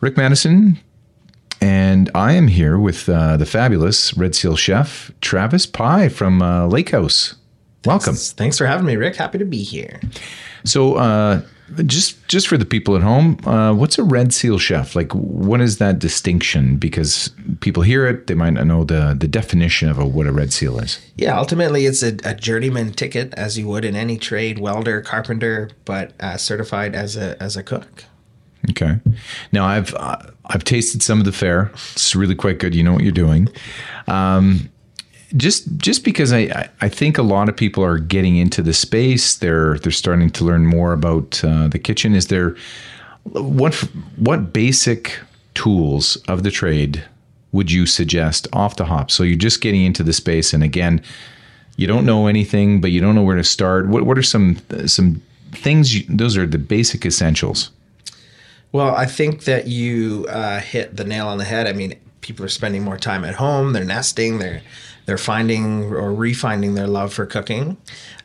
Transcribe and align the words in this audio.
Rick 0.00 0.16
Maddison, 0.16 0.78
and 1.60 2.10
I 2.14 2.32
am 2.32 2.48
here 2.48 2.78
with 2.78 3.06
uh, 3.06 3.36
the 3.36 3.44
fabulous 3.44 4.16
Red 4.16 4.34
Seal 4.34 4.56
chef 4.56 5.10
Travis 5.20 5.66
Pye 5.66 6.08
from 6.08 6.40
uh, 6.40 6.66
Lake 6.66 6.90
House. 6.90 7.34
Welcome. 7.84 8.14
Thanks 8.14 8.56
for 8.56 8.66
having 8.66 8.86
me, 8.86 8.96
Rick. 8.96 9.16
Happy 9.16 9.36
to 9.38 9.44
be 9.44 9.62
here. 9.62 10.00
So, 10.64 10.94
uh, 10.94 11.42
just 11.84 12.26
just 12.28 12.48
for 12.48 12.56
the 12.56 12.64
people 12.64 12.96
at 12.96 13.02
home, 13.02 13.38
uh, 13.46 13.74
what's 13.74 13.98
a 13.98 14.02
Red 14.02 14.32
Seal 14.32 14.58
chef? 14.58 14.96
Like, 14.96 15.12
what 15.12 15.60
is 15.60 15.76
that 15.78 15.98
distinction? 15.98 16.76
Because 16.76 17.30
people 17.60 17.82
hear 17.82 18.06
it, 18.06 18.26
they 18.26 18.34
might 18.34 18.54
not 18.54 18.66
know 18.66 18.84
the 18.84 19.14
the 19.18 19.28
definition 19.28 19.90
of 19.90 19.98
a, 19.98 20.06
what 20.06 20.26
a 20.26 20.32
Red 20.32 20.52
Seal 20.52 20.78
is. 20.78 20.98
Yeah, 21.16 21.38
ultimately, 21.38 21.84
it's 21.84 22.02
a, 22.02 22.16
a 22.24 22.34
journeyman 22.34 22.92
ticket, 22.92 23.34
as 23.34 23.58
you 23.58 23.68
would 23.68 23.84
in 23.84 23.96
any 23.96 24.16
trade, 24.16 24.58
welder, 24.58 25.02
carpenter, 25.02 25.70
but 25.84 26.14
uh, 26.20 26.38
certified 26.38 26.94
as 26.94 27.16
a 27.16 27.40
as 27.42 27.56
a 27.56 27.62
cook. 27.62 28.04
Okay. 28.68 28.98
Now 29.52 29.64
I've 29.64 29.94
uh, 29.94 30.18
I've 30.46 30.64
tasted 30.64 31.02
some 31.02 31.18
of 31.18 31.24
the 31.24 31.32
fare. 31.32 31.70
It's 31.92 32.14
really 32.14 32.34
quite 32.34 32.58
good. 32.58 32.74
You 32.74 32.82
know 32.82 32.92
what 32.92 33.02
you're 33.02 33.12
doing. 33.12 33.48
Um, 34.06 34.68
just 35.36 35.76
just 35.76 36.04
because 36.04 36.32
I, 36.32 36.68
I 36.80 36.88
think 36.88 37.16
a 37.16 37.22
lot 37.22 37.48
of 37.48 37.56
people 37.56 37.84
are 37.84 37.98
getting 37.98 38.36
into 38.36 38.62
the 38.62 38.72
space, 38.72 39.36
they're 39.36 39.78
they're 39.78 39.92
starting 39.92 40.30
to 40.30 40.44
learn 40.44 40.66
more 40.66 40.92
about 40.92 41.42
uh, 41.44 41.68
the 41.68 41.78
kitchen. 41.78 42.14
Is 42.14 42.26
there 42.26 42.56
what 43.24 43.74
what 44.16 44.52
basic 44.52 45.20
tools 45.54 46.16
of 46.28 46.42
the 46.42 46.50
trade 46.50 47.04
would 47.52 47.70
you 47.70 47.86
suggest 47.86 48.48
off 48.52 48.76
the 48.76 48.86
hop? 48.86 49.10
So 49.10 49.22
you're 49.22 49.36
just 49.36 49.60
getting 49.60 49.84
into 49.84 50.02
the 50.02 50.12
space, 50.12 50.52
and 50.52 50.62
again, 50.62 51.00
you 51.76 51.86
don't 51.86 52.04
know 52.04 52.26
anything, 52.26 52.80
but 52.80 52.90
you 52.90 53.00
don't 53.00 53.14
know 53.14 53.22
where 53.22 53.36
to 53.36 53.44
start. 53.44 53.88
What 53.88 54.04
what 54.04 54.18
are 54.18 54.22
some 54.22 54.58
some 54.86 55.22
things? 55.52 55.94
You, 55.94 56.04
those 56.08 56.36
are 56.36 56.46
the 56.46 56.58
basic 56.58 57.06
essentials. 57.06 57.70
Well, 58.72 58.94
I 58.94 59.06
think 59.06 59.44
that 59.44 59.66
you 59.66 60.26
uh, 60.28 60.60
hit 60.60 60.96
the 60.96 61.04
nail 61.04 61.26
on 61.28 61.38
the 61.38 61.44
head. 61.44 61.66
I 61.66 61.72
mean, 61.72 61.98
people 62.20 62.44
are 62.44 62.50
spending 62.50 62.84
more 62.84 62.98
time 62.98 63.24
at 63.24 63.34
home. 63.34 63.72
They're 63.72 63.84
nesting. 63.84 64.38
They're 64.38 64.62
they're 65.06 65.18
finding 65.18 65.84
or 65.84 66.12
refinding 66.12 66.76
their 66.76 66.86
love 66.86 67.12
for 67.12 67.26
cooking. 67.26 67.76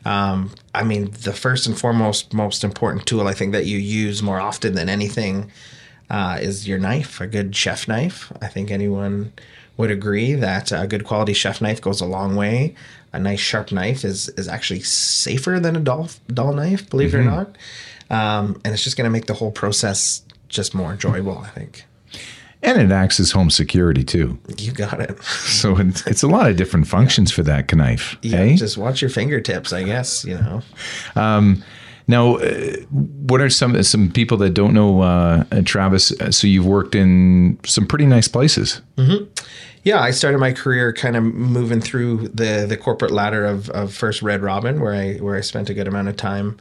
Um, 0.04 0.52
I 0.72 0.84
mean, 0.84 1.10
the 1.10 1.32
first 1.32 1.66
and 1.66 1.76
foremost, 1.76 2.32
most 2.32 2.62
important 2.62 3.06
tool 3.06 3.26
I 3.26 3.34
think 3.34 3.52
that 3.52 3.66
you 3.66 3.78
use 3.78 4.22
more 4.22 4.38
often 4.38 4.74
than 4.74 4.88
anything 4.88 5.50
uh, 6.10 6.38
is 6.40 6.68
your 6.68 6.78
knife, 6.78 7.20
a 7.20 7.26
good 7.26 7.56
chef 7.56 7.88
knife. 7.88 8.30
I 8.40 8.46
think 8.46 8.70
anyone 8.70 9.32
would 9.76 9.90
agree 9.90 10.34
that 10.34 10.70
a 10.70 10.86
good 10.86 11.04
quality 11.04 11.32
chef 11.32 11.60
knife 11.60 11.80
goes 11.80 12.00
a 12.00 12.06
long 12.06 12.36
way. 12.36 12.74
A 13.12 13.18
nice 13.18 13.40
sharp 13.40 13.72
knife 13.72 14.04
is 14.04 14.28
is 14.30 14.46
actually 14.46 14.80
safer 14.80 15.58
than 15.58 15.74
a 15.74 15.80
dull 15.80 16.08
dull 16.28 16.52
knife, 16.52 16.88
believe 16.88 17.10
mm-hmm. 17.10 17.28
it 17.28 17.32
or 17.32 17.44
mm-hmm. 17.44 17.52
not. 17.52 17.58
Um, 18.08 18.60
and 18.64 18.72
it's 18.72 18.84
just 18.84 18.96
going 18.96 19.06
to 19.06 19.10
make 19.10 19.26
the 19.26 19.34
whole 19.34 19.50
process 19.50 20.22
just 20.48 20.74
more 20.74 20.92
enjoyable, 20.92 21.38
I 21.38 21.48
think. 21.48 21.84
And 22.62 22.80
it 22.80 22.90
acts 22.90 23.20
as 23.20 23.30
home 23.30 23.50
security 23.50 24.02
too. 24.02 24.38
You 24.58 24.72
got 24.72 25.00
it. 25.00 25.18
So 25.56 25.76
it's, 25.78 26.06
it's 26.06 26.22
a 26.22 26.28
lot 26.28 26.50
of 26.50 26.56
different 26.56 26.86
functions 26.86 27.30
yeah. 27.30 27.36
for 27.36 27.42
that 27.44 27.74
knife. 27.74 28.16
Yeah, 28.22 28.38
eh? 28.38 28.56
just 28.56 28.76
watch 28.76 29.00
your 29.00 29.10
fingertips, 29.10 29.72
I 29.72 29.84
guess. 29.84 30.24
You 30.24 30.34
know. 30.36 30.62
Um, 31.14 31.62
now, 32.08 32.36
uh, 32.36 32.76
what 32.90 33.40
are 33.40 33.50
some 33.50 33.82
some 33.82 34.10
people 34.10 34.36
that 34.38 34.50
don't 34.50 34.74
know 34.74 35.00
uh, 35.00 35.44
Travis? 35.64 36.12
Uh, 36.20 36.30
so 36.30 36.46
you've 36.46 36.66
worked 36.66 36.94
in 36.94 37.58
some 37.64 37.86
pretty 37.86 38.06
nice 38.06 38.28
places. 38.28 38.80
Mm-hmm. 38.96 39.24
Yeah, 39.82 40.00
I 40.00 40.10
started 40.10 40.38
my 40.38 40.52
career 40.52 40.92
kind 40.92 41.16
of 41.16 41.22
moving 41.22 41.80
through 41.80 42.28
the 42.28 42.66
the 42.68 42.76
corporate 42.76 43.12
ladder 43.12 43.44
of, 43.44 43.70
of 43.70 43.92
first 43.92 44.22
Red 44.22 44.42
Robin, 44.42 44.80
where 44.80 44.94
I 44.94 45.14
where 45.16 45.36
I 45.36 45.40
spent 45.40 45.70
a 45.70 45.74
good 45.74 45.88
amount 45.88 46.08
of 46.08 46.16
time. 46.16 46.58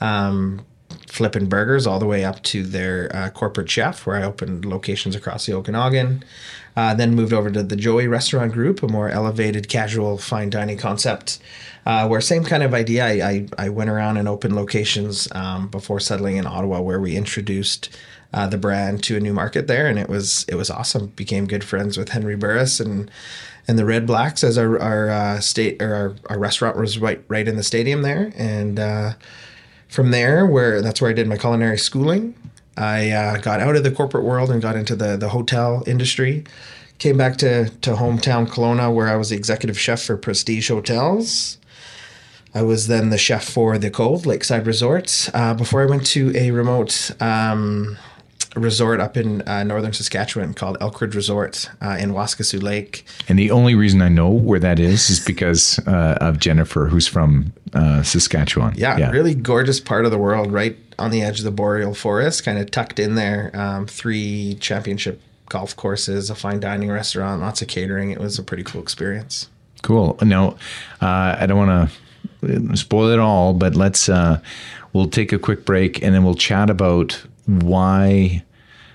Um, 0.00 0.64
flipping 1.08 1.46
burgers 1.46 1.86
all 1.86 1.98
the 1.98 2.06
way 2.06 2.24
up 2.24 2.42
to 2.42 2.62
their 2.62 3.14
uh, 3.14 3.30
corporate 3.30 3.70
chef, 3.70 4.06
where 4.06 4.16
I 4.16 4.22
opened 4.22 4.64
locations 4.64 5.14
across 5.14 5.46
the 5.46 5.54
Okanagan. 5.54 6.24
Uh, 6.76 6.92
then 6.92 7.14
moved 7.14 7.32
over 7.32 7.50
to 7.50 7.62
the 7.62 7.76
Joey 7.76 8.08
Restaurant 8.08 8.52
Group, 8.52 8.82
a 8.82 8.88
more 8.88 9.08
elevated, 9.08 9.68
casual, 9.68 10.18
fine 10.18 10.50
dining 10.50 10.76
concept, 10.76 11.38
uh, 11.86 12.08
where 12.08 12.20
same 12.20 12.42
kind 12.42 12.64
of 12.64 12.74
idea. 12.74 13.06
I, 13.06 13.10
I, 13.10 13.48
I, 13.58 13.68
went 13.68 13.90
around 13.90 14.16
and 14.16 14.26
opened 14.26 14.56
locations 14.56 15.28
um, 15.32 15.68
before 15.68 16.00
settling 16.00 16.36
in 16.36 16.46
Ottawa, 16.46 16.80
where 16.80 17.00
we 17.00 17.16
introduced 17.16 17.96
uh, 18.32 18.48
the 18.48 18.58
brand 18.58 19.04
to 19.04 19.16
a 19.16 19.20
new 19.20 19.32
market 19.32 19.68
there, 19.68 19.86
and 19.86 20.00
it 20.00 20.08
was 20.08 20.44
it 20.48 20.56
was 20.56 20.68
awesome. 20.68 21.06
Became 21.08 21.46
good 21.46 21.62
friends 21.62 21.96
with 21.96 22.08
Henry 22.08 22.34
Burris 22.34 22.80
and 22.80 23.08
and 23.68 23.78
the 23.78 23.84
Redblacks 23.84 24.42
as 24.42 24.58
our 24.58 24.76
our 24.80 25.10
uh, 25.10 25.40
state 25.40 25.80
or 25.80 25.94
our, 25.94 26.14
our 26.30 26.38
restaurant 26.40 26.76
was 26.76 26.98
right 26.98 27.22
right 27.28 27.46
in 27.46 27.56
the 27.56 27.62
stadium 27.62 28.02
there, 28.02 28.32
and 28.36 28.80
uh, 28.80 29.12
from 29.94 30.10
there, 30.10 30.44
where 30.44 30.82
that's 30.82 31.00
where 31.00 31.10
I 31.10 31.14
did 31.14 31.28
my 31.28 31.36
culinary 31.36 31.78
schooling, 31.78 32.34
I 32.76 33.10
uh, 33.10 33.36
got 33.38 33.60
out 33.60 33.76
of 33.76 33.84
the 33.84 33.92
corporate 33.92 34.24
world 34.24 34.50
and 34.50 34.60
got 34.60 34.76
into 34.76 34.96
the 34.96 35.16
the 35.16 35.28
hotel 35.28 35.84
industry. 35.86 36.44
Came 36.98 37.16
back 37.16 37.36
to 37.38 37.70
to 37.70 37.94
hometown 37.94 38.46
Kelowna, 38.48 38.92
where 38.92 39.08
I 39.08 39.16
was 39.16 39.30
the 39.30 39.36
executive 39.36 39.78
chef 39.78 40.02
for 40.02 40.16
Prestige 40.16 40.68
Hotels. 40.68 41.58
I 42.54 42.62
was 42.62 42.86
then 42.86 43.10
the 43.10 43.18
chef 43.18 43.44
for 43.44 43.78
the 43.78 43.90
Cove 43.90 44.26
Lakeside 44.26 44.66
Resorts 44.66 45.30
uh, 45.34 45.54
before 45.54 45.82
I 45.82 45.86
went 45.86 46.06
to 46.06 46.36
a 46.36 46.50
remote 46.50 47.10
um, 47.20 47.96
resort 48.54 49.00
up 49.00 49.16
in 49.16 49.42
uh, 49.42 49.62
northern 49.64 49.92
Saskatchewan 49.92 50.54
called 50.54 50.78
Elkridge 50.78 51.14
Resort 51.14 51.70
uh, 51.82 51.96
in 51.98 52.12
Waskesiu 52.12 52.62
Lake. 52.62 53.04
And 53.28 53.38
the 53.38 53.50
only 53.50 53.74
reason 53.74 54.02
I 54.02 54.08
know 54.08 54.30
where 54.30 54.60
that 54.60 54.78
is 54.78 55.10
is 55.10 55.20
because 55.20 55.78
uh, 55.86 56.18
of 56.20 56.38
Jennifer, 56.38 56.86
who's 56.86 57.06
from 57.06 57.52
uh, 57.72 58.02
Saskatchewan. 58.02 58.74
Yeah, 58.76 58.96
yeah, 58.96 59.10
really 59.10 59.34
gorgeous 59.34 59.80
part 59.80 60.04
of 60.04 60.10
the 60.10 60.18
world, 60.18 60.52
right 60.52 60.76
on 60.98 61.10
the 61.10 61.22
edge 61.22 61.38
of 61.38 61.44
the 61.44 61.50
boreal 61.50 61.94
forest, 61.94 62.44
kind 62.44 62.58
of 62.58 62.70
tucked 62.70 62.98
in 62.98 63.14
there. 63.14 63.50
Um, 63.54 63.86
three 63.86 64.56
championship 64.60 65.20
golf 65.48 65.76
courses, 65.76 66.30
a 66.30 66.34
fine 66.34 66.60
dining 66.60 66.90
restaurant, 66.90 67.40
lots 67.40 67.62
of 67.62 67.68
catering. 67.68 68.10
It 68.10 68.18
was 68.18 68.38
a 68.38 68.42
pretty 68.42 68.62
cool 68.62 68.80
experience. 68.80 69.48
Cool. 69.82 70.16
Now, 70.22 70.56
uh, 71.02 71.36
I 71.38 71.46
don't 71.46 71.58
want 71.58 71.90
to 71.90 72.76
spoil 72.76 73.10
it 73.10 73.18
all, 73.18 73.52
but 73.52 73.74
let's 73.74 74.08
uh, 74.08 74.40
we'll 74.92 75.08
take 75.08 75.32
a 75.32 75.38
quick 75.38 75.64
break 75.64 76.02
and 76.02 76.14
then 76.14 76.24
we'll 76.24 76.34
chat 76.34 76.70
about 76.70 77.22
why 77.46 78.42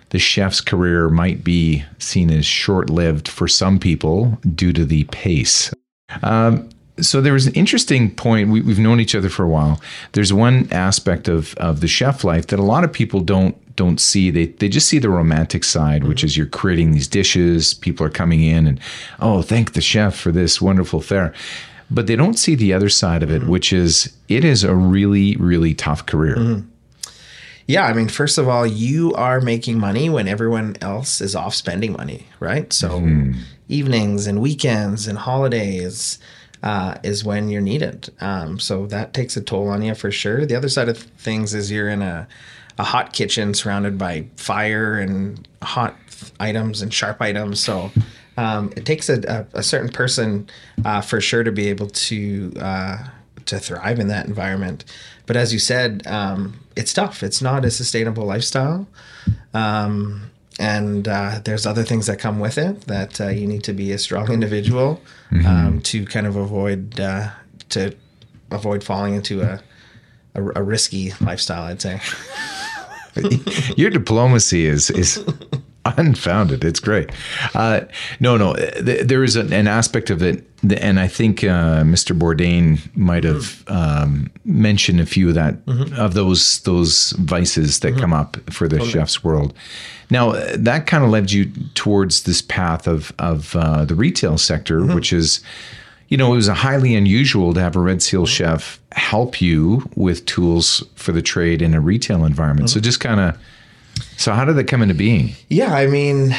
the 0.09 0.19
chef's 0.19 0.61
career 0.61 1.09
might 1.09 1.43
be 1.43 1.83
seen 1.99 2.31
as 2.31 2.45
short 2.45 2.89
lived 2.89 3.27
for 3.27 3.47
some 3.47 3.79
people 3.79 4.37
due 4.55 4.73
to 4.73 4.85
the 4.85 5.03
pace. 5.05 5.73
Um, 6.23 6.69
so 7.01 7.21
there 7.21 7.33
was 7.33 7.47
an 7.47 7.53
interesting 7.53 8.13
point. 8.13 8.49
We, 8.49 8.61
have 8.63 8.79
known 8.79 8.99
each 8.99 9.15
other 9.15 9.29
for 9.29 9.43
a 9.43 9.47
while. 9.47 9.79
There's 10.13 10.33
one 10.33 10.67
aspect 10.71 11.27
of, 11.27 11.53
of 11.55 11.81
the 11.81 11.87
chef 11.87 12.23
life 12.23 12.47
that 12.47 12.59
a 12.59 12.63
lot 12.63 12.83
of 12.83 12.91
people 12.91 13.21
don't 13.21 13.55
don't 13.75 13.99
see. 13.99 14.29
They 14.29 14.47
they 14.47 14.67
just 14.67 14.89
see 14.89 14.99
the 14.99 15.09
romantic 15.09 15.63
side, 15.63 16.01
mm-hmm. 16.01 16.09
which 16.09 16.23
is 16.23 16.35
you're 16.35 16.45
creating 16.45 16.91
these 16.91 17.07
dishes. 17.07 17.73
People 17.73 18.05
are 18.05 18.09
coming 18.09 18.43
in 18.43 18.67
and 18.67 18.79
oh, 19.19 19.41
thank 19.41 19.73
the 19.73 19.81
chef 19.81 20.15
for 20.15 20.31
this 20.31 20.61
wonderful 20.61 21.01
fare. 21.01 21.33
But 21.91 22.05
they 22.05 22.15
don't 22.15 22.37
see 22.37 22.53
the 22.53 22.73
other 22.73 22.89
side 22.89 23.23
of 23.23 23.31
it, 23.31 23.41
mm-hmm. 23.41 23.49
which 23.49 23.71
is 23.71 24.13
it 24.27 24.43
is 24.43 24.63
a 24.63 24.75
really 24.75 25.35
really 25.37 25.73
tough 25.73 26.05
career. 26.05 26.35
Mm-hmm. 26.35 26.68
Yeah, 27.69 27.85
I 27.85 27.93
mean, 27.93 28.07
first 28.07 28.39
of 28.39 28.47
all, 28.47 28.65
you 28.65 29.13
are 29.13 29.39
making 29.39 29.77
money 29.77 30.09
when 30.09 30.27
everyone 30.27 30.75
else 30.81 31.21
is 31.21 31.35
off 31.35 31.53
spending 31.53 31.93
money, 31.93 32.25
right? 32.39 32.73
So 32.73 32.99
mm-hmm. 32.99 33.39
evenings 33.67 34.25
and 34.25 34.41
weekends 34.41 35.05
and 35.05 35.19
holidays 35.19 36.17
uh, 36.63 36.95
is 37.03 37.23
when 37.23 37.47
you're 37.47 37.61
needed. 37.61 38.09
Um, 38.21 38.57
so 38.57 38.87
that 38.87 39.13
takes 39.13 39.37
a 39.37 39.41
toll 39.41 39.67
on 39.67 39.83
you 39.83 39.93
for 39.93 40.09
sure. 40.09 40.47
The 40.47 40.55
other 40.55 40.67
side 40.67 40.89
of 40.89 40.97
things 40.97 41.53
is 41.53 41.69
you're 41.69 41.89
in 41.89 42.01
a, 42.01 42.27
a 42.79 42.83
hot 42.83 43.13
kitchen 43.13 43.53
surrounded 43.53 43.99
by 43.99 44.25
fire 44.35 44.97
and 44.97 45.47
hot 45.61 45.95
items 46.39 46.81
and 46.81 46.91
sharp 46.91 47.21
items. 47.21 47.59
So 47.59 47.91
um, 48.35 48.73
it 48.75 48.87
takes 48.87 49.09
a, 49.09 49.45
a, 49.53 49.59
a 49.59 49.61
certain 49.61 49.91
person 49.91 50.49
uh, 50.85 51.01
for 51.01 51.21
sure 51.21 51.43
to 51.43 51.51
be 51.51 51.67
able 51.67 51.89
to 51.89 52.51
uh, 52.59 52.97
to 53.45 53.59
thrive 53.59 53.99
in 53.99 54.07
that 54.07 54.25
environment. 54.25 54.85
But 55.27 55.35
as 55.35 55.53
you 55.53 55.59
said, 55.59 56.01
um, 56.07 56.59
it's 56.79 56.93
tough. 56.93 57.23
It's 57.23 57.41
not 57.41 57.65
a 57.65 57.71
sustainable 57.71 58.25
lifestyle. 58.25 58.87
Um, 59.53 60.31
and 60.59 61.07
uh, 61.07 61.41
there's 61.43 61.65
other 61.65 61.83
things 61.83 62.07
that 62.07 62.19
come 62.19 62.39
with 62.39 62.57
it 62.57 62.81
that 62.87 63.19
uh, 63.19 63.27
you 63.27 63.47
need 63.47 63.63
to 63.65 63.73
be 63.73 63.91
a 63.91 63.97
strong 63.97 64.31
individual 64.37 65.01
mm-hmm. 65.29 65.45
um, 65.45 65.81
to 65.81 66.05
kind 66.05 66.25
of 66.25 66.37
avoid 66.37 66.99
uh, 66.99 67.29
to 67.69 67.93
avoid 68.51 68.83
falling 68.83 69.13
into 69.13 69.41
a, 69.41 69.61
a, 70.35 70.43
a 70.55 70.63
risky 70.63 71.13
lifestyle. 71.21 71.63
I'd 71.63 71.81
say. 71.81 71.99
Your 73.75 73.89
diplomacy 73.89 74.65
is 74.65 74.89
is 74.89 75.23
unfounded. 75.97 76.63
It's 76.63 76.79
great. 76.79 77.09
Uh, 77.53 77.81
no, 78.19 78.37
no, 78.37 78.53
th- 78.55 79.07
there 79.07 79.23
is 79.23 79.35
an, 79.35 79.53
an, 79.53 79.67
aspect 79.67 80.09
of 80.09 80.21
it, 80.21 80.45
and 80.77 80.99
I 80.99 81.07
think 81.07 81.43
uh, 81.43 81.83
Mr. 81.83 82.17
Bourdain 82.17 82.79
might 82.95 83.23
have 83.23 83.63
um, 83.67 84.31
mentioned 84.45 84.99
a 84.99 85.05
few 85.05 85.29
of 85.29 85.35
that 85.35 85.65
mm-hmm. 85.65 85.93
of 85.95 86.13
those 86.13 86.61
those 86.61 87.11
vices 87.13 87.79
that 87.81 87.91
mm-hmm. 87.91 87.99
come 87.99 88.13
up 88.13 88.37
for 88.51 88.67
the 88.67 88.77
totally. 88.77 88.91
chef's 88.91 89.23
world. 89.23 89.53
Now, 90.09 90.31
that 90.55 90.87
kind 90.87 91.03
of 91.03 91.11
led 91.11 91.31
you 91.31 91.51
towards 91.75 92.23
this 92.23 92.41
path 92.41 92.87
of 92.87 93.13
of 93.19 93.55
uh, 93.55 93.85
the 93.85 93.95
retail 93.95 94.37
sector, 94.37 94.79
mm-hmm. 94.79 94.95
which 94.95 95.13
is. 95.13 95.41
You 96.11 96.17
know, 96.17 96.33
it 96.33 96.37
was 96.37 96.47
a 96.47 96.55
highly 96.55 96.95
unusual 96.95 97.53
to 97.53 97.61
have 97.61 97.75
a 97.75 97.79
Red 97.79 98.01
Seal 98.01 98.21
mm-hmm. 98.21 98.29
chef 98.29 98.81
help 98.93 99.39
you 99.39 99.87
with 99.93 100.25
tools 100.25 100.83
for 100.95 101.11
the 101.11 101.21
trade 101.21 101.61
in 101.61 101.75
a 101.75 101.79
retail 101.79 102.25
environment. 102.25 102.71
So, 102.71 102.77
mm-hmm. 102.77 102.85
just 102.85 102.99
kind 102.99 103.19
of 103.19 103.37
So 104.19 104.33
how 104.33 104.43
did 104.43 104.57
that 104.57 104.65
come 104.65 104.81
into 104.81 104.95
being? 104.95 105.31
Yeah, 105.47 105.73
I 105.73 105.87
mean, 105.87 106.35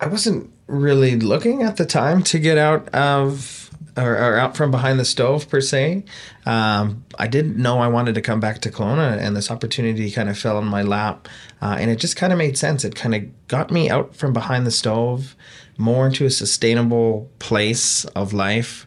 I 0.00 0.06
wasn't 0.06 0.52
really 0.66 1.16
looking 1.16 1.62
at 1.62 1.78
the 1.78 1.86
time 1.86 2.22
to 2.24 2.38
get 2.38 2.58
out 2.58 2.90
of 2.90 3.70
or, 3.96 4.12
or 4.12 4.36
out 4.36 4.54
from 4.54 4.70
behind 4.70 5.00
the 5.00 5.04
stove 5.06 5.48
per 5.48 5.62
se. 5.62 6.04
Um, 6.44 7.06
I 7.18 7.26
didn't 7.26 7.56
know 7.56 7.78
I 7.78 7.88
wanted 7.88 8.16
to 8.16 8.20
come 8.20 8.38
back 8.38 8.60
to 8.60 8.70
Kelowna, 8.70 9.18
and 9.18 9.34
this 9.34 9.50
opportunity 9.50 10.10
kind 10.10 10.28
of 10.28 10.36
fell 10.36 10.58
in 10.58 10.66
my 10.66 10.82
lap, 10.82 11.26
uh, 11.62 11.78
and 11.80 11.90
it 11.90 11.96
just 11.96 12.16
kind 12.16 12.34
of 12.34 12.38
made 12.38 12.58
sense. 12.58 12.84
It 12.84 12.94
kind 12.94 13.14
of 13.14 13.48
got 13.48 13.70
me 13.70 13.88
out 13.88 14.14
from 14.14 14.34
behind 14.34 14.66
the 14.66 14.70
stove, 14.70 15.34
more 15.78 16.06
into 16.06 16.26
a 16.26 16.30
sustainable 16.30 17.30
place 17.38 18.04
of 18.04 18.34
life 18.34 18.86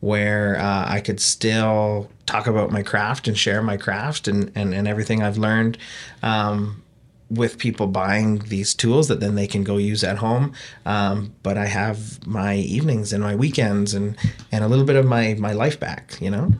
where 0.00 0.58
uh, 0.58 0.84
I 0.86 1.00
could 1.00 1.18
still 1.18 2.10
talk 2.26 2.46
about 2.46 2.70
my 2.70 2.82
craft 2.82 3.26
and 3.26 3.38
share 3.38 3.62
my 3.62 3.78
craft 3.78 4.28
and, 4.28 4.52
and, 4.54 4.74
and 4.74 4.86
everything 4.86 5.22
I've 5.22 5.38
learned. 5.38 5.78
Um, 6.22 6.82
with 7.30 7.58
people 7.58 7.86
buying 7.86 8.40
these 8.48 8.74
tools 8.74 9.06
that 9.08 9.20
then 9.20 9.34
they 9.36 9.46
can 9.46 9.62
go 9.64 9.76
use 9.76 10.02
at 10.02 10.18
home. 10.18 10.52
Um, 10.84 11.32
but 11.42 11.56
I 11.56 11.66
have 11.66 12.26
my 12.26 12.56
evenings 12.56 13.12
and 13.12 13.22
my 13.22 13.34
weekends 13.36 13.94
and 13.94 14.16
and 14.52 14.64
a 14.64 14.68
little 14.68 14.84
bit 14.84 14.96
of 14.96 15.06
my 15.06 15.34
my 15.38 15.52
life 15.52 15.78
back. 15.78 16.16
You 16.20 16.30
know. 16.30 16.52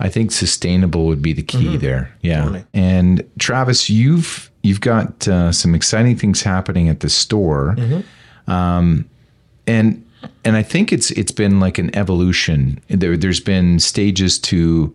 I 0.00 0.08
think 0.08 0.30
sustainable 0.30 1.06
would 1.06 1.20
be 1.22 1.32
the 1.32 1.42
key 1.42 1.64
Mm-hmm. 1.66 1.78
there. 1.78 2.14
Yeah. 2.22 2.42
Totally. 2.42 2.64
And 2.72 3.28
Travis, 3.38 3.90
you've 3.90 4.50
you've 4.62 4.80
got 4.80 5.26
uh, 5.28 5.50
some 5.52 5.74
exciting 5.74 6.16
things 6.16 6.42
happening 6.42 6.88
at 6.88 7.00
the 7.00 7.08
store, 7.08 7.74
Mm-hmm. 7.76 8.50
um, 8.50 9.04
and 9.66 10.04
and 10.44 10.56
I 10.56 10.62
think 10.62 10.92
it's 10.92 11.10
it's 11.12 11.32
been 11.32 11.60
like 11.60 11.78
an 11.78 11.94
evolution. 11.96 12.80
There 12.88 13.16
there's 13.16 13.40
been 13.40 13.78
stages 13.80 14.38
to 14.40 14.94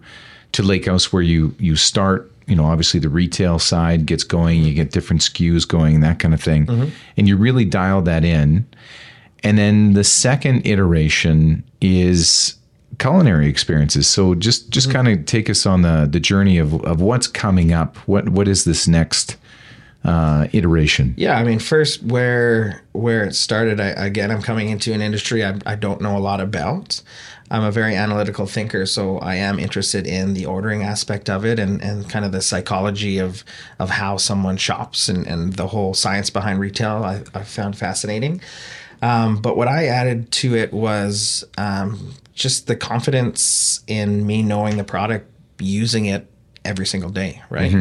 to 0.54 0.64
Lake 0.64 0.86
House 0.86 1.12
where 1.14 1.22
you 1.24 1.54
you 1.60 1.76
start. 1.76 2.32
You 2.48 2.56
know, 2.56 2.66
obviously 2.66 3.00
the 3.00 3.10
retail 3.10 3.60
side 3.60 4.06
gets 4.06 4.24
going. 4.24 4.64
You 4.64 4.74
get 4.74 4.92
different 4.92 5.22
SKUs 5.22 5.68
going, 5.68 6.02
that 6.02 6.20
kind 6.20 6.34
of 6.34 6.42
thing, 6.42 6.66
Mm-hmm. 6.66 6.90
and 7.18 7.28
you 7.28 7.38
really 7.38 7.66
dial 7.66 8.02
that 8.04 8.24
in. 8.26 8.66
And 9.44 9.58
then 9.58 9.94
the 9.94 10.04
second 10.04 10.66
iteration 10.66 11.64
is 11.82 12.56
culinary 13.00 13.48
experiences. 13.50 14.08
So 14.08 14.36
just 14.36 14.70
just 14.70 14.92
kind 14.92 15.08
of 15.08 15.26
take 15.26 15.50
us 15.50 15.66
on 15.66 15.82
the 15.82 16.08
the 16.10 16.20
journey 16.20 16.58
of 16.58 16.74
of 16.86 17.02
what's 17.02 17.28
coming 17.28 17.74
up. 17.74 17.98
What 18.08 18.30
what 18.30 18.48
is 18.48 18.64
this 18.66 18.88
next 18.88 19.36
uh, 20.06 20.48
iteration? 20.54 21.14
Yeah, 21.18 21.38
I 21.38 21.44
mean, 21.44 21.60
first 21.60 22.04
where 22.04 22.82
where 22.94 23.24
it 23.24 23.36
started. 23.36 23.80
I, 23.80 23.88
again, 24.06 24.32
I'm 24.32 24.42
coming 24.42 24.70
into 24.70 24.94
an 24.94 25.02
industry 25.02 25.44
I, 25.44 25.58
I 25.66 25.76
don't 25.76 26.02
know 26.02 26.18
a 26.18 26.20
lot 26.20 26.40
about. 26.42 27.02
I'm 27.52 27.64
a 27.64 27.72
very 27.72 27.96
analytical 27.96 28.46
thinker, 28.48 28.86
so 28.86 29.20
I 29.20 29.36
am 29.36 29.60
interested 29.60 30.08
in 30.08 30.34
the 30.34 30.46
ordering 30.46 30.84
aspect 30.84 31.30
of 31.30 31.46
it 31.46 31.60
and, 31.60 31.82
and 31.84 32.10
kind 32.10 32.26
of 32.26 32.32
the 32.32 32.42
psychology 32.42 33.20
of 33.20 33.44
of 33.80 33.90
how 33.90 34.18
someone 34.18 34.58
shops 34.58 35.10
and, 35.10 35.28
and 35.28 35.54
the 35.54 35.68
whole 35.68 35.94
science 35.94 36.30
behind 36.30 36.60
retail. 36.60 37.04
I, 37.04 37.22
I 37.34 37.44
found 37.44 37.78
fascinating. 37.78 38.42
Um, 39.02 39.42
but 39.42 39.58
what 39.58 39.68
I 39.68 39.88
added 39.88 40.32
to 40.32 40.56
it 40.56 40.72
was 40.72 41.44
um, 41.58 42.14
just 42.34 42.68
the 42.68 42.76
confidence 42.76 43.84
in 43.86 44.26
me 44.26 44.42
knowing 44.42 44.78
the 44.78 44.86
product, 44.86 45.30
using 45.60 46.06
it 46.06 46.26
every 46.64 46.86
single 46.86 47.10
day, 47.10 47.42
right? 47.50 47.72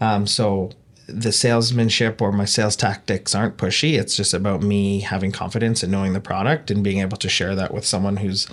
Um, 0.00 0.26
so 0.26 0.70
the 1.08 1.32
salesmanship 1.32 2.20
or 2.20 2.30
my 2.30 2.44
sales 2.44 2.76
tactics 2.76 3.34
aren't 3.34 3.56
pushy. 3.56 3.98
It's 3.98 4.14
just 4.14 4.34
about 4.34 4.62
me 4.62 5.00
having 5.00 5.32
confidence 5.32 5.82
and 5.82 5.90
knowing 5.90 6.12
the 6.12 6.20
product 6.20 6.70
and 6.70 6.84
being 6.84 7.00
able 7.00 7.16
to 7.16 7.28
share 7.28 7.54
that 7.54 7.72
with 7.72 7.86
someone 7.86 8.18
who's 8.18 8.46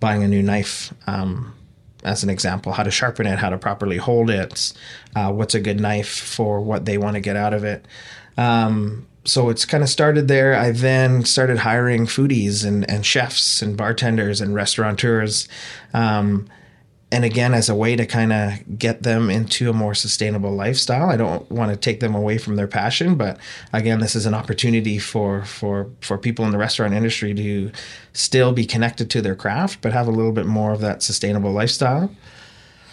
buying 0.00 0.24
a 0.24 0.28
new 0.28 0.42
knife. 0.42 0.92
Um, 1.06 1.54
as 2.04 2.22
an 2.22 2.30
example, 2.30 2.72
how 2.72 2.82
to 2.82 2.90
sharpen 2.90 3.26
it, 3.26 3.38
how 3.38 3.50
to 3.50 3.58
properly 3.58 3.98
hold 3.98 4.30
it, 4.30 4.72
uh, 5.16 5.32
what's 5.32 5.54
a 5.54 5.60
good 5.60 5.80
knife 5.80 6.08
for 6.08 6.60
what 6.60 6.86
they 6.86 6.96
want 6.96 7.14
to 7.14 7.20
get 7.20 7.36
out 7.36 7.52
of 7.52 7.64
it. 7.64 7.84
Um, 8.36 9.06
so 9.24 9.50
it's 9.50 9.66
kind 9.66 9.82
of 9.82 9.90
started 9.90 10.28
there. 10.28 10.54
I 10.54 10.70
then 10.70 11.24
started 11.24 11.58
hiring 11.58 12.06
foodies 12.06 12.64
and, 12.64 12.88
and 12.90 13.04
chefs 13.04 13.60
and 13.60 13.76
bartenders 13.76 14.40
and 14.40 14.54
restaurateurs. 14.54 15.48
Um, 15.92 16.48
and 17.10 17.24
again, 17.24 17.54
as 17.54 17.70
a 17.70 17.74
way 17.74 17.96
to 17.96 18.04
kind 18.04 18.32
of 18.32 18.78
get 18.78 19.02
them 19.02 19.30
into 19.30 19.70
a 19.70 19.72
more 19.72 19.94
sustainable 19.94 20.52
lifestyle. 20.52 21.08
I 21.08 21.16
don't 21.16 21.50
want 21.50 21.70
to 21.70 21.76
take 21.76 22.00
them 22.00 22.14
away 22.14 22.36
from 22.36 22.56
their 22.56 22.66
passion, 22.66 23.14
but 23.14 23.38
again, 23.72 24.00
this 24.00 24.14
is 24.14 24.26
an 24.26 24.34
opportunity 24.34 24.98
for 24.98 25.44
for 25.44 25.90
for 26.00 26.18
people 26.18 26.44
in 26.44 26.50
the 26.50 26.58
restaurant 26.58 26.92
industry 26.92 27.32
to 27.34 27.72
still 28.12 28.52
be 28.52 28.66
connected 28.66 29.08
to 29.10 29.22
their 29.22 29.34
craft, 29.34 29.80
but 29.80 29.92
have 29.92 30.06
a 30.06 30.12
little 30.12 30.32
bit 30.32 30.46
more 30.46 30.72
of 30.72 30.80
that 30.80 31.02
sustainable 31.02 31.52
lifestyle. 31.52 32.10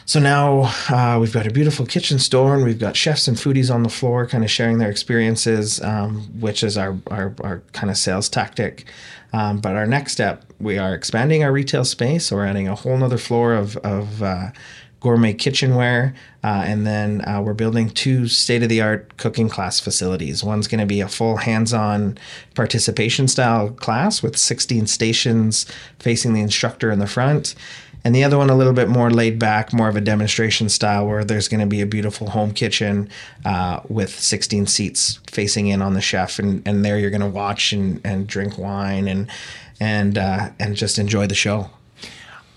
So 0.07 0.19
now 0.19 0.71
uh, 0.89 1.17
we've 1.19 1.33
got 1.33 1.47
a 1.47 1.51
beautiful 1.51 1.83
kitchen 1.83 2.19
store, 2.19 2.53
and 2.53 2.63
we've 2.63 2.79
got 2.79 2.95
chefs 2.95 3.27
and 3.27 3.35
foodies 3.35 3.73
on 3.73 3.81
the 3.81 3.89
floor, 3.89 4.27
kind 4.27 4.43
of 4.43 4.51
sharing 4.51 4.77
their 4.77 4.91
experiences, 4.91 5.81
um, 5.81 6.21
which 6.39 6.63
is 6.63 6.77
our 6.77 6.95
our, 7.09 7.33
our 7.41 7.63
kind 7.73 7.89
of 7.89 7.97
sales 7.97 8.29
tactic. 8.29 8.85
Um, 9.33 9.57
but 9.59 9.75
our 9.75 9.87
next 9.87 10.11
step, 10.11 10.45
we 10.59 10.77
are 10.77 10.93
expanding 10.93 11.43
our 11.43 11.51
retail 11.51 11.83
space. 11.83 12.27
So 12.27 12.35
we're 12.35 12.45
adding 12.45 12.67
a 12.67 12.75
whole 12.75 12.95
nother 12.95 13.17
floor 13.17 13.55
of 13.55 13.77
of 13.77 14.21
uh, 14.21 14.51
gourmet 14.99 15.33
kitchenware, 15.33 16.13
uh, 16.43 16.63
and 16.65 16.85
then 16.85 17.27
uh, 17.27 17.41
we're 17.41 17.55
building 17.55 17.89
two 17.89 18.27
state 18.27 18.61
of 18.61 18.69
the 18.69 18.81
art 18.81 19.17
cooking 19.17 19.49
class 19.49 19.79
facilities. 19.79 20.43
One's 20.43 20.67
going 20.67 20.79
to 20.79 20.85
be 20.85 21.01
a 21.01 21.07
full 21.07 21.37
hands 21.37 21.73
on 21.73 22.17
participation 22.53 23.27
style 23.27 23.71
class 23.71 24.21
with 24.21 24.37
16 24.37 24.85
stations 24.85 25.65
facing 25.97 26.33
the 26.33 26.41
instructor 26.41 26.91
in 26.91 26.99
the 26.99 27.07
front 27.07 27.55
and 28.05 28.15
the 28.15 28.23
other 28.23 28.37
one 28.37 28.49
a 28.49 28.55
little 28.55 28.71
bit 28.71 28.87
more 28.87 29.09
laid 29.11 29.37
back, 29.39 29.73
more 29.73 29.89
of 29.89 29.97
a 29.97 30.01
demonstration 30.01 30.69
style, 30.69 31.05
where 31.05 31.25
there's 31.25 31.49
going 31.49 31.59
to 31.59 31.65
be 31.65 31.81
a 31.81 31.85
beautiful 31.85 32.29
home 32.29 32.53
kitchen 32.53 33.09
uh, 33.43 33.81
with 33.89 34.11
16 34.17 34.67
seats 34.67 35.19
facing 35.29 35.67
in 35.67 35.81
on 35.81 35.93
the 35.95 36.01
chef, 36.01 36.39
and, 36.39 36.65
and 36.65 36.85
there 36.85 36.97
you're 36.97 37.09
going 37.09 37.19
to 37.19 37.27
watch 37.27 37.73
and, 37.73 37.99
and 38.05 38.27
drink 38.27 38.57
wine 38.57 39.07
and 39.09 39.27
and 39.81 40.17
uh, 40.17 40.51
and 40.59 40.75
just 40.77 40.97
enjoy 40.97 41.27
the 41.27 41.35
show. 41.35 41.69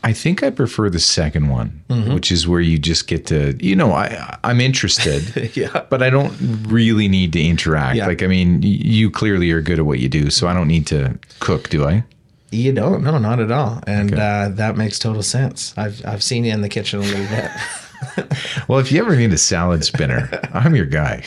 I 0.04 0.12
think 0.12 0.44
I 0.44 0.50
prefer 0.50 0.88
the 0.90 1.00
second 1.00 1.48
one, 1.48 1.82
which 2.14 2.30
is 2.30 2.46
where 2.46 2.60
you 2.60 2.78
just 2.78 3.08
get 3.08 3.26
to, 3.26 3.56
you 3.58 3.74
know, 3.74 3.90
I 3.92 4.38
I'm 4.44 4.60
interested, 4.60 5.50
Yeah. 5.56 5.84
but 5.90 6.02
I 6.04 6.08
don't 6.10 6.32
really 6.68 7.08
need 7.08 7.32
to 7.32 7.42
interact. 7.42 7.96
Yeah. 7.96 8.06
Like, 8.06 8.22
I 8.22 8.28
mean, 8.28 8.62
you 8.62 9.10
clearly 9.10 9.50
are 9.50 9.60
good 9.60 9.80
at 9.80 9.86
what 9.86 9.98
you 9.98 10.08
do, 10.08 10.30
so 10.30 10.46
I 10.46 10.54
don't 10.54 10.68
need 10.68 10.86
to 10.86 11.18
cook, 11.40 11.68
do 11.68 11.84
I? 11.84 12.04
You 12.50 12.72
don't, 12.72 13.02
no, 13.02 13.18
not 13.18 13.40
at 13.40 13.50
all, 13.50 13.82
and 13.86 14.14
uh, 14.14 14.48
that 14.52 14.76
makes 14.76 14.98
total 14.98 15.22
sense. 15.22 15.74
I've 15.76 16.04
I've 16.06 16.22
seen 16.22 16.44
you 16.44 16.52
in 16.52 16.62
the 16.62 16.68
kitchen 16.68 17.00
a 17.00 17.02
little 17.02 17.26
bit. 17.26 17.50
Well, 18.68 18.78
if 18.78 18.92
you 18.92 19.00
ever 19.00 19.16
need 19.16 19.32
a 19.32 19.38
salad 19.38 19.84
spinner, 19.84 20.28
I'm 20.52 20.74
your 20.74 20.86
guy. 20.86 21.24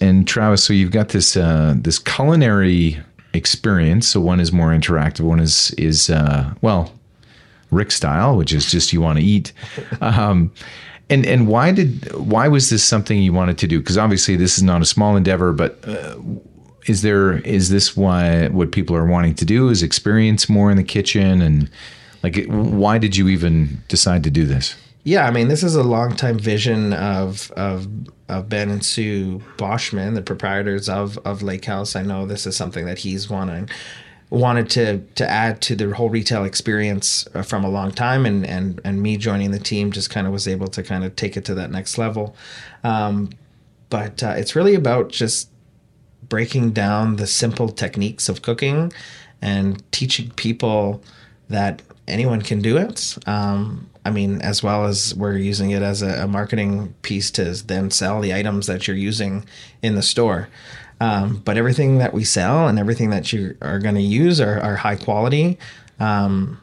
And 0.00 0.26
Travis, 0.26 0.64
so 0.64 0.72
you've 0.72 0.90
got 0.90 1.10
this 1.10 1.36
uh, 1.36 1.74
this 1.76 1.98
culinary 1.98 2.98
experience. 3.32 4.08
So 4.08 4.20
one 4.20 4.40
is 4.40 4.52
more 4.52 4.70
interactive. 4.70 5.20
One 5.20 5.40
is 5.40 5.70
is 5.72 6.10
uh, 6.10 6.52
well, 6.62 6.92
Rick 7.70 7.92
style, 7.92 8.36
which 8.36 8.52
is 8.52 8.70
just 8.70 8.92
you 8.92 9.00
want 9.00 9.18
to 9.18 9.24
eat. 9.24 9.52
Um, 10.00 10.52
and 11.10 11.24
and 11.26 11.46
why 11.46 11.72
did 11.72 12.12
why 12.14 12.48
was 12.48 12.70
this 12.70 12.82
something 12.82 13.22
you 13.22 13.32
wanted 13.32 13.58
to 13.58 13.68
do? 13.68 13.78
Because 13.78 13.96
obviously 13.96 14.36
this 14.36 14.56
is 14.56 14.64
not 14.64 14.82
a 14.82 14.86
small 14.86 15.16
endeavor, 15.16 15.52
but 15.52 15.78
uh, 15.86 16.16
is 16.88 17.02
there 17.02 17.38
is 17.38 17.68
this 17.68 17.96
why 17.96 18.48
what 18.48 18.72
people 18.72 18.96
are 18.96 19.06
wanting 19.06 19.34
to 19.34 19.44
do 19.44 19.68
is 19.68 19.82
experience 19.82 20.48
more 20.48 20.70
in 20.70 20.76
the 20.76 20.84
kitchen 20.84 21.42
and 21.42 21.70
like 22.22 22.46
why 22.46 22.98
did 22.98 23.16
you 23.16 23.28
even 23.28 23.82
decide 23.88 24.24
to 24.24 24.30
do 24.30 24.44
this? 24.44 24.74
Yeah, 25.04 25.26
I 25.26 25.30
mean, 25.30 25.48
this 25.48 25.62
is 25.62 25.74
a 25.74 25.82
long 25.82 26.16
time 26.16 26.38
vision 26.38 26.92
of 26.92 27.50
of 27.52 27.88
of 28.28 28.48
Ben 28.48 28.70
and 28.70 28.84
Sue 28.84 29.40
Boschman, 29.56 30.14
the 30.14 30.22
proprietors 30.22 30.88
of 30.88 31.18
of 31.24 31.42
Lake 31.42 31.64
House. 31.64 31.96
I 31.96 32.02
know 32.02 32.26
this 32.26 32.46
is 32.46 32.56
something 32.56 32.86
that 32.86 32.98
he's 32.98 33.30
wanting 33.30 33.68
wanted 34.30 34.68
to 34.68 34.98
to 35.14 35.28
add 35.28 35.60
to 35.62 35.74
the 35.74 35.94
whole 35.94 36.10
retail 36.10 36.44
experience 36.44 37.26
uh, 37.34 37.42
from 37.42 37.64
a 37.64 37.70
long 37.70 37.90
time, 37.90 38.26
and 38.26 38.44
and 38.46 38.80
and 38.84 39.02
me 39.02 39.16
joining 39.16 39.50
the 39.50 39.58
team 39.58 39.90
just 39.92 40.10
kind 40.10 40.26
of 40.26 40.32
was 40.32 40.46
able 40.46 40.68
to 40.68 40.82
kind 40.82 41.04
of 41.04 41.16
take 41.16 41.36
it 41.36 41.44
to 41.46 41.54
that 41.54 41.70
next 41.70 41.98
level. 41.98 42.36
Um, 42.84 43.30
but 43.90 44.22
uh, 44.22 44.34
it's 44.36 44.54
really 44.54 44.74
about 44.74 45.08
just 45.10 45.48
breaking 46.28 46.72
down 46.72 47.16
the 47.16 47.26
simple 47.26 47.68
techniques 47.68 48.28
of 48.28 48.42
cooking 48.42 48.92
and 49.40 49.82
teaching 49.92 50.30
people 50.30 51.02
that 51.48 51.82
anyone 52.06 52.42
can 52.42 52.60
do 52.60 52.76
it. 52.76 53.16
Um, 53.26 53.88
I 54.04 54.10
mean, 54.10 54.40
as 54.40 54.62
well 54.62 54.86
as 54.86 55.14
we're 55.14 55.36
using 55.36 55.70
it 55.70 55.82
as 55.82 56.02
a, 56.02 56.24
a 56.24 56.26
marketing 56.26 56.94
piece 57.02 57.30
to 57.32 57.44
then 57.66 57.90
sell 57.90 58.20
the 58.20 58.34
items 58.34 58.66
that 58.66 58.86
you're 58.86 58.96
using 58.96 59.44
in 59.82 59.94
the 59.94 60.02
store. 60.02 60.48
Um, 61.00 61.42
but 61.44 61.56
everything 61.56 61.98
that 61.98 62.12
we 62.12 62.24
sell 62.24 62.66
and 62.66 62.78
everything 62.78 63.10
that 63.10 63.32
you 63.32 63.56
are 63.62 63.78
going 63.78 63.94
to 63.94 64.00
use 64.00 64.40
are, 64.40 64.58
are 64.60 64.76
high 64.76 64.96
quality. 64.96 65.58
Um, 66.00 66.60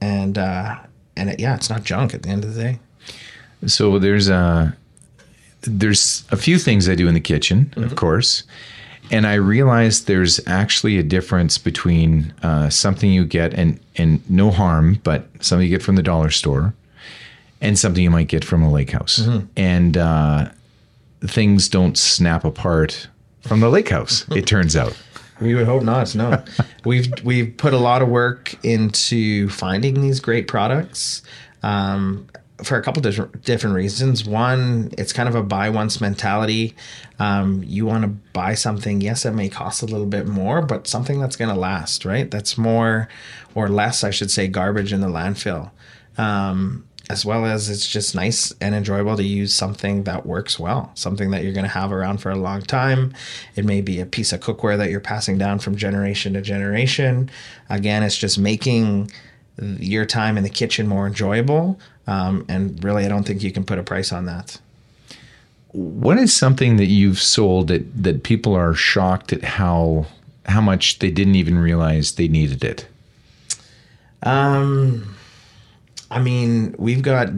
and, 0.00 0.36
uh, 0.36 0.78
and 1.16 1.30
it, 1.30 1.40
yeah, 1.40 1.54
it's 1.54 1.70
not 1.70 1.84
junk 1.84 2.14
at 2.14 2.22
the 2.22 2.28
end 2.28 2.44
of 2.44 2.54
the 2.54 2.62
day. 2.62 2.78
So 3.66 3.98
there's 3.98 4.28
a 4.28 4.76
there's 5.62 6.24
a 6.30 6.36
few 6.36 6.58
things 6.58 6.88
I 6.88 6.94
do 6.94 7.08
in 7.08 7.14
the 7.14 7.20
kitchen, 7.20 7.72
of 7.76 7.96
course, 7.96 8.44
and 9.10 9.26
I 9.26 9.34
realized 9.34 10.06
there's 10.06 10.40
actually 10.46 10.98
a 10.98 11.02
difference 11.02 11.58
between 11.58 12.32
uh, 12.42 12.68
something 12.70 13.10
you 13.10 13.24
get 13.24 13.54
and 13.54 13.80
and 13.96 14.28
no 14.30 14.50
harm, 14.50 15.00
but 15.04 15.26
something 15.40 15.66
you 15.66 15.76
get 15.76 15.82
from 15.82 15.96
the 15.96 16.02
dollar 16.02 16.30
store, 16.30 16.74
and 17.60 17.78
something 17.78 18.02
you 18.02 18.10
might 18.10 18.28
get 18.28 18.44
from 18.44 18.62
a 18.62 18.70
lake 18.70 18.90
house, 18.90 19.26
and 19.56 19.96
uh, 19.96 20.50
things 21.22 21.68
don't 21.68 21.96
snap 21.96 22.44
apart 22.44 23.08
from 23.42 23.60
the 23.60 23.68
lake 23.68 23.88
house. 23.88 24.26
It 24.30 24.46
turns 24.46 24.76
out. 24.76 24.96
We 25.40 25.54
would 25.54 25.66
hope 25.66 25.84
not. 25.84 26.12
No, 26.16 26.42
we've 26.84 27.12
we've 27.22 27.56
put 27.56 27.72
a 27.72 27.78
lot 27.78 28.02
of 28.02 28.08
work 28.08 28.56
into 28.64 29.48
finding 29.50 30.00
these 30.00 30.18
great 30.18 30.48
products 30.48 31.22
um, 31.62 32.26
for 32.62 32.76
a 32.76 32.82
couple 32.82 33.00
different 33.02 33.42
different 33.44 33.76
reasons. 33.76 34.24
One, 34.24 34.90
it's 34.98 35.12
kind 35.12 35.28
of 35.28 35.34
a 35.34 35.42
buy 35.42 35.70
once 35.70 36.00
mentality. 36.00 36.74
Um, 37.18 37.62
you 37.64 37.86
want 37.86 38.02
to 38.02 38.08
buy 38.08 38.54
something. 38.54 39.00
Yes, 39.00 39.24
it 39.24 39.32
may 39.32 39.48
cost 39.48 39.82
a 39.82 39.86
little 39.86 40.06
bit 40.06 40.26
more, 40.26 40.62
but 40.62 40.86
something 40.86 41.20
that's 41.20 41.36
going 41.36 41.54
to 41.54 41.60
last. 41.60 42.04
Right? 42.04 42.30
That's 42.30 42.58
more 42.58 43.08
or 43.54 43.68
less, 43.68 44.04
I 44.04 44.10
should 44.10 44.30
say, 44.30 44.48
garbage 44.48 44.92
in 44.92 45.00
the 45.00 45.08
landfill. 45.08 45.70
Um, 46.16 46.84
as 47.10 47.24
well 47.24 47.46
as 47.46 47.70
it's 47.70 47.88
just 47.88 48.14
nice 48.14 48.52
and 48.60 48.74
enjoyable 48.74 49.16
to 49.16 49.24
use 49.24 49.54
something 49.54 50.04
that 50.04 50.26
works 50.26 50.58
well, 50.58 50.90
something 50.94 51.30
that 51.30 51.42
you're 51.42 51.54
going 51.54 51.64
to 51.64 51.70
have 51.70 51.90
around 51.90 52.18
for 52.18 52.30
a 52.30 52.36
long 52.36 52.60
time. 52.60 53.14
It 53.56 53.64
may 53.64 53.80
be 53.80 53.98
a 53.98 54.06
piece 54.06 54.32
of 54.32 54.40
cookware 54.40 54.76
that 54.76 54.90
you're 54.90 55.00
passing 55.00 55.38
down 55.38 55.58
from 55.60 55.76
generation 55.76 56.34
to 56.34 56.42
generation. 56.42 57.30
Again, 57.70 58.02
it's 58.02 58.18
just 58.18 58.38
making 58.38 59.10
your 59.60 60.04
time 60.04 60.36
in 60.36 60.44
the 60.44 60.50
kitchen 60.50 60.86
more 60.86 61.06
enjoyable. 61.06 61.78
Um, 62.08 62.46
and 62.48 62.82
really, 62.82 63.04
I 63.04 63.08
don't 63.08 63.24
think 63.24 63.42
you 63.42 63.52
can 63.52 63.64
put 63.64 63.78
a 63.78 63.82
price 63.82 64.12
on 64.12 64.24
that. 64.24 64.58
What 65.72 66.16
is 66.16 66.32
something 66.32 66.78
that 66.78 66.86
you've 66.86 67.20
sold 67.20 67.68
that, 67.68 68.02
that 68.02 68.22
people 68.22 68.54
are 68.54 68.72
shocked 68.72 69.32
at 69.32 69.44
how 69.44 70.06
how 70.46 70.62
much 70.62 71.00
they 71.00 71.10
didn't 71.10 71.34
even 71.34 71.58
realize 71.58 72.12
they 72.12 72.26
needed 72.26 72.64
it? 72.64 72.88
Um, 74.22 75.14
I 76.10 76.18
mean, 76.18 76.74
we've 76.78 77.02
got 77.02 77.28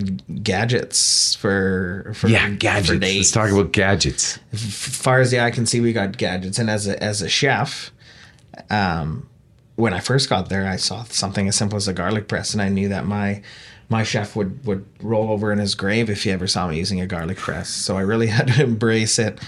gadgets 0.44 1.34
for 1.34 2.12
for 2.14 2.28
yeah 2.28 2.48
gadgets. 2.50 2.90
For 2.90 2.96
days. 2.96 3.16
Let's 3.16 3.32
talk 3.32 3.50
about 3.50 3.72
gadgets. 3.72 4.38
As 4.52 4.62
far 4.62 5.20
as 5.20 5.32
the 5.32 5.40
eye 5.40 5.50
can 5.50 5.66
see, 5.66 5.80
we 5.80 5.92
got 5.92 6.16
gadgets, 6.16 6.60
and 6.60 6.70
as 6.70 6.86
a 6.86 7.02
as 7.02 7.22
a 7.22 7.28
chef, 7.28 7.90
um, 8.70 9.28
when 9.74 9.92
I 9.92 9.98
first 9.98 10.28
got 10.28 10.48
there, 10.48 10.68
I 10.68 10.76
saw 10.76 11.02
something 11.02 11.48
as 11.48 11.56
simple 11.56 11.76
as 11.76 11.88
a 11.88 11.92
garlic 11.92 12.28
press, 12.28 12.52
and 12.52 12.62
I 12.62 12.68
knew 12.68 12.88
that 12.90 13.04
my 13.04 13.42
my 13.90 14.02
chef 14.02 14.34
would 14.34 14.64
would 14.64 14.86
roll 15.02 15.30
over 15.30 15.52
in 15.52 15.58
his 15.58 15.74
grave 15.74 16.08
if 16.08 16.22
he 16.22 16.30
ever 16.30 16.46
saw 16.46 16.68
me 16.68 16.78
using 16.78 17.00
a 17.00 17.06
garlic 17.06 17.36
press. 17.36 17.68
So 17.68 17.98
I 17.98 18.00
really 18.00 18.26
had 18.38 18.48
to 18.48 18.62
embrace 18.62 19.18
it 19.18 19.38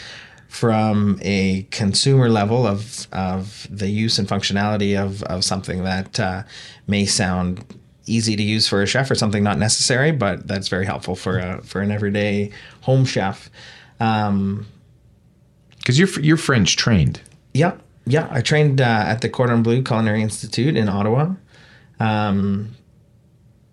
from 0.48 1.18
a 1.22 1.62
consumer 1.70 2.28
level 2.28 2.66
of 2.66 3.06
of 3.12 3.66
the 3.70 3.88
use 3.88 4.18
and 4.18 4.28
functionality 4.28 5.00
of 5.00 5.22
of 5.22 5.44
something 5.44 5.84
that 5.84 6.20
uh, 6.20 6.42
may 6.86 7.06
sound 7.06 7.64
easy 8.04 8.36
to 8.36 8.42
use 8.42 8.68
for 8.68 8.82
a 8.82 8.86
chef 8.86 9.10
or 9.10 9.14
something 9.14 9.42
not 9.44 9.58
necessary, 9.58 10.10
but 10.10 10.46
that's 10.46 10.68
very 10.68 10.84
helpful 10.84 11.14
for 11.14 11.38
a 11.38 11.62
for 11.62 11.80
an 11.80 11.90
everyday 11.90 12.50
home 12.82 13.04
chef. 13.04 13.48
Um, 14.00 14.66
because 15.78 15.98
you're 15.98 16.20
you're 16.20 16.36
French 16.36 16.76
trained. 16.76 17.20
Yeah, 17.54 17.76
yeah. 18.06 18.28
I 18.30 18.40
trained 18.40 18.80
uh, 18.80 19.04
at 19.06 19.20
the 19.20 19.28
Cordon 19.28 19.62
Bleu 19.62 19.82
Culinary 19.82 20.22
Institute 20.22 20.76
in 20.76 20.88
Ottawa, 20.88 21.34
um, 21.98 22.74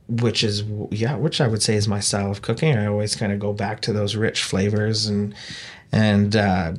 which 0.09 0.43
is 0.43 0.63
yeah, 0.91 1.15
which 1.15 1.39
I 1.39 1.47
would 1.47 1.61
say 1.61 1.75
is 1.75 1.87
my 1.87 1.99
style 1.99 2.31
of 2.31 2.41
cooking. 2.41 2.75
I 2.75 2.87
always 2.87 3.15
kind 3.15 3.31
of 3.31 3.39
go 3.39 3.53
back 3.53 3.81
to 3.81 3.93
those 3.93 4.15
rich 4.15 4.43
flavors 4.43 5.05
and 5.05 5.35
and 5.91 6.35
uh, 6.35 6.73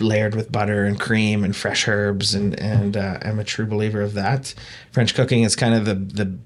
layered 0.00 0.34
with 0.34 0.52
butter 0.52 0.84
and 0.84 0.98
cream 0.98 1.44
and 1.44 1.54
fresh 1.54 1.86
herbs 1.86 2.34
and 2.34 2.58
and 2.60 2.96
uh, 2.96 3.18
I'm 3.22 3.38
a 3.38 3.44
true 3.44 3.66
believer 3.66 4.02
of 4.02 4.14
that. 4.14 4.54
French 4.92 5.14
cooking 5.14 5.44
is 5.44 5.54
kind 5.54 5.74
of 5.74 5.84
the 5.84 5.94
the 5.94 6.36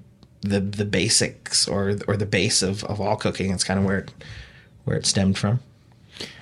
the 0.41 0.59
the 0.59 0.85
basics 0.85 1.67
or 1.67 1.97
or 2.07 2.15
the 2.15 2.25
base 2.25 2.61
of, 2.61 2.83
of 2.85 3.01
all 3.01 3.15
cooking. 3.15 3.51
It's 3.51 3.63
kind 3.63 3.79
of 3.79 3.85
where 3.85 3.99
it 3.99 4.11
where 4.85 4.97
it 4.97 5.05
stemmed 5.05 5.37
from. 5.37 5.59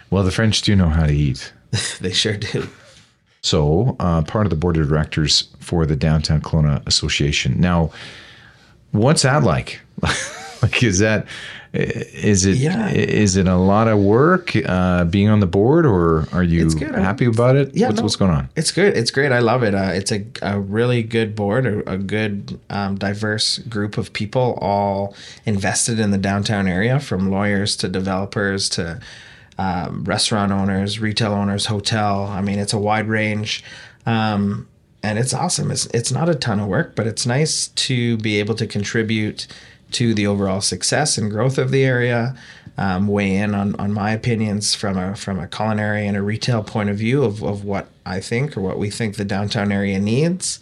Well, 0.09 0.23
the 0.23 0.31
French 0.31 0.61
do 0.61 0.75
know 0.75 0.89
how 0.89 1.05
to 1.05 1.13
eat. 1.13 1.53
they 2.01 2.11
sure 2.11 2.35
do. 2.35 2.67
So, 3.41 3.95
uh, 3.99 4.23
part 4.23 4.45
of 4.45 4.49
the 4.49 4.55
board 4.57 4.75
of 4.75 4.89
directors 4.89 5.47
for 5.59 5.85
the 5.85 5.95
Downtown 5.95 6.41
Kelowna 6.41 6.85
Association. 6.85 7.59
Now, 7.59 7.91
what's 8.91 9.23
that 9.23 9.43
like? 9.43 9.81
like, 10.61 10.83
is 10.83 10.99
that 10.99 11.27
is 11.71 12.45
it 12.45 12.57
yeah. 12.57 12.89
is 12.89 13.35
it 13.35 13.47
a 13.47 13.55
lot 13.55 13.87
of 13.87 13.99
work 13.99 14.55
uh, 14.55 15.05
being 15.05 15.29
on 15.29 15.39
the 15.39 15.45
board, 15.45 15.85
or 15.85 16.27
are 16.33 16.43
you 16.43 16.67
happy 16.79 17.25
about 17.25 17.55
it? 17.55 17.75
Yeah, 17.75 17.87
what's, 17.87 17.97
no, 17.97 18.03
what's 18.03 18.15
going 18.15 18.31
on? 18.31 18.49
It's 18.55 18.71
good. 18.71 18.97
It's 18.97 19.11
great. 19.11 19.31
I 19.31 19.39
love 19.39 19.61
it. 19.61 19.75
Uh, 19.75 19.91
it's 19.93 20.11
a, 20.11 20.25
a 20.41 20.59
really 20.59 21.03
good 21.03 21.35
board, 21.35 21.67
a, 21.67 21.91
a 21.91 21.97
good 21.97 22.59
um, 22.71 22.95
diverse 22.95 23.59
group 23.59 23.99
of 23.99 24.13
people, 24.13 24.57
all 24.61 25.15
invested 25.45 25.99
in 25.99 26.09
the 26.09 26.17
downtown 26.17 26.67
area, 26.67 26.99
from 26.99 27.29
lawyers 27.29 27.75
to 27.77 27.87
developers 27.87 28.67
to 28.69 28.99
um, 29.59 30.05
restaurant 30.05 30.51
owners, 30.51 30.99
retail 30.99 31.33
owners, 31.33 31.67
hotel. 31.67 32.25
I 32.25 32.41
mean, 32.41 32.57
it's 32.57 32.73
a 32.73 32.79
wide 32.79 33.07
range. 33.07 33.63
Um, 34.07 34.67
and 35.01 35.17
it's 35.17 35.33
awesome. 35.33 35.71
It's, 35.71 35.85
it's 35.87 36.11
not 36.11 36.29
a 36.29 36.35
ton 36.35 36.59
of 36.59 36.67
work, 36.67 36.95
but 36.95 37.07
it's 37.07 37.25
nice 37.25 37.67
to 37.67 38.17
be 38.17 38.39
able 38.39 38.55
to 38.55 38.67
contribute 38.67 39.47
to 39.91 40.13
the 40.13 40.27
overall 40.27 40.61
success 40.61 41.17
and 41.17 41.31
growth 41.31 41.57
of 41.57 41.71
the 41.71 41.83
area. 41.83 42.35
Um, 42.77 43.09
weigh 43.09 43.35
in 43.35 43.53
on, 43.55 43.75
on 43.75 43.91
my 43.91 44.11
opinions 44.11 44.73
from 44.73 44.97
a 44.97 45.13
from 45.13 45.37
a 45.37 45.47
culinary 45.47 46.07
and 46.07 46.15
a 46.15 46.21
retail 46.21 46.63
point 46.63 46.89
of 46.89 46.95
view 46.95 47.25
of, 47.25 47.43
of 47.43 47.65
what 47.65 47.87
I 48.05 48.21
think 48.21 48.55
or 48.55 48.61
what 48.61 48.77
we 48.77 48.89
think 48.89 49.17
the 49.17 49.25
downtown 49.25 49.73
area 49.73 49.99
needs. 49.99 50.61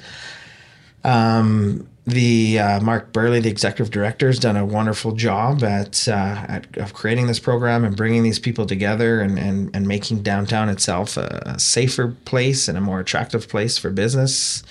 Um, 1.04 1.88
the 2.08 2.58
uh, 2.58 2.80
Mark 2.80 3.12
Burley, 3.12 3.42
the 3.42 3.50
executive 3.50 3.92
director, 3.92 4.28
has 4.28 4.40
done 4.40 4.56
a 4.56 4.66
wonderful 4.66 5.12
job 5.12 5.62
at, 5.62 6.08
uh, 6.08 6.46
at 6.48 6.78
of 6.78 6.94
creating 6.94 7.28
this 7.28 7.40
program 7.40 7.84
and 7.84 7.98
bringing 7.98 8.24
these 8.24 8.40
people 8.40 8.66
together 8.66 9.20
and, 9.20 9.38
and, 9.38 9.76
and 9.76 9.86
making 9.86 10.24
downtown 10.24 10.70
itself 10.70 11.18
a, 11.18 11.44
a 11.46 11.60
safer 11.60 12.16
place 12.24 12.70
and 12.70 12.78
a 12.78 12.82
more 12.82 13.02
attractive 13.02 13.50
place 13.50 13.78
for 13.78 13.90
business. 13.90 14.64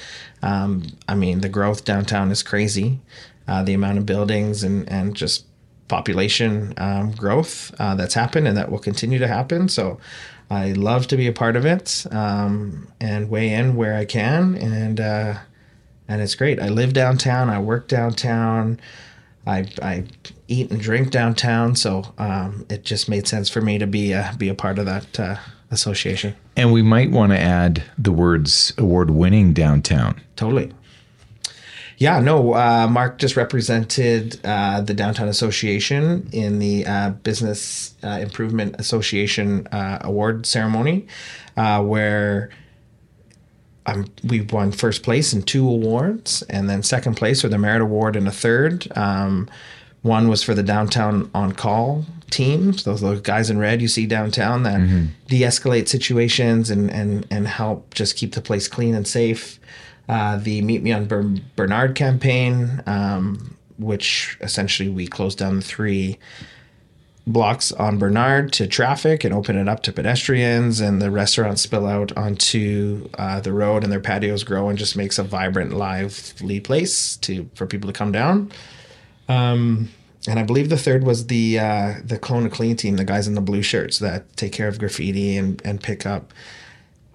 Um, 0.43 0.85
I 1.09 1.15
mean, 1.15 1.43
the 1.43 1.51
growth 1.51 1.85
downtown 1.85 2.31
is 2.31 2.43
crazy 2.43 3.01
uh, 3.47 3.63
the 3.63 3.75
amount 3.75 3.99
of 3.99 4.07
buildings 4.07 4.63
and, 4.63 4.89
and 4.89 5.15
just 5.15 5.45
population 5.89 6.73
um, 6.79 7.13
growth 7.13 7.75
uh, 7.79 7.95
that's 7.95 8.15
happened 8.15 8.49
and 8.49 8.57
that 8.57 8.71
will 8.71 8.79
continue 8.79 9.19
to 9.19 9.29
happen. 9.29 9.69
So 9.69 10.01
I 10.51 10.73
love 10.73 11.07
to 11.09 11.19
be 11.19 11.27
a 11.27 11.33
part 11.33 11.55
of 11.55 11.67
it 11.67 12.07
um, 12.11 12.89
and 12.99 13.29
weigh 13.29 13.53
in 13.53 13.77
where 13.77 13.95
I 13.95 14.07
can. 14.07 14.55
And, 14.55 15.01
uh, 15.01 15.35
and 16.09 16.23
it's 16.23 16.35
great. 16.35 16.61
I 16.61 16.69
live 16.69 16.93
downtown. 16.93 17.51
I 17.51 17.59
work 17.59 17.89
downtown. 17.89 18.79
I, 19.47 19.69
I 19.81 20.05
eat 20.49 20.71
and 20.71 20.81
drink 20.81 21.11
downtown. 21.11 21.77
So 21.77 22.15
um, 22.19 22.67
it 22.69 22.85
just 22.85 23.09
made 23.09 23.29
sense 23.29 23.49
for 23.49 23.61
me 23.61 23.79
to 23.79 23.87
be 23.87 24.13
a, 24.13 24.35
be 24.37 24.49
a 24.49 24.55
part 24.55 24.79
of 24.79 24.87
that 24.87 25.21
uh, 25.21 25.37
association. 25.71 26.35
And 26.57 26.73
we 26.73 26.83
might 26.83 27.11
want 27.11 27.33
to 27.33 27.39
add 27.39 27.83
the 27.97 28.13
words 28.13 28.73
award 28.77 29.11
winning 29.11 29.53
downtown. 29.53 30.21
Totally. 30.35 30.73
Yeah, 31.99 32.21
no. 32.21 32.55
Uh, 32.55 32.87
Mark 32.89 33.19
just 33.19 33.37
represented 33.37 34.39
uh, 34.45 34.83
the 34.83 34.93
Downtown 34.93 35.29
Association 35.29 36.29
in 36.31 36.59
the 36.59 36.85
uh, 36.85 37.11
Business 37.11 37.95
uh, 38.05 38.19
Improvement 38.21 38.77
Association 38.79 39.67
uh, 39.69 40.01
award 40.03 40.45
ceremony, 40.45 41.07
uh, 41.57 41.83
where 41.83 42.51
um, 43.87 44.07
we 44.25 44.43
won 44.43 44.73
first 44.73 45.03
place 45.03 45.33
in 45.33 45.43
two 45.43 45.69
awards, 45.69 46.43
and 46.51 46.69
then 46.69 46.83
second 46.83 47.15
place 47.15 47.43
for 47.43 47.49
the 47.49 47.59
Merit 47.59 47.83
Award 47.83 48.17
and 48.17 48.29
a 48.29 48.33
third. 48.33 48.87
Um, 48.97 49.49
one 50.03 50.29
was 50.29 50.43
for 50.43 50.55
the 50.55 50.63
Downtown 50.63 51.31
On 51.35 51.53
Call 51.53 52.05
teams, 52.31 52.85
those, 52.85 53.01
those 53.01 53.21
guys 53.21 53.51
in 53.51 53.59
red 53.59 53.81
you 53.81 53.89
see 53.89 54.05
downtown 54.05 54.65
that 54.65 54.81
mm-hmm. 54.81 55.07
de-escalate 55.29 55.89
situations 55.89 56.71
and, 56.71 56.91
and, 56.91 57.25
and 57.31 57.47
help 57.47 57.95
just 57.95 58.17
keep 58.17 58.35
the 58.35 58.41
place 58.41 58.67
clean 58.67 58.95
and 58.95 59.07
safe 59.07 59.61
uh, 60.09 60.37
the 60.37 60.63
Meet 60.63 60.83
Me 60.83 60.93
on 60.93 61.07
Ber- 61.07 61.35
Bernard 61.57 61.95
campaign, 61.95 62.83
um, 62.87 63.57
which 63.79 64.39
essentially 64.41 64.89
we 64.89 65.07
closed 65.07 65.39
down 65.39 65.57
the 65.57 65.63
three 65.63 66.19
blocks 67.27 67.73
on 67.73 67.99
Bernard 67.99 68.53
to 68.53 68.67
traffic 68.67 69.25
and 69.25 69.35
open 69.35 69.57
it 69.57 69.69
up 69.69 69.83
to 69.83 69.93
pedestrians, 69.93 70.81
and 70.81 71.03
the 71.03 71.11
restaurants 71.11 71.63
spill 71.63 71.87
out 71.87 72.17
onto 72.17 73.09
uh, 73.19 73.41
the 73.41 73.53
road, 73.53 73.83
and 73.83 73.93
their 73.93 74.01
patios 74.01 74.45
grow 74.45 74.69
and 74.69 74.79
just 74.79 74.97
makes 74.97 75.19
a 75.19 75.25
vibrant, 75.25 75.73
lively 75.73 76.61
place 76.61 77.17
to 77.19 77.49
for 77.55 77.67
people 77.67 77.89
to 77.89 77.93
come 77.93 78.13
down. 78.13 78.53
Um, 79.29 79.89
and 80.29 80.39
I 80.39 80.43
believe 80.43 80.69
the 80.69 80.77
third 80.77 81.05
was 81.05 81.27
the 81.27 81.59
uh, 81.59 81.95
the 82.05 82.19
Kelowna 82.19 82.51
Clean 82.51 82.77
team, 82.77 82.97
the 82.97 83.05
guys 83.05 83.27
in 83.27 83.35
the 83.35 83.41
blue 83.41 83.63
shirts 83.63 83.99
that 83.99 84.37
take 84.37 84.53
care 84.53 84.69
of 84.69 84.79
graffiti 84.79 85.37
and 85.37 85.61
and 85.65 85.83
pick 85.83 86.07
up 86.07 86.33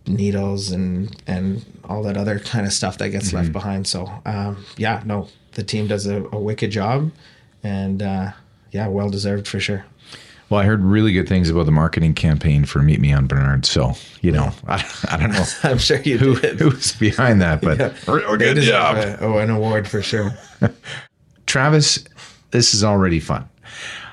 needles 0.07 0.71
and 0.71 1.21
and 1.27 1.65
all 1.85 2.03
that 2.03 2.17
other 2.17 2.39
kind 2.39 2.65
of 2.65 2.73
stuff 2.73 2.97
that 2.97 3.09
gets 3.09 3.27
mm-hmm. 3.27 3.37
left 3.37 3.51
behind. 3.53 3.87
So 3.87 4.11
um, 4.25 4.65
yeah, 4.77 5.03
no, 5.05 5.27
the 5.53 5.63
team 5.63 5.87
does 5.87 6.05
a, 6.05 6.23
a 6.31 6.39
wicked 6.39 6.71
job, 6.71 7.11
and 7.63 8.01
uh, 8.01 8.31
yeah, 8.71 8.87
well 8.87 9.09
deserved 9.09 9.47
for 9.47 9.59
sure. 9.59 9.85
Well, 10.49 10.59
I 10.59 10.65
heard 10.65 10.83
really 10.83 11.13
good 11.13 11.29
things 11.29 11.49
about 11.49 11.65
the 11.65 11.71
marketing 11.71 12.13
campaign 12.13 12.65
for 12.65 12.79
Meet 12.81 12.99
Me 12.99 13.13
on 13.13 13.25
Bernard. 13.25 13.65
So, 13.65 13.93
you 14.21 14.33
know, 14.33 14.51
I, 14.67 14.85
I 15.09 15.15
don't 15.15 15.31
know. 15.31 15.45
I'm 15.63 15.77
sure 15.77 16.01
you 16.01 16.17
who, 16.17 16.37
did. 16.37 16.59
Who's 16.59 16.93
behind 16.93 17.41
that, 17.41 17.61
but 17.61 17.79
yeah. 17.79 17.93
oh, 18.07 18.35
good 18.35 18.57
job. 18.57 18.97
A, 18.97 19.17
oh, 19.23 19.37
an 19.37 19.49
award 19.49 19.87
for 19.87 20.01
sure. 20.01 20.33
Travis, 21.45 22.03
this 22.51 22.73
is 22.73 22.83
already 22.83 23.21
fun. 23.21 23.47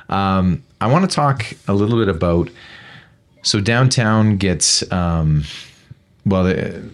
Um, 0.09 0.62
I 0.81 0.87
want 0.87 1.11
to 1.11 1.15
talk 1.15 1.45
a 1.67 1.75
little 1.75 1.99
bit 1.99 2.09
about. 2.09 2.50
So 3.43 3.61
downtown 3.61 4.37
gets 4.37 4.91
um, 4.93 5.43
well, 6.25 6.45
the, 6.45 6.88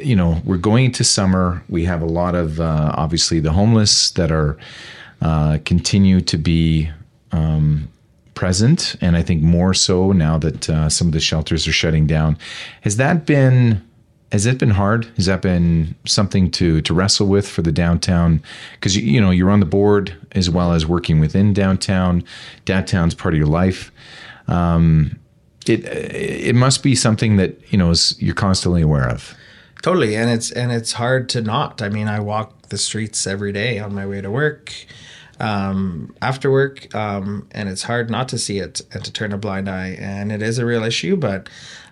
you 0.00 0.14
know, 0.14 0.40
we're 0.44 0.58
going 0.58 0.86
into 0.86 1.04
summer. 1.04 1.62
We 1.68 1.84
have 1.84 2.02
a 2.02 2.06
lot 2.06 2.34
of 2.34 2.60
uh, 2.60 2.92
obviously 2.94 3.40
the 3.40 3.52
homeless 3.52 4.10
that 4.12 4.30
are 4.30 4.56
uh, 5.22 5.58
continue 5.64 6.20
to 6.20 6.36
be 6.36 6.90
um, 7.32 7.88
present, 8.34 8.96
and 9.00 9.16
I 9.16 9.22
think 9.22 9.42
more 9.42 9.74
so 9.74 10.12
now 10.12 10.38
that 10.38 10.68
uh, 10.68 10.88
some 10.88 11.08
of 11.08 11.12
the 11.12 11.20
shelters 11.20 11.66
are 11.66 11.72
shutting 11.72 12.06
down. 12.06 12.38
Has 12.82 12.96
that 12.96 13.26
been 13.26 13.82
has 14.32 14.44
it 14.44 14.58
been 14.58 14.70
hard? 14.70 15.06
Has 15.16 15.26
that 15.26 15.40
been 15.40 15.94
something 16.04 16.50
to 16.52 16.80
to 16.82 16.94
wrestle 16.94 17.26
with 17.26 17.48
for 17.48 17.62
the 17.62 17.72
downtown? 17.72 18.42
Because 18.74 18.96
you, 18.96 19.02
you 19.02 19.20
know 19.20 19.30
you're 19.30 19.50
on 19.50 19.60
the 19.60 19.66
board 19.66 20.14
as 20.32 20.50
well 20.50 20.72
as 20.72 20.86
working 20.86 21.20
within 21.20 21.52
downtown. 21.52 22.24
Downtown's 22.64 23.14
part 23.14 23.34
of 23.34 23.38
your 23.38 23.46
life. 23.46 23.92
Um, 24.48 25.18
it 25.66 25.84
it 25.84 26.54
must 26.54 26.82
be 26.82 26.94
something 26.94 27.36
that 27.36 27.72
you 27.72 27.78
know 27.78 27.90
is, 27.90 28.16
you're 28.20 28.34
constantly 28.34 28.82
aware 28.82 29.08
of. 29.08 29.34
Totally, 29.82 30.16
and 30.16 30.30
it's 30.30 30.50
and 30.50 30.72
it's 30.72 30.92
hard 30.92 31.28
to 31.30 31.42
not. 31.42 31.80
I 31.80 31.88
mean, 31.88 32.08
I 32.08 32.20
walk 32.20 32.68
the 32.68 32.78
streets 32.78 33.26
every 33.26 33.52
day 33.52 33.78
on 33.78 33.94
my 33.94 34.06
way 34.06 34.20
to 34.20 34.30
work, 34.30 34.72
um, 35.40 36.14
after 36.22 36.50
work, 36.50 36.94
um, 36.94 37.46
and 37.50 37.68
it's 37.68 37.82
hard 37.82 38.10
not 38.10 38.28
to 38.30 38.38
see 38.38 38.58
it 38.58 38.82
and 38.92 39.04
to 39.04 39.12
turn 39.12 39.32
a 39.32 39.38
blind 39.38 39.68
eye. 39.68 39.96
And 39.98 40.32
it 40.32 40.42
is 40.42 40.58
a 40.58 40.66
real 40.66 40.82
issue, 40.82 41.16
but 41.16 41.48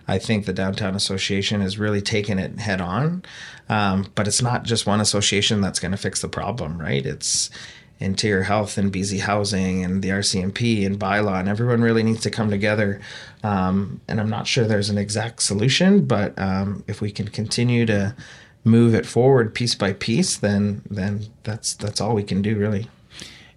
I 0.07 0.19
think 0.19 0.45
the 0.45 0.53
Downtown 0.53 0.95
Association 0.95 1.61
has 1.61 1.77
really 1.77 2.01
taken 2.01 2.39
it 2.39 2.59
head 2.59 2.81
on. 2.81 3.23
Um, 3.69 4.07
but 4.15 4.27
it's 4.27 4.41
not 4.41 4.63
just 4.63 4.85
one 4.85 5.01
association 5.01 5.61
that's 5.61 5.79
going 5.79 5.91
to 5.91 5.97
fix 5.97 6.21
the 6.21 6.27
problem, 6.29 6.79
right? 6.79 7.05
It's 7.05 7.49
Interior 7.99 8.43
Health 8.43 8.77
and 8.77 8.91
BC 8.91 9.21
Housing 9.21 9.83
and 9.83 10.03
the 10.03 10.09
RCMP 10.09 10.85
and 10.85 10.99
bylaw, 10.99 11.39
and 11.39 11.49
everyone 11.49 11.81
really 11.81 12.03
needs 12.03 12.21
to 12.21 12.29
come 12.29 12.49
together. 12.49 12.99
Um, 13.43 14.01
and 14.07 14.19
I'm 14.19 14.29
not 14.29 14.47
sure 14.47 14.65
there's 14.65 14.89
an 14.89 14.97
exact 14.97 15.41
solution, 15.41 16.05
but 16.05 16.37
um, 16.37 16.83
if 16.87 17.01
we 17.01 17.11
can 17.11 17.29
continue 17.29 17.85
to 17.85 18.15
move 18.63 18.93
it 18.93 19.05
forward 19.05 19.53
piece 19.53 19.75
by 19.75 19.93
piece, 19.93 20.37
then 20.37 20.81
then 20.89 21.27
that's 21.43 21.73
that's 21.73 22.01
all 22.01 22.15
we 22.15 22.23
can 22.23 22.41
do, 22.41 22.57
really. 22.57 22.89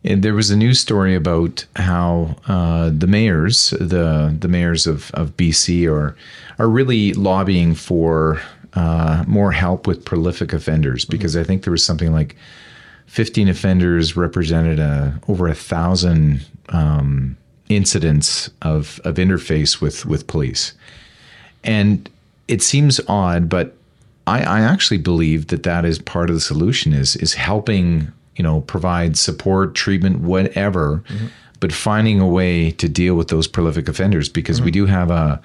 And 0.04 0.22
there 0.22 0.34
was 0.34 0.50
a 0.50 0.56
news 0.56 0.80
story 0.80 1.14
about 1.14 1.66
how 1.76 2.36
uh, 2.46 2.90
the 2.96 3.06
mayors, 3.06 3.70
the 3.70 4.34
the 4.38 4.48
mayors 4.48 4.86
of, 4.86 5.10
of 5.12 5.36
BC, 5.36 5.90
are 5.90 6.16
are 6.58 6.68
really 6.68 7.12
lobbying 7.14 7.74
for 7.74 8.40
uh, 8.74 9.24
more 9.26 9.52
help 9.52 9.86
with 9.86 10.04
prolific 10.04 10.52
offenders 10.52 11.04
because 11.04 11.32
mm-hmm. 11.32 11.40
I 11.40 11.44
think 11.44 11.64
there 11.64 11.70
was 11.70 11.84
something 11.84 12.12
like 12.12 12.36
15 13.06 13.48
offenders 13.48 14.16
represented 14.16 14.78
a, 14.78 15.18
over 15.28 15.48
a 15.48 15.54
thousand 15.54 16.44
um, 16.68 17.36
incidents 17.68 18.50
of, 18.62 19.00
of 19.04 19.16
interface 19.16 19.80
with, 19.80 20.04
with 20.06 20.26
police. 20.26 20.74
And 21.64 22.08
it 22.48 22.62
seems 22.62 23.00
odd, 23.08 23.48
but 23.48 23.74
I, 24.26 24.42
I 24.42 24.60
actually 24.60 24.98
believe 24.98 25.48
that 25.48 25.62
that 25.62 25.84
is 25.84 25.98
part 25.98 26.28
of 26.28 26.36
the 26.36 26.40
solution 26.40 26.92
is, 26.92 27.16
is 27.16 27.34
helping, 27.34 28.12
you 28.38 28.42
know, 28.42 28.62
provide 28.62 29.18
support, 29.18 29.74
treatment, 29.74 30.20
whatever, 30.20 31.02
mm-hmm. 31.08 31.26
but 31.60 31.72
finding 31.72 32.20
a 32.20 32.28
way 32.28 32.70
to 32.70 32.88
deal 32.88 33.14
with 33.14 33.28
those 33.28 33.46
prolific 33.46 33.88
offenders 33.88 34.28
because 34.28 34.58
mm-hmm. 34.58 34.66
we 34.66 34.70
do 34.70 34.86
have 34.86 35.10
a, 35.10 35.40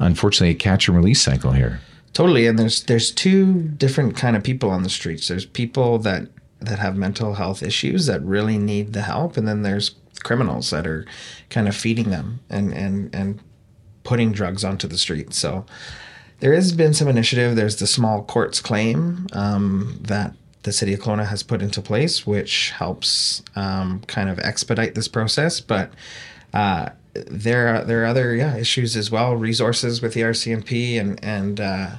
unfortunately, 0.00 0.50
a 0.50 0.54
catch 0.54 0.88
and 0.88 0.96
release 0.96 1.22
cycle 1.22 1.52
here. 1.52 1.80
Totally, 2.12 2.46
and 2.46 2.58
there's 2.58 2.82
there's 2.84 3.10
two 3.10 3.54
different 3.54 4.16
kind 4.16 4.36
of 4.36 4.42
people 4.42 4.70
on 4.70 4.82
the 4.82 4.88
streets. 4.88 5.28
There's 5.28 5.46
people 5.46 5.98
that 6.00 6.28
that 6.60 6.78
have 6.78 6.96
mental 6.96 7.34
health 7.34 7.62
issues 7.62 8.06
that 8.06 8.22
really 8.22 8.58
need 8.58 8.92
the 8.92 9.02
help 9.02 9.36
and 9.36 9.46
then 9.46 9.62
there's 9.62 9.94
criminals 10.24 10.70
that 10.70 10.86
are 10.86 11.06
kind 11.50 11.68
of 11.68 11.76
feeding 11.76 12.10
them 12.10 12.40
and 12.50 12.72
and 12.72 13.14
and 13.14 13.40
putting 14.02 14.32
drugs 14.32 14.64
onto 14.64 14.88
the 14.88 14.98
street 14.98 15.32
so 15.32 15.64
there 16.40 16.52
has 16.54 16.72
been 16.72 16.92
some 16.92 17.08
initiative 17.08 17.54
there's 17.54 17.76
the 17.76 17.86
small 17.86 18.24
courts 18.24 18.60
claim 18.60 19.26
um, 19.32 19.98
that 20.00 20.34
the 20.64 20.72
city 20.72 20.92
of 20.92 21.00
Kelowna 21.00 21.26
has 21.26 21.42
put 21.42 21.62
into 21.62 21.80
place 21.80 22.26
which 22.26 22.70
helps 22.70 23.42
um, 23.56 24.00
kind 24.06 24.28
of 24.28 24.38
expedite 24.38 24.94
this 24.94 25.08
process 25.08 25.60
but 25.60 25.92
uh, 26.54 26.90
there 27.14 27.68
are 27.68 27.84
there 27.84 28.02
are 28.02 28.06
other 28.06 28.34
yeah 28.34 28.56
issues 28.56 28.96
as 28.96 29.10
well 29.10 29.36
resources 29.36 30.00
with 30.02 30.14
the 30.14 30.20
RCMP 30.22 31.00
and 31.00 31.22
and 31.22 31.60
uh, 31.60 31.90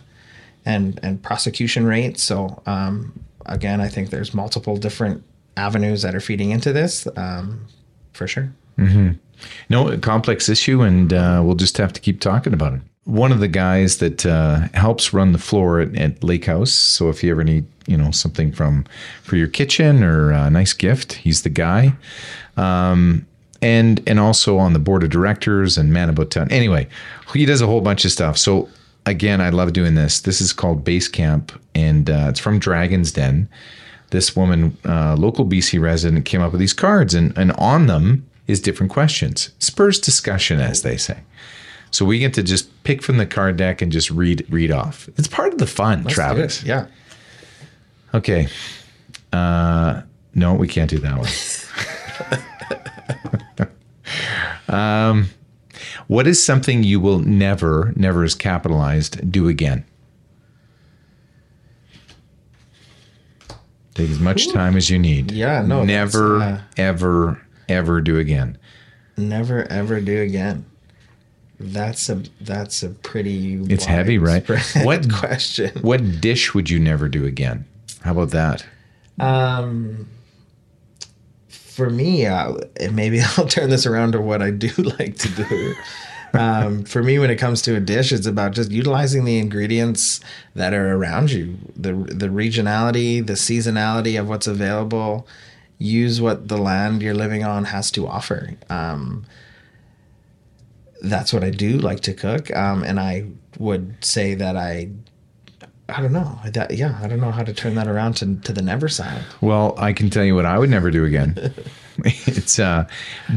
and 0.66 1.00
and 1.04 1.22
prosecution 1.22 1.86
rates 1.86 2.24
so 2.24 2.62
um, 2.66 3.14
again, 3.50 3.82
I 3.82 3.90
think 3.90 4.10
there's 4.10 4.34
multiple 4.34 4.78
different 4.78 5.24
avenues 5.58 6.02
that 6.04 6.16
are 6.16 6.20
feeding 6.20 6.52
into 6.52 6.72
this 6.72 7.08
um, 7.18 7.66
for 8.14 8.28
sure. 8.28 8.54
Mm-hmm. 8.78 9.12
No, 9.70 9.98
complex 9.98 10.48
issue, 10.48 10.82
and 10.82 11.14
uh, 11.14 11.42
we'll 11.44 11.56
just 11.56 11.78
have 11.78 11.94
to 11.94 12.02
keep 12.02 12.22
talking 12.22 12.54
about 12.54 12.74
it. 12.74 12.82
One 13.06 13.32
of 13.32 13.40
the 13.40 13.48
guys 13.48 13.98
that 13.98 14.26
uh, 14.26 14.68
helps 14.74 15.14
run 15.14 15.32
the 15.32 15.40
floor 15.40 15.80
at, 15.80 15.96
at, 15.96 16.24
Lake 16.24 16.46
House. 16.46 16.72
So 16.72 17.10
if 17.10 17.24
you 17.24 17.32
ever 17.32 17.44
need, 17.44 17.66
you 17.88 17.98
know, 17.98 18.12
something 18.12 18.52
from 18.52 18.86
for 19.24 19.36
your 19.36 19.48
kitchen 19.48 20.04
or 20.04 20.32
a 20.32 20.50
nice 20.50 20.74
gift, 20.74 21.14
he's 21.14 21.42
the 21.42 21.50
guy. 21.50 21.94
Um, 22.58 23.26
and 23.62 24.02
and 24.08 24.20
also 24.20 24.58
on 24.58 24.74
the 24.74 24.80
board 24.80 25.04
of 25.04 25.10
directors 25.10 25.78
and 25.78 25.92
man 25.92 26.10
about 26.10 26.32
town. 26.32 26.52
Anyway, 26.52 26.88
he 27.34 27.46
does 27.46 27.62
a 27.62 27.68
whole 27.68 27.82
bunch 27.82 28.06
of 28.06 28.12
stuff. 28.12 28.38
So 28.38 28.70
again, 29.06 29.42
I 29.42 29.50
love 29.50 29.74
doing 29.74 29.96
this. 29.96 30.22
This 30.22 30.42
is 30.42 30.54
called 30.54 30.84
Base 30.84 31.08
Camp, 31.08 31.52
and 31.76 32.10
uh, 32.10 32.28
it's 32.30 32.40
from 32.40 32.60
Dragon's 32.60 33.12
Den. 33.12 33.50
This 34.12 34.36
woman, 34.36 34.76
uh, 34.86 35.16
local 35.16 35.46
BC 35.46 35.80
resident, 35.80 36.26
came 36.26 36.42
up 36.42 36.52
with 36.52 36.60
these 36.60 36.74
cards, 36.74 37.14
and, 37.14 37.38
and 37.38 37.52
on 37.54 37.88
them 37.88 38.28
is 38.48 38.60
different 38.60 38.92
questions. 38.92 39.52
Spurs 39.60 40.00
discussion, 40.00 40.60
as 40.60 40.82
they 40.82 40.98
say. 40.98 41.20
So 41.92 42.06
we 42.06 42.20
get 42.20 42.34
to 42.36 42.44
just 42.44 42.84
pick 42.84 43.02
from 43.02 43.18
the 43.18 43.26
card 43.26 43.58
deck 43.58 43.82
and 43.82 43.92
just 43.92 44.12
read 44.12 44.46
read 44.50 44.72
off. 44.72 45.10
It's 45.18 45.28
part 45.28 45.54
of 45.54 45.60
the 45.60 45.68
fun, 45.68 46.04
Let's 46.04 46.16
Travis. 46.16 46.64
Yeah. 46.64 46.88
Okay. 48.14 48.48
Uh, 49.32 50.02
no, 50.34 50.54
we 50.54 50.68
can't 50.68 50.90
do 50.90 51.00
that 51.00 51.18
one. 51.18 51.30
um, 54.76 55.30
what 56.08 56.28
is 56.28 56.44
something 56.44 56.84
you 56.84 57.00
will 57.00 57.20
never, 57.20 57.94
never 57.96 58.24
is 58.24 58.36
capitalized, 58.36 59.32
do 59.32 59.48
again? 59.48 59.86
Take 63.94 64.10
as 64.10 64.20
much 64.20 64.48
Ooh. 64.48 64.54
time 64.54 64.78
as 64.78 64.90
you 64.90 64.98
need. 64.98 65.32
Yeah, 65.32 65.62
no. 65.62 65.84
Never, 65.84 66.38
uh, 66.38 66.62
ever, 66.78 67.46
ever 67.68 68.02
do 68.02 68.18
again. 68.18 68.58
Never, 69.18 69.66
ever 69.66 70.00
do 70.00 70.22
again. 70.22 70.66
That's 71.60 72.08
a 72.10 72.24
that's 72.40 72.84
a 72.84 72.90
pretty. 72.90 73.62
It's 73.64 73.86
heavy, 73.86 74.18
right? 74.18 74.48
What 74.84 75.12
question? 75.14 75.72
What 75.82 76.22
dish 76.22 76.54
would 76.54 76.70
you 76.70 76.80
never 76.80 77.10
do 77.10 77.26
again? 77.26 77.66
How 78.02 78.12
about 78.12 78.30
that? 78.32 78.66
Um, 79.20 80.08
for 81.50 81.90
me, 81.90 82.26
uh, 82.26 82.54
maybe 82.92 83.22
I'll 83.38 83.48
turn 83.48 83.70
this 83.70 83.86
around 83.86 84.14
to 84.14 84.22
what 84.22 84.42
I 84.42 84.52
do 84.52 84.70
like 85.00 85.18
to 85.18 85.30
do. 85.30 85.76
um, 86.34 86.84
for 86.86 87.04
me, 87.04 87.20
when 87.20 87.30
it 87.30 87.36
comes 87.36 87.62
to 87.64 87.76
a 87.76 87.80
dish, 87.82 88.14
it's 88.14 88.28
about 88.28 88.54
just 88.54 88.72
utilizing 88.72 89.26
the 89.26 89.40
ingredients 89.40 90.22
that 90.56 90.74
are 90.74 90.96
around 90.96 91.32
you, 91.32 91.58
the 91.76 91.94
the 91.94 92.28
regionality, 92.28 93.26
the 93.26 93.34
seasonality 93.34 94.20
of 94.20 94.30
what's 94.30 94.48
available. 94.48 95.28
Use 95.78 96.22
what 96.22 96.50
the 96.50 96.58
land 96.58 97.02
you're 97.02 97.14
living 97.14 97.44
on 97.44 97.66
has 97.66 97.90
to 97.92 98.06
offer. 98.08 98.56
Um, 98.70 99.26
that's 101.02 101.34
what 101.34 101.44
I 101.44 101.50
do 101.50 101.78
like 101.78 102.02
to 102.02 102.14
cook, 102.14 102.56
um, 102.56 102.84
and 102.84 103.00
I 103.00 103.26
would 103.58 104.04
say 104.04 104.36
that 104.36 104.56
I 104.56 104.90
I 105.90 106.02
don't 106.02 106.14
know. 106.14 106.40
That, 106.46 106.72
yeah, 106.72 107.00
I 107.02 107.08
don't 107.08 107.20
know 107.20 107.32
how 107.32 107.44
to 107.44 107.54
turn 107.54 107.76
that 107.76 107.88
around 107.88 108.14
to, 108.18 108.36
to 108.36 108.54
the 108.54 108.62
never 108.62 108.88
side. 108.88 109.24
Well, 109.42 109.74
I 109.78 109.94
can 109.94 110.10
tell 110.10 110.24
you 110.24 110.36
what 110.36 110.46
I 110.46 110.58
would 110.60 110.70
never 110.70 110.92
do 110.92 111.04
again. 111.04 111.54
it's 112.06 112.60
uh, 112.60 112.88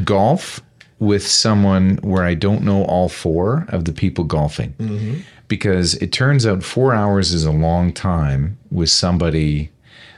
golf 0.04 0.60
with 0.98 1.26
someone 1.26 1.96
where 2.02 2.24
I 2.24 2.34
don't 2.34 2.62
know 2.62 2.84
all 2.84 3.08
four 3.08 3.66
of 3.68 3.86
the 3.86 3.92
people 3.92 4.24
golfing. 4.24 4.74
Mm-hmm. 4.74 5.20
Because 5.48 5.94
it 5.96 6.12
turns 6.12 6.46
out 6.46 6.62
four 6.62 6.94
hours 6.94 7.32
is 7.32 7.44
a 7.44 7.50
long 7.50 7.92
time 7.92 8.58
with 8.70 8.88
somebody 8.88 9.70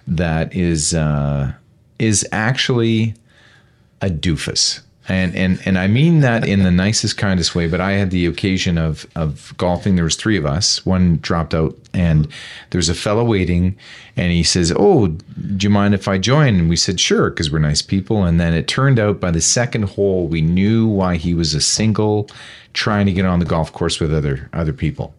that 0.07 0.55
is 0.55 0.95
uh, 0.95 1.53
is 1.99 2.27
actually 2.31 3.15
a 4.01 4.09
doofus 4.09 4.81
and 5.09 5.35
and 5.35 5.61
and 5.67 5.79
I 5.79 5.87
mean 5.87 6.21
that 6.21 6.49
in 6.49 6.63
the 6.63 6.71
nicest, 6.71 7.19
kindest 7.19 7.55
way. 7.55 7.69
But 7.69 7.81
I 7.81 7.93
had 7.93 8.11
the 8.11 8.27
occasion 8.27 8.79
of 8.79 9.07
of 9.15 9.53
golfing. 9.59 9.97
There 9.97 10.05
was 10.05 10.17
three 10.17 10.39
of 10.39 10.47
us. 10.47 10.85
One 10.87 11.19
dropped 11.21 11.55
out, 11.55 11.77
and 11.93 12.27
there's 12.71 12.89
a 12.89 12.95
fellow 12.95 13.25
waiting, 13.25 13.77
and 14.17 14.33
he 14.33 14.43
says, 14.43 14.73
"Oh, 14.75 15.09
do 15.09 15.65
you 15.65 15.71
mind 15.71 15.95
if 15.95 16.09
I 16.09 16.17
join?" 16.17 16.55
And 16.59 16.69
we 16.69 16.77
said, 16.77 16.99
"Sure," 17.01 17.29
because 17.31 17.51
we're 17.51 17.59
nice 17.59 17.83
people. 17.83 18.25
And 18.25 18.41
then 18.41 18.55
it 18.55 18.67
turned 18.67 18.99
out 18.99 19.21
by 19.21 19.31
the 19.31 19.43
second 19.43 19.85
hole, 19.91 20.27
we 20.27 20.41
knew 20.41 20.87
why 20.87 21.17
he 21.17 21.35
was 21.35 21.55
a 21.55 21.61
single, 21.61 22.31
trying 22.73 23.07
to 23.07 23.13
get 23.13 23.27
on 23.27 23.41
the 23.41 23.45
golf 23.45 23.73
course 23.73 24.01
with 24.01 24.13
other 24.13 24.49
other 24.55 24.73
people. 24.73 25.15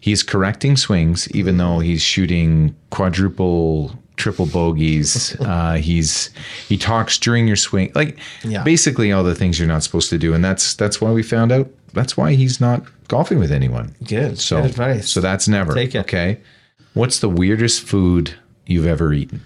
He's 0.00 0.22
correcting 0.22 0.78
swings, 0.78 1.30
even 1.32 1.58
though 1.58 1.80
he's 1.80 2.00
shooting 2.00 2.74
quadruple 2.88 3.98
triple 4.20 4.46
bogeys. 4.46 5.36
Uh, 5.50 5.74
he's 5.76 6.30
he 6.68 6.76
talks 6.76 7.18
during 7.18 7.46
your 7.48 7.56
swing, 7.56 7.90
like 7.94 8.18
yeah. 8.44 8.62
basically 8.62 9.10
all 9.10 9.24
the 9.24 9.34
things 9.34 9.58
you're 9.58 9.66
not 9.66 9.82
supposed 9.82 10.10
to 10.10 10.18
do, 10.18 10.32
and 10.32 10.44
that's 10.44 10.74
that's 10.74 11.00
why 11.00 11.10
we 11.10 11.22
found 11.22 11.50
out 11.50 11.68
that's 11.92 12.16
why 12.16 12.34
he's 12.34 12.60
not 12.60 12.84
golfing 13.08 13.38
with 13.38 13.50
anyone. 13.50 13.94
Good. 14.06 14.38
So 14.38 14.60
Good 14.60 14.70
advice. 14.70 15.10
So 15.10 15.20
that's 15.20 15.48
never 15.48 15.74
Take 15.74 15.94
it. 15.94 16.00
okay. 16.00 16.38
What's 16.94 17.18
the 17.20 17.28
weirdest 17.28 17.82
food 17.82 18.34
you've 18.66 18.86
ever 18.86 19.12
eaten? 19.12 19.40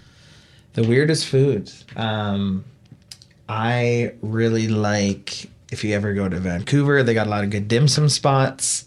The 0.74 0.82
weirdest 0.82 1.26
food. 1.26 1.72
Um, 1.96 2.64
I 3.48 4.12
really 4.20 4.68
like 4.68 5.48
if 5.70 5.84
you 5.84 5.94
ever 5.94 6.14
go 6.14 6.28
to 6.28 6.38
Vancouver, 6.38 7.02
they 7.02 7.14
got 7.14 7.26
a 7.26 7.30
lot 7.30 7.44
of 7.44 7.50
good 7.50 7.68
dim 7.68 7.88
sum 7.88 8.08
spots. 8.08 8.84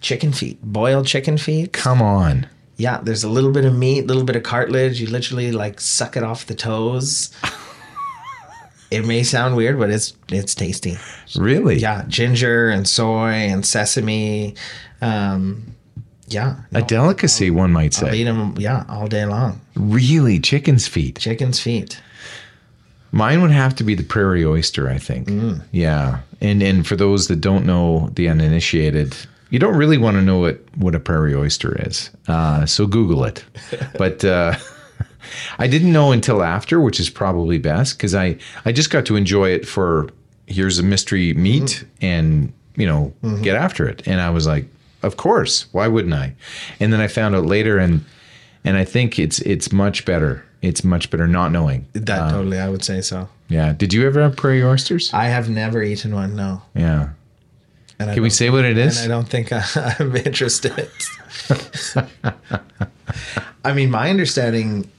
Chicken 0.00 0.32
feet, 0.32 0.62
boiled 0.62 1.06
chicken 1.06 1.38
feet. 1.38 1.72
Come 1.72 2.00
on. 2.02 2.46
Yeah, 2.78 3.00
there's 3.02 3.24
a 3.24 3.28
little 3.30 3.52
bit 3.52 3.64
of 3.64 3.74
meat, 3.76 4.04
a 4.04 4.06
little 4.06 4.24
bit 4.24 4.36
of 4.36 4.42
cartilage. 4.42 5.00
You 5.00 5.06
literally 5.06 5.50
like 5.52 5.80
suck 5.80 6.16
it 6.16 6.22
off 6.22 6.46
the 6.46 6.54
toes. 6.54 7.30
it 8.90 9.06
may 9.06 9.22
sound 9.22 9.56
weird, 9.56 9.78
but 9.78 9.90
it's 9.90 10.14
it's 10.28 10.54
tasty. 10.54 10.98
Really? 11.36 11.76
Yeah, 11.78 12.04
ginger 12.08 12.68
and 12.68 12.86
soy 12.86 13.30
and 13.30 13.64
sesame. 13.64 14.54
Um, 15.00 15.74
yeah, 16.28 16.56
A 16.74 16.82
delicacy, 16.82 17.50
one 17.50 17.72
might 17.72 17.94
say. 17.94 18.08
I'll 18.08 18.14
eat 18.14 18.24
them. 18.24 18.54
Yeah, 18.58 18.84
all 18.88 19.06
day 19.06 19.24
long. 19.26 19.60
Really? 19.76 20.40
Chicken's 20.40 20.88
feet. 20.88 21.20
Chicken's 21.20 21.60
feet. 21.60 22.00
Mine 23.12 23.40
would 23.42 23.52
have 23.52 23.76
to 23.76 23.84
be 23.84 23.94
the 23.94 24.02
prairie 24.02 24.44
oyster, 24.44 24.90
I 24.90 24.98
think. 24.98 25.28
Mm. 25.28 25.62
Yeah. 25.70 26.18
And 26.40 26.62
and 26.62 26.86
for 26.86 26.96
those 26.96 27.28
that 27.28 27.40
don't 27.40 27.64
know, 27.64 28.10
the 28.14 28.28
uninitiated, 28.28 29.16
you 29.50 29.58
don't 29.58 29.76
really 29.76 29.98
want 29.98 30.16
to 30.16 30.22
know 30.22 30.38
what, 30.38 30.60
what 30.76 30.94
a 30.94 31.00
prairie 31.00 31.34
oyster 31.34 31.76
is. 31.86 32.10
Uh, 32.28 32.66
so 32.66 32.86
Google 32.86 33.24
it. 33.24 33.44
but 33.98 34.24
uh, 34.24 34.54
I 35.58 35.66
didn't 35.66 35.92
know 35.92 36.12
until 36.12 36.42
after, 36.42 36.80
which 36.80 36.98
is 37.00 37.10
probably 37.10 37.58
best 37.58 37.96
because 37.96 38.14
I, 38.14 38.36
I 38.64 38.72
just 38.72 38.90
got 38.90 39.06
to 39.06 39.16
enjoy 39.16 39.50
it 39.50 39.66
for 39.66 40.08
here's 40.46 40.78
a 40.78 40.82
mystery 40.82 41.34
meat 41.34 41.62
Mm-hmm. 41.62 42.04
and, 42.04 42.52
you 42.76 42.86
know, 42.86 43.12
get 43.42 43.56
after 43.56 43.88
it. 43.88 44.06
And 44.06 44.20
I 44.20 44.30
was 44.30 44.46
like, 44.46 44.66
of 45.02 45.16
course, 45.16 45.66
why 45.72 45.88
wouldn't 45.88 46.14
I? 46.14 46.34
And 46.80 46.92
then 46.92 47.00
I 47.00 47.06
found 47.08 47.34
out 47.34 47.46
later 47.46 47.78
and 47.78 48.04
and 48.64 48.76
I 48.76 48.84
think 48.84 49.18
it's 49.18 49.38
it's 49.40 49.70
much 49.72 50.04
better. 50.04 50.44
It's 50.60 50.82
much 50.82 51.10
better 51.10 51.28
not 51.28 51.52
knowing. 51.52 51.86
That 51.92 52.30
totally, 52.30 52.58
I 52.58 52.68
would 52.68 52.82
say 52.84 53.00
so. 53.00 53.28
Yeah. 53.48 53.72
Did 53.72 53.92
you 53.94 54.04
ever 54.06 54.20
have 54.22 54.34
prairie 54.36 54.64
oysters? 54.64 55.12
I 55.14 55.26
have 55.26 55.48
never 55.48 55.82
eaten 55.82 56.12
one. 56.14 56.34
No. 56.34 56.62
Yeah. 56.74 57.10
And 57.98 58.12
Can 58.12 58.22
we 58.22 58.30
say 58.30 58.50
what 58.50 58.64
it 58.64 58.76
is? 58.76 59.02
And? 59.02 59.12
I 59.12 59.16
don't 59.16 59.28
think 59.28 59.52
I, 59.52 59.64
I'm 59.98 60.14
interested. 60.16 60.90
I 63.64 63.72
mean, 63.72 63.90
my 63.90 64.10
understanding, 64.10 64.90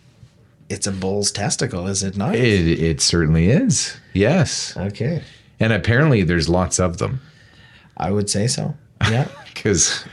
it's 0.69 0.87
a 0.87 0.91
bull's 0.91 1.31
testicle, 1.31 1.87
is 1.87 2.03
it 2.03 2.17
not? 2.17 2.35
It 2.35 2.67
it 2.79 3.01
certainly 3.01 3.49
is. 3.49 3.97
Yes. 4.13 4.75
okay, 4.75 5.21
And 5.59 5.71
apparently 5.71 6.23
there's 6.23 6.49
lots 6.49 6.79
of 6.79 6.97
them 6.97 7.21
I 7.97 8.11
would 8.11 8.29
say 8.29 8.47
so. 8.47 8.75
Yeah, 9.09 9.27
because 9.53 10.03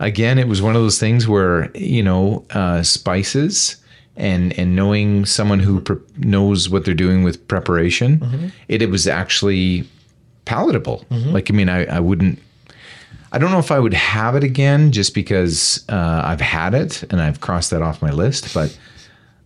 again, 0.00 0.38
it 0.38 0.48
was 0.48 0.62
one 0.62 0.76
of 0.76 0.82
those 0.82 0.98
things 0.98 1.26
where 1.28 1.70
you 1.76 2.02
know 2.02 2.44
uh, 2.50 2.82
spices 2.82 3.76
and 4.16 4.56
and 4.58 4.74
knowing 4.76 5.24
someone 5.26 5.60
who 5.60 5.80
pre- 5.80 5.96
knows 6.18 6.68
what 6.68 6.84
they're 6.84 6.94
doing 6.94 7.22
with 7.24 7.46
preparation, 7.48 8.52
it, 8.68 8.82
it 8.82 8.90
was 8.90 9.06
actually 9.06 9.88
palatable. 10.46 11.04
Like 11.10 11.50
I 11.50 11.54
mean, 11.54 11.68
I, 11.68 11.84
I 11.84 12.00
wouldn't. 12.00 12.38
I 13.32 13.38
don't 13.38 13.50
know 13.50 13.58
if 13.58 13.70
I 13.70 13.78
would 13.78 13.92
have 13.92 14.34
it 14.36 14.44
again 14.44 14.92
just 14.92 15.12
because 15.14 15.84
uh, 15.90 16.22
I've 16.24 16.40
had 16.40 16.72
it 16.74 17.02
and 17.10 17.20
I've 17.20 17.40
crossed 17.40 17.70
that 17.72 17.82
off 17.82 18.00
my 18.00 18.10
list, 18.10 18.54
but 18.54 18.76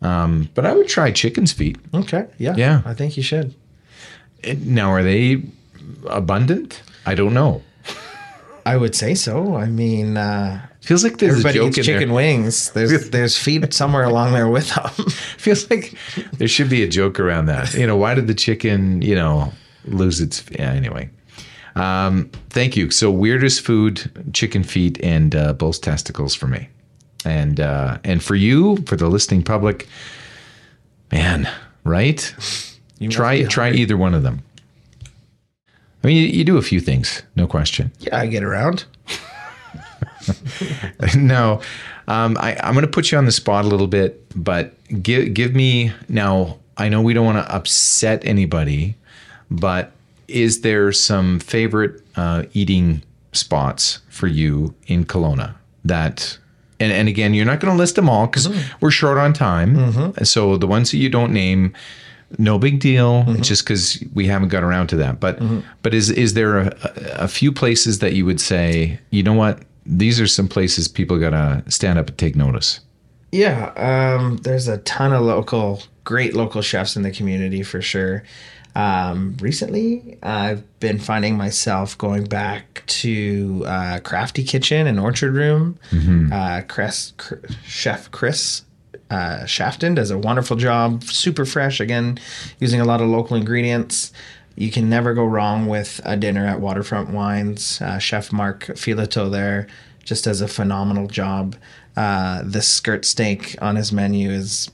um, 0.02 0.48
but 0.54 0.64
I 0.64 0.72
would 0.74 0.86
try 0.86 1.10
chicken's 1.10 1.52
feet. 1.52 1.76
okay, 1.92 2.26
yeah, 2.38 2.54
Yeah. 2.56 2.82
I 2.84 2.94
think 2.94 3.16
you 3.16 3.22
should. 3.22 3.54
Now, 4.64 4.90
are 4.92 5.02
they 5.02 5.42
abundant? 6.08 6.82
I 7.04 7.14
don't 7.14 7.34
know. 7.34 7.62
I 8.64 8.76
would 8.76 8.94
say 8.94 9.14
so. 9.14 9.56
I 9.56 9.66
mean, 9.66 10.16
uh, 10.16 10.60
Feels 10.82 11.02
like 11.04 11.18
there's 11.18 11.32
everybody 11.32 11.58
a 11.58 11.62
joke 11.62 11.78
eats 11.78 11.86
chicken 11.86 12.08
there. 12.08 12.14
wings. 12.16 12.70
There's 12.72 13.10
there's 13.10 13.36
feet 13.36 13.72
somewhere 13.74 14.04
along 14.04 14.32
there 14.32 14.48
with 14.48 14.70
them. 14.74 14.90
Feels 15.38 15.68
like 15.70 15.94
there 16.38 16.48
should 16.48 16.70
be 16.70 16.82
a 16.82 16.88
joke 16.88 17.18
around 17.20 17.46
that. 17.46 17.74
You 17.74 17.86
know, 17.86 17.96
why 17.96 18.14
did 18.14 18.26
the 18.28 18.34
chicken, 18.34 19.02
you 19.02 19.14
know, 19.14 19.52
lose 19.84 20.20
its? 20.20 20.44
Yeah. 20.50 20.72
Anyway, 20.72 21.10
um, 21.76 22.30
thank 22.50 22.76
you. 22.76 22.90
So 22.90 23.10
weirdest 23.10 23.60
food: 23.62 24.10
chicken 24.32 24.62
feet 24.62 25.00
and 25.02 25.34
uh, 25.34 25.52
bull's 25.52 25.78
testicles 25.78 26.34
for 26.34 26.46
me, 26.46 26.68
and 27.24 27.60
uh, 27.60 27.98
and 28.04 28.22
for 28.22 28.34
you, 28.34 28.76
for 28.86 28.96
the 28.96 29.08
listening 29.08 29.42
public, 29.42 29.88
man, 31.12 31.48
right? 31.84 32.34
You 32.98 33.08
try 33.08 33.42
try 33.44 33.70
either 33.70 33.96
one 33.96 34.14
of 34.14 34.22
them. 34.22 34.42
I 36.02 36.06
mean, 36.06 36.16
you, 36.16 36.24
you 36.24 36.44
do 36.44 36.56
a 36.56 36.62
few 36.62 36.80
things, 36.80 37.22
no 37.36 37.46
question. 37.46 37.92
Yeah, 37.98 38.18
I 38.18 38.26
get 38.26 38.42
around. 38.42 38.84
no, 41.16 41.60
um, 42.08 42.36
I, 42.38 42.56
I'm 42.62 42.72
going 42.72 42.84
to 42.84 42.90
put 42.90 43.12
you 43.12 43.18
on 43.18 43.26
the 43.26 43.32
spot 43.32 43.64
a 43.64 43.68
little 43.68 43.86
bit, 43.86 44.24
but 44.34 44.74
give 45.02 45.34
give 45.34 45.54
me 45.54 45.92
now. 46.08 46.58
I 46.76 46.88
know 46.88 47.02
we 47.02 47.12
don't 47.12 47.26
want 47.26 47.36
to 47.38 47.54
upset 47.54 48.24
anybody, 48.24 48.96
but 49.50 49.92
is 50.28 50.60
there 50.60 50.92
some 50.92 51.40
favorite 51.40 52.02
uh, 52.16 52.44
eating 52.52 53.02
spots 53.32 54.00
for 54.08 54.26
you 54.26 54.74
in 54.86 55.04
Kelowna 55.04 55.54
that? 55.84 56.38
And, 56.78 56.92
and 56.92 57.08
again, 57.08 57.34
you're 57.34 57.44
not 57.44 57.60
going 57.60 57.74
to 57.74 57.78
list 57.78 57.96
them 57.96 58.08
all 58.08 58.26
because 58.26 58.48
we're 58.80 58.90
short 58.90 59.18
on 59.18 59.32
time. 59.34 60.14
So 60.24 60.56
the 60.56 60.66
ones 60.66 60.90
that 60.92 60.96
you 60.96 61.10
don't 61.10 61.30
name, 61.32 61.74
no 62.38 62.58
big 62.58 62.80
deal. 62.80 63.24
It's 63.28 63.48
just 63.48 63.64
because 63.64 64.02
we 64.14 64.26
haven't 64.26 64.48
got 64.48 64.62
around 64.62 64.86
to 64.88 64.96
that. 64.96 65.20
But 65.20 65.40
but 65.82 65.92
is 65.92 66.10
is 66.10 66.34
there 66.34 66.58
a, 66.58 66.76
a 67.16 67.28
few 67.28 67.52
places 67.52 67.98
that 67.98 68.14
you 68.14 68.24
would 68.24 68.40
say, 68.40 68.98
you 69.10 69.22
know 69.22 69.34
what, 69.34 69.62
these 69.84 70.20
are 70.20 70.26
some 70.26 70.48
places 70.48 70.88
people 70.88 71.18
gotta 71.18 71.64
stand 71.68 71.98
up 71.98 72.08
and 72.08 72.16
take 72.16 72.36
notice. 72.36 72.80
Yeah, 73.32 73.72
um, 73.76 74.38
there's 74.38 74.68
a 74.68 74.78
ton 74.78 75.12
of 75.12 75.22
local, 75.22 75.82
great 76.04 76.34
local 76.34 76.62
chefs 76.62 76.96
in 76.96 77.02
the 77.02 77.10
community 77.10 77.62
for 77.62 77.82
sure. 77.82 78.24
Um, 78.74 79.36
recently, 79.40 80.18
I've 80.22 80.62
been 80.80 80.98
finding 80.98 81.36
myself 81.36 81.98
going 81.98 82.24
back 82.24 82.82
to 82.86 83.62
uh, 83.66 83.98
Krafty 84.02 84.46
Kitchen 84.46 84.86
and 84.86 84.98
Orchard 85.00 85.32
Room. 85.34 85.78
Uh, 86.32 86.62
Chris, 86.68 87.12
Cr- 87.16 87.34
Chef 87.64 88.10
Chris 88.10 88.62
uh, 89.10 89.44
Shafton 89.44 89.94
does 89.96 90.10
a 90.12 90.18
wonderful 90.18 90.56
job, 90.56 91.02
super 91.04 91.44
fresh. 91.44 91.80
Again, 91.80 92.18
using 92.60 92.80
a 92.80 92.84
lot 92.84 93.00
of 93.00 93.08
local 93.08 93.36
ingredients. 93.36 94.12
You 94.56 94.70
can 94.70 94.88
never 94.88 95.14
go 95.14 95.24
wrong 95.24 95.66
with 95.66 96.00
a 96.04 96.16
dinner 96.16 96.46
at 96.46 96.60
Waterfront 96.60 97.10
Wines. 97.10 97.80
Uh, 97.80 97.98
Chef 97.98 98.32
Mark 98.32 98.76
Filatow 98.76 99.28
there 99.28 99.66
just 100.04 100.24
does 100.24 100.40
a 100.40 100.48
phenomenal 100.48 101.06
job. 101.08 101.56
Uh, 101.96 102.42
the 102.44 102.62
skirt 102.62 103.04
steak 103.04 103.56
on 103.60 103.76
his 103.76 103.92
menu 103.92 104.30
is 104.30 104.70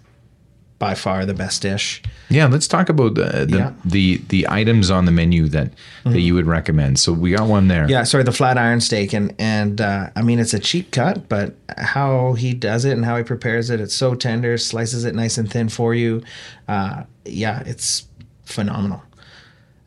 by 0.79 0.95
far 0.95 1.25
the 1.25 1.33
best 1.35 1.63
dish. 1.63 2.03
Yeah, 2.29 2.47
let's 2.47 2.67
talk 2.69 2.89
about 2.89 3.15
the 3.15 3.47
the, 3.49 3.57
Yeah. 3.59 3.73
the, 3.85 4.17
the 4.29 4.47
items 4.49 4.91
on 4.91 5.05
the 5.07 5.13
menu 5.13 5.47
that 5.49 5.73
that 6.05 6.21
you 6.21 6.35
would 6.35 6.47
recommend. 6.47 6.99
So 6.99 7.13
we 7.13 7.31
got 7.33 7.49
one 7.49 7.69
there. 7.69 7.89
Yeah, 7.89 8.05
sorry, 8.05 8.25
the 8.25 8.33
flat 8.33 8.59
iron 8.59 8.81
steak, 8.81 9.13
and 9.13 9.35
and 9.39 9.81
uh, 9.81 10.11
I 10.17 10.23
mean 10.23 10.39
it's 10.39 10.53
a 10.55 10.59
cheap 10.59 10.91
cut, 10.91 11.29
but 11.29 11.55
how 11.79 12.35
he 12.35 12.53
does 12.53 12.85
it 12.85 12.93
and 12.93 13.05
how 13.05 13.17
he 13.17 13.23
prepares 13.23 13.71
it, 13.71 13.81
it's 13.81 13.95
so 13.95 14.15
tender, 14.15 14.59
slices 14.59 15.05
it 15.05 15.15
nice 15.15 15.39
and 15.39 15.51
thin 15.51 15.69
for 15.69 15.95
you. 15.95 16.23
Uh, 16.69 17.05
yeah, 17.25 17.63
it's 17.67 18.07
phenomenal. 18.45 19.03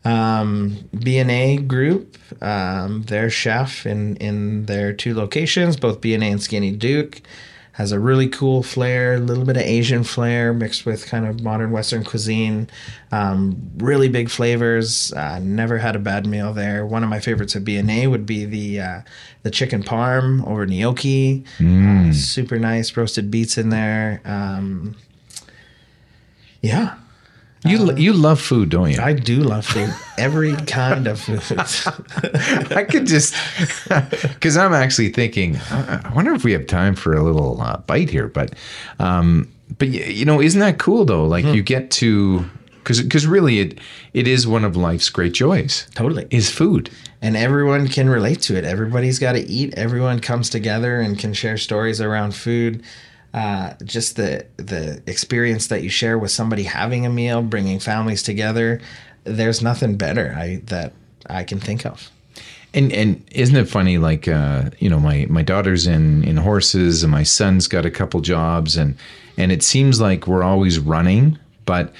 Um, 0.04 0.78
BNA 0.96 1.68
Group, 1.68 2.16
um, 2.42 3.02
their 3.02 3.28
chef 3.28 3.86
in 3.86 4.16
in 4.16 4.64
their 4.66 4.92
two 4.94 5.14
locations, 5.14 5.76
both 5.76 6.00
BNA 6.00 6.32
and 6.32 6.42
Skinny 6.42 6.70
Duke, 6.72 7.20
has 7.72 7.92
a 7.92 8.00
really 8.00 8.28
cool 8.28 8.62
flair, 8.62 9.14
a 9.14 9.18
little 9.18 9.44
bit 9.44 9.56
of 9.56 9.62
Asian 9.62 10.04
flair 10.04 10.52
mixed 10.52 10.84
with 10.84 11.06
kind 11.06 11.26
of 11.26 11.42
modern 11.42 11.70
Western 11.70 12.04
cuisine. 12.04 12.68
Um, 13.12 13.56
really 13.78 14.08
big 14.08 14.28
flavors. 14.28 15.12
Uh, 15.12 15.38
never 15.40 15.78
had 15.78 15.96
a 15.96 16.00
bad 16.00 16.26
meal 16.26 16.52
there. 16.52 16.84
One 16.84 17.02
of 17.04 17.08
my 17.10 17.20
favorites 17.20 17.54
at 17.56 17.64
BNA 17.64 18.10
would 18.10 18.26
be 18.26 18.44
the 18.44 18.80
uh, 18.80 19.00
the 19.42 19.50
chicken 19.50 19.82
parm 19.82 20.46
over 20.46 20.66
gnocchi. 20.66 21.44
Uh, 21.58 22.12
super 22.12 22.58
nice 22.58 22.96
roasted 22.96 23.30
beets 23.30 23.56
in 23.56 23.70
there. 23.70 24.20
Um, 24.24 24.96
yeah, 26.62 26.96
You 27.64 27.78
lo- 27.78 27.96
you 27.96 28.12
love 28.14 28.40
food, 28.40 28.70
don't 28.70 28.90
you? 28.90 29.00
I 29.00 29.12
do 29.12 29.42
love 29.42 29.66
food. 29.66 29.92
Every 30.16 30.56
kind 30.56 31.06
of 31.06 31.20
food. 31.20 31.42
I 32.74 32.84
could 32.84 33.06
just 33.06 33.34
because 33.88 34.56
I'm 34.56 34.72
actually 34.72 35.10
thinking. 35.10 35.56
I 35.70 36.10
wonder 36.14 36.32
if 36.32 36.42
we 36.44 36.52
have 36.52 36.66
time 36.66 36.94
for 36.94 37.12
a 37.14 37.22
little 37.22 37.60
uh, 37.60 37.76
bite 37.86 38.08
here, 38.10 38.28
but 38.28 38.54
um, 38.98 39.50
but 39.78 39.88
you 39.88 40.24
know, 40.24 40.40
isn't 40.40 40.60
that 40.60 40.78
cool 40.78 41.04
though? 41.04 41.26
Like 41.26 41.44
you 41.44 41.62
get 41.62 41.90
to 41.92 42.44
because 42.78 43.02
because 43.02 43.26
really 43.26 43.60
it 43.60 43.78
it 44.14 44.26
is 44.26 44.46
one 44.46 44.64
of 44.64 44.74
life's 44.76 45.10
great 45.10 45.34
joys. 45.34 45.86
totally. 45.94 46.26
Is 46.30 46.50
food. 46.50 46.90
and 47.20 47.36
everyone 47.36 47.88
can 47.88 48.08
relate 48.08 48.40
to 48.42 48.56
it. 48.56 48.64
Everybody's 48.64 49.18
got 49.18 49.32
to 49.32 49.40
eat. 49.40 49.74
Everyone 49.76 50.18
comes 50.20 50.48
together 50.48 50.98
and 51.00 51.18
can 51.18 51.34
share 51.34 51.58
stories 51.58 52.00
around 52.00 52.34
food. 52.34 52.82
Uh, 53.32 53.74
just 53.84 54.16
the 54.16 54.44
the 54.56 55.02
experience 55.06 55.68
that 55.68 55.82
you 55.82 55.88
share 55.88 56.18
with 56.18 56.32
somebody 56.32 56.64
having 56.64 57.06
a 57.06 57.10
meal, 57.10 57.42
bringing 57.42 57.78
families 57.78 58.22
together. 58.22 58.80
There's 59.24 59.62
nothing 59.62 59.96
better 59.96 60.34
I 60.36 60.62
that 60.64 60.92
I 61.28 61.44
can 61.44 61.60
think 61.60 61.86
of. 61.86 62.10
And 62.74 62.92
and 62.92 63.24
isn't 63.30 63.56
it 63.56 63.68
funny? 63.68 63.98
Like 63.98 64.26
uh, 64.26 64.70
you 64.78 64.90
know, 64.90 64.98
my 64.98 65.26
my 65.28 65.42
daughter's 65.42 65.86
in 65.86 66.24
in 66.24 66.36
horses, 66.36 67.02
and 67.02 67.12
my 67.12 67.22
son's 67.22 67.68
got 67.68 67.86
a 67.86 67.90
couple 67.90 68.20
jobs, 68.20 68.76
and 68.76 68.96
and 69.36 69.52
it 69.52 69.62
seems 69.62 70.00
like 70.00 70.26
we're 70.26 70.42
always 70.42 70.78
running, 70.78 71.38
but 71.64 71.92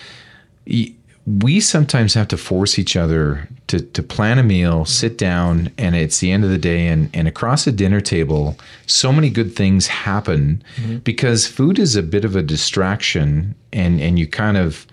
we 1.27 1.61
sometimes 1.61 2.15
have 2.15 2.29
to 2.29 2.37
force 2.37 2.79
each 2.79 2.97
other 2.97 3.49
to 3.69 3.81
to 3.81 4.03
plan 4.03 4.39
a 4.39 4.43
meal, 4.43 4.85
sit 4.85 5.19
down, 5.19 5.71
and 5.79 5.95
it's 5.95 6.19
the 6.19 6.33
end 6.33 6.45
of 6.45 6.51
the 6.51 6.59
day, 6.59 6.89
and 6.89 7.11
and 7.15 7.29
across 7.29 7.67
a 7.67 7.73
dinner 7.73 8.01
table, 8.01 8.57
so 8.87 9.13
many 9.13 9.31
good 9.31 9.55
things 9.55 9.87
happen 9.87 10.63
mm-hmm. 10.77 10.99
because 10.99 11.47
food 11.47 11.79
is 11.79 11.97
a 11.97 12.03
bit 12.03 12.25
of 12.25 12.37
a 12.37 12.43
distraction, 12.43 13.55
and 13.73 14.01
and 14.01 14.19
you 14.19 14.27
kind 14.27 14.57
of, 14.57 14.87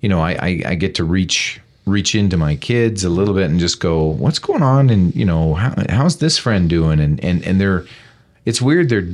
you 0.00 0.08
know, 0.08 0.20
I, 0.20 0.32
I, 0.32 0.62
I 0.66 0.74
get 0.74 0.94
to 0.96 1.04
reach 1.04 1.60
reach 1.86 2.14
into 2.14 2.36
my 2.36 2.56
kids 2.56 3.04
a 3.04 3.08
little 3.08 3.34
bit 3.34 3.50
and 3.50 3.58
just 3.58 3.80
go, 3.80 4.04
what's 4.04 4.38
going 4.38 4.62
on? 4.62 4.88
And, 4.88 5.14
you 5.16 5.24
know, 5.24 5.54
how, 5.54 5.74
how's 5.88 6.18
this 6.18 6.38
friend 6.38 6.70
doing? 6.70 7.00
And, 7.00 7.22
and, 7.24 7.42
and 7.42 7.60
they're, 7.60 7.84
it's 8.44 8.62
weird. 8.62 8.88
Their, 8.88 9.08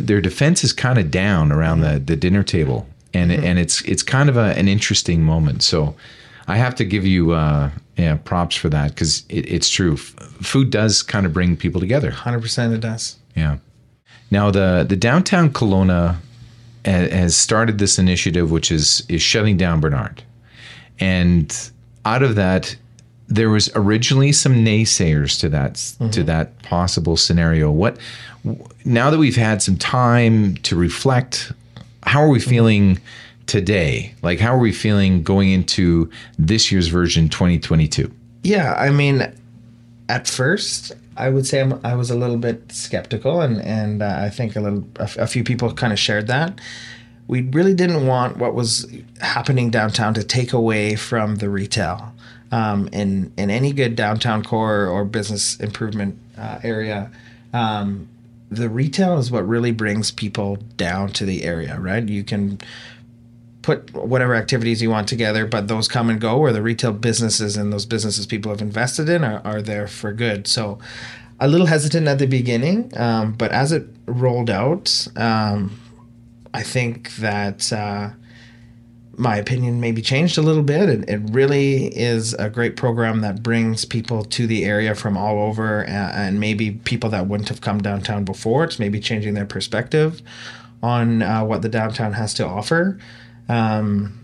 their 0.00 0.20
defense 0.20 0.64
is 0.64 0.72
kind 0.72 0.98
of 0.98 1.10
down 1.12 1.52
around 1.52 1.82
the, 1.82 2.00
the 2.00 2.16
dinner 2.16 2.42
table. 2.42 2.88
And, 3.14 3.30
mm-hmm. 3.30 3.44
and 3.44 3.58
it's, 3.58 3.80
it's 3.82 4.02
kind 4.02 4.28
of 4.28 4.36
a, 4.36 4.58
an 4.58 4.68
interesting 4.68 5.22
moment. 5.22 5.62
So 5.62 5.94
I 6.46 6.56
have 6.56 6.74
to 6.74 6.84
give 6.84 7.06
you, 7.06 7.32
uh, 7.32 7.70
yeah, 7.96 8.16
props 8.16 8.56
for 8.56 8.68
that. 8.68 8.94
Cause 8.96 9.24
it, 9.28 9.48
it's 9.50 9.70
true. 9.70 9.94
F- 9.94 10.14
food 10.42 10.70
does 10.70 11.02
kind 11.02 11.24
of 11.24 11.32
bring 11.32 11.56
people 11.56 11.80
together. 11.80 12.10
hundred 12.10 12.42
percent 12.42 12.74
it 12.74 12.80
does. 12.80 13.16
Yeah. 13.36 13.58
Now 14.30 14.50
the, 14.50 14.84
the 14.88 14.96
downtown 14.96 15.50
Kelowna 15.50 16.16
has 16.84 17.36
started 17.36 17.78
this 17.78 17.98
initiative, 17.98 18.50
which 18.50 18.70
is, 18.70 19.04
is 19.08 19.22
shutting 19.22 19.56
down 19.56 19.80
Bernard. 19.80 20.22
And 21.00 21.70
out 22.04 22.22
of 22.22 22.34
that, 22.34 22.76
there 23.26 23.48
was 23.48 23.70
originally 23.74 24.32
some 24.32 24.54
naysayers 24.56 25.40
to 25.40 25.48
that 25.48 25.72
mm-hmm. 25.74 26.10
to 26.10 26.22
that 26.24 26.62
possible 26.62 27.16
scenario. 27.16 27.70
What 27.70 27.96
now 28.84 29.10
that 29.10 29.18
we've 29.18 29.34
had 29.34 29.62
some 29.62 29.78
time 29.78 30.56
to 30.58 30.76
reflect, 30.76 31.50
how 32.04 32.20
are 32.22 32.28
we 32.28 32.38
mm-hmm. 32.38 32.50
feeling 32.50 32.98
today? 33.46 34.14
Like 34.22 34.40
how 34.40 34.54
are 34.54 34.58
we 34.58 34.72
feeling 34.72 35.22
going 35.22 35.50
into 35.50 36.10
this 36.38 36.70
year's 36.72 36.88
version 36.88 37.28
2022? 37.28 38.10
Yeah, 38.42 38.74
I 38.74 38.90
mean, 38.90 39.32
at 40.08 40.28
first 40.28 40.92
I 41.16 41.30
would 41.30 41.46
say 41.46 41.60
I'm, 41.60 41.80
i 41.84 41.94
was 41.94 42.10
a 42.10 42.16
little 42.16 42.36
bit 42.36 42.72
skeptical, 42.72 43.40
and 43.40 43.60
and 43.62 44.02
uh, 44.02 44.18
I 44.20 44.30
think 44.30 44.56
a 44.56 44.60
little 44.60 44.84
a, 44.96 45.08
a 45.18 45.26
few 45.26 45.44
people 45.44 45.72
kind 45.72 45.92
of 45.92 45.98
shared 45.98 46.26
that 46.26 46.60
we 47.26 47.42
really 47.42 47.74
didn't 47.74 48.06
want 48.06 48.36
what 48.36 48.54
was 48.54 48.90
happening 49.20 49.70
downtown 49.70 50.14
to 50.14 50.22
take 50.22 50.52
away 50.52 50.94
from 50.94 51.36
the 51.36 51.48
retail. 51.48 52.12
Um, 52.52 52.88
in 52.92 53.32
in 53.36 53.50
any 53.50 53.72
good 53.72 53.96
downtown 53.96 54.44
core 54.44 54.86
or 54.86 55.04
business 55.04 55.58
improvement 55.58 56.18
uh, 56.38 56.60
area, 56.62 57.10
um, 57.52 58.08
the 58.54 58.68
retail 58.68 59.18
is 59.18 59.30
what 59.30 59.46
really 59.46 59.72
brings 59.72 60.10
people 60.10 60.56
down 60.76 61.10
to 61.10 61.24
the 61.24 61.44
area. 61.44 61.78
Right? 61.78 62.08
You 62.08 62.24
can 62.24 62.58
put 63.62 63.94
whatever 63.94 64.34
activities 64.34 64.82
you 64.82 64.90
want 64.90 65.08
together, 65.08 65.46
but 65.46 65.68
those 65.68 65.88
come 65.88 66.10
and 66.10 66.20
go. 66.20 66.38
Where 66.38 66.52
the 66.52 66.62
retail 66.62 66.92
businesses 66.92 67.56
and 67.56 67.72
those 67.72 67.86
businesses 67.86 68.26
people 68.26 68.50
have 68.50 68.60
invested 68.60 69.08
in 69.08 69.24
are, 69.24 69.40
are 69.44 69.62
there 69.62 69.86
for 69.86 70.12
good. 70.12 70.46
So, 70.46 70.78
a 71.40 71.48
little 71.48 71.66
hesitant 71.66 72.06
at 72.06 72.18
the 72.18 72.26
beginning, 72.26 72.92
um, 72.96 73.32
but 73.32 73.50
as 73.50 73.72
it 73.72 73.86
rolled 74.06 74.50
out 74.50 75.08
um, 75.16 75.78
I 76.54 76.62
think 76.62 77.16
that 77.16 77.72
uh, 77.72 78.10
my 79.18 79.36
opinion 79.36 79.80
maybe 79.80 80.02
changed 80.02 80.38
a 80.38 80.42
little 80.42 80.62
bit. 80.62 80.88
It, 80.88 81.08
it 81.08 81.20
really 81.30 81.86
is 81.86 82.34
a 82.34 82.50
great 82.50 82.76
program 82.76 83.20
that 83.20 83.42
brings 83.42 83.84
people 83.84 84.24
to 84.24 84.46
the 84.46 84.64
area 84.64 84.94
from 84.94 85.16
all 85.16 85.40
over 85.42 85.84
and, 85.84 86.12
and 86.14 86.40
maybe 86.40 86.72
people 86.72 87.10
that 87.10 87.26
wouldn't 87.26 87.48
have 87.48 87.60
come 87.60 87.78
downtown 87.78 88.24
before. 88.24 88.64
It's 88.64 88.78
maybe 88.78 89.00
changing 89.00 89.34
their 89.34 89.46
perspective 89.46 90.22
on 90.82 91.22
uh, 91.22 91.44
what 91.44 91.62
the 91.62 91.68
downtown 91.68 92.12
has 92.12 92.34
to 92.34 92.46
offer. 92.46 92.98
Um, 93.48 94.20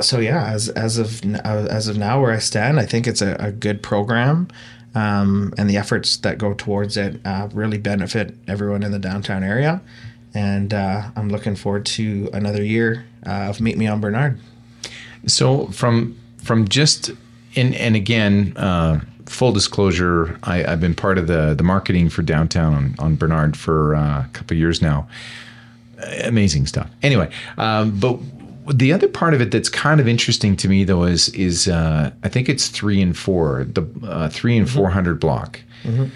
so 0.00 0.20
yeah, 0.20 0.46
as 0.52 0.68
as 0.70 0.98
of 0.98 1.24
as 1.44 1.88
of 1.88 1.98
now, 1.98 2.20
where 2.20 2.32
I 2.32 2.38
stand, 2.38 2.78
I 2.78 2.86
think 2.86 3.06
it's 3.06 3.20
a, 3.20 3.34
a 3.40 3.50
good 3.50 3.82
program, 3.82 4.46
um, 4.94 5.52
and 5.58 5.68
the 5.68 5.76
efforts 5.76 6.16
that 6.18 6.38
go 6.38 6.54
towards 6.54 6.96
it 6.96 7.20
uh, 7.24 7.48
really 7.52 7.78
benefit 7.78 8.36
everyone 8.46 8.84
in 8.84 8.92
the 8.92 9.00
downtown 9.00 9.42
area 9.42 9.80
and 10.34 10.72
uh, 10.74 11.10
I'm 11.16 11.28
looking 11.28 11.56
forward 11.56 11.86
to 11.86 12.30
another 12.32 12.62
year 12.62 13.06
uh, 13.26 13.48
of 13.48 13.60
Meet 13.60 13.76
Me 13.78 13.86
on 13.86 14.00
Bernard. 14.00 14.38
So 15.26 15.66
from 15.68 16.18
from 16.42 16.68
just 16.68 17.10
and 17.56 17.74
and 17.74 17.96
again, 17.96 18.56
uh, 18.56 19.00
full 19.26 19.52
disclosure, 19.52 20.38
I, 20.42 20.58
have 20.58 20.80
been 20.80 20.94
part 20.94 21.18
of 21.18 21.26
the 21.26 21.54
the 21.54 21.64
marketing 21.64 22.08
for 22.08 22.22
downtown 22.22 22.74
on, 22.74 22.94
on 22.98 23.16
Bernard 23.16 23.56
for 23.56 23.94
uh, 23.94 24.24
a 24.24 24.30
couple 24.32 24.56
years 24.56 24.80
now. 24.80 25.08
Amazing 26.24 26.66
stuff. 26.66 26.88
Anyway, 27.02 27.30
um, 27.56 27.98
but 27.98 28.18
the 28.72 28.92
other 28.92 29.08
part 29.08 29.34
of 29.34 29.40
it 29.40 29.50
that's 29.50 29.68
kind 29.68 30.00
of 30.00 30.06
interesting 30.06 30.56
to 30.56 30.68
me 30.68 30.84
though 30.84 31.04
is 31.04 31.28
is 31.30 31.68
uh, 31.68 32.12
I 32.22 32.28
think 32.28 32.48
it's 32.48 32.68
three 32.68 33.02
and 33.02 33.16
four, 33.16 33.64
the 33.64 33.88
uh, 34.04 34.28
three 34.28 34.56
and 34.56 34.66
mm-hmm. 34.66 34.76
four 34.76 34.90
hundred 34.90 35.20
block. 35.20 35.60
Mm-hmm 35.82 36.06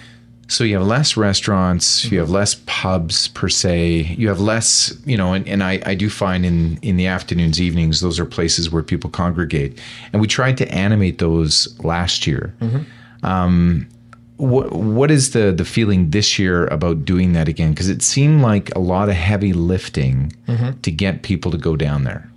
so 0.48 0.64
you 0.64 0.76
have 0.76 0.86
less 0.86 1.16
restaurants, 1.16 2.04
you 2.10 2.18
have 2.18 2.30
less 2.30 2.56
pubs 2.66 3.28
per 3.28 3.48
se, 3.48 4.14
you 4.18 4.28
have 4.28 4.40
less, 4.40 4.94
you 5.06 5.16
know, 5.16 5.32
and, 5.32 5.48
and 5.48 5.62
I, 5.62 5.80
I 5.86 5.94
do 5.94 6.10
find 6.10 6.44
in, 6.44 6.78
in 6.82 6.96
the 6.96 7.06
afternoons, 7.06 7.60
evenings, 7.60 8.00
those 8.00 8.20
are 8.20 8.26
places 8.26 8.70
where 8.70 8.82
people 8.82 9.08
congregate. 9.08 9.80
And 10.12 10.20
we 10.20 10.28
tried 10.28 10.58
to 10.58 10.70
animate 10.70 11.18
those 11.18 11.78
last 11.82 12.26
year. 12.26 12.54
Mm-hmm. 12.60 13.26
Um, 13.26 13.88
what 14.36 14.72
what 14.72 15.10
is 15.10 15.30
the 15.30 15.52
the 15.52 15.64
feeling 15.64 16.10
this 16.10 16.36
year 16.36 16.66
about 16.66 17.04
doing 17.04 17.32
that 17.34 17.46
again? 17.46 17.70
Because 17.70 17.88
it 17.88 18.02
seemed 18.02 18.42
like 18.42 18.74
a 18.74 18.80
lot 18.80 19.08
of 19.08 19.14
heavy 19.14 19.52
lifting 19.52 20.32
mm-hmm. 20.48 20.80
to 20.80 20.90
get 20.90 21.22
people 21.22 21.52
to 21.52 21.58
go 21.58 21.76
down 21.76 22.02
there. 22.02 22.28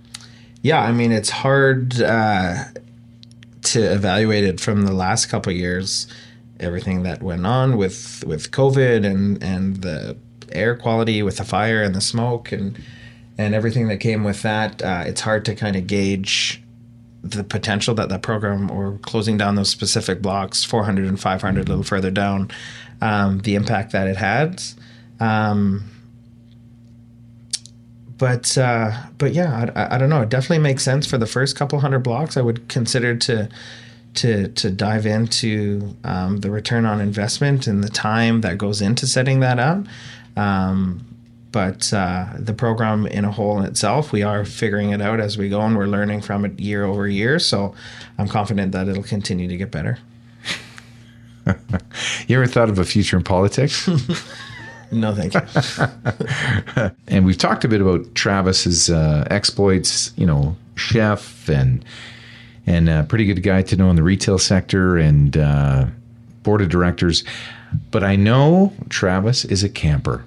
Yeah, 0.62 0.82
I 0.82 0.92
mean 0.92 1.10
it's 1.10 1.30
hard 1.30 2.00
uh, 2.00 2.64
to 3.62 3.80
evaluate 3.80 4.44
it 4.44 4.60
from 4.60 4.82
the 4.82 4.92
last 4.92 5.26
couple 5.26 5.52
years 5.52 6.06
everything 6.60 7.02
that 7.02 7.22
went 7.22 7.46
on 7.46 7.76
with 7.76 8.24
with 8.26 8.50
COVID 8.50 9.04
and 9.04 9.42
and 9.42 9.82
the 9.82 10.16
air 10.52 10.76
quality 10.76 11.22
with 11.22 11.36
the 11.38 11.44
fire 11.44 11.82
and 11.82 11.94
the 11.94 12.00
smoke 12.00 12.52
and 12.52 12.78
and 13.38 13.54
everything 13.54 13.88
that 13.88 13.98
came 13.98 14.24
with 14.24 14.42
that, 14.42 14.82
uh, 14.82 15.04
it's 15.06 15.20
hard 15.20 15.44
to 15.44 15.54
kind 15.54 15.76
of 15.76 15.86
gauge 15.86 16.62
the 17.22 17.44
potential 17.44 17.94
that 17.94 18.08
that 18.08 18.22
program 18.22 18.70
or 18.70 18.98
closing 19.02 19.36
down 19.36 19.56
those 19.56 19.68
specific 19.68 20.22
blocks 20.22 20.64
400 20.64 21.06
and 21.06 21.20
500 21.20 21.66
a 21.66 21.68
little 21.68 21.84
further 21.84 22.10
down 22.10 22.50
um, 23.00 23.40
the 23.40 23.56
impact 23.56 23.92
that 23.92 24.06
it 24.06 24.16
had. 24.16 24.62
Um, 25.20 25.90
but 28.16 28.56
uh, 28.56 28.92
but 29.18 29.32
yeah 29.32 29.70
I, 29.74 29.96
I 29.96 29.98
don't 29.98 30.08
know. 30.08 30.22
It 30.22 30.30
definitely 30.30 30.60
makes 30.60 30.82
sense 30.82 31.06
for 31.06 31.18
the 31.18 31.26
first 31.26 31.56
couple 31.56 31.80
hundred 31.80 32.00
blocks. 32.00 32.36
I 32.36 32.42
would 32.42 32.68
consider 32.68 33.16
to 33.16 33.48
to 34.16 34.48
to 34.48 34.70
dive 34.70 35.06
into 35.06 35.94
um, 36.04 36.38
the 36.38 36.50
return 36.50 36.84
on 36.84 37.00
investment 37.00 37.66
and 37.66 37.82
the 37.82 37.88
time 37.88 38.40
that 38.40 38.58
goes 38.58 38.82
into 38.82 39.06
setting 39.06 39.40
that 39.40 39.58
up. 39.58 39.84
Um, 40.36 41.04
but 41.52 41.90
uh, 41.92 42.26
the 42.38 42.52
program 42.52 43.06
in 43.06 43.24
a 43.24 43.30
whole 43.30 43.58
in 43.58 43.64
itself, 43.64 44.12
we 44.12 44.22
are 44.22 44.44
figuring 44.44 44.90
it 44.90 45.00
out 45.00 45.20
as 45.20 45.38
we 45.38 45.48
go, 45.48 45.62
and 45.62 45.74
we're 45.74 45.86
learning 45.86 46.20
from 46.20 46.44
it 46.44 46.60
year 46.60 46.84
over 46.84 47.08
year. 47.08 47.38
So 47.38 47.74
I'm 48.18 48.28
confident 48.28 48.72
that 48.72 48.88
it'll 48.88 49.02
continue 49.02 49.48
to 49.48 49.56
get 49.56 49.70
better. 49.70 49.98
you 52.26 52.36
ever 52.36 52.46
thought 52.46 52.68
of 52.68 52.78
a 52.78 52.84
future 52.84 53.16
in 53.16 53.22
politics? 53.22 53.88
no, 54.92 55.14
thank 55.14 55.32
you. 55.32 56.90
and 57.08 57.24
we've 57.24 57.38
talked 57.38 57.64
a 57.64 57.68
bit 57.68 57.80
about 57.80 58.14
Travis's 58.14 58.90
uh, 58.90 59.26
exploits, 59.30 60.12
you 60.18 60.26
know, 60.26 60.56
chef 60.74 61.48
and 61.48 61.82
and 62.66 62.88
a 62.88 63.04
pretty 63.04 63.24
good 63.24 63.42
guy 63.42 63.62
to 63.62 63.76
know 63.76 63.90
in 63.90 63.96
the 63.96 64.02
retail 64.02 64.38
sector 64.38 64.96
and 64.96 65.36
uh, 65.36 65.86
board 66.42 66.60
of 66.60 66.68
directors. 66.68 67.24
But 67.90 68.04
I 68.04 68.16
know 68.16 68.72
Travis 68.88 69.44
is 69.44 69.62
a 69.62 69.68
camper. 69.68 70.24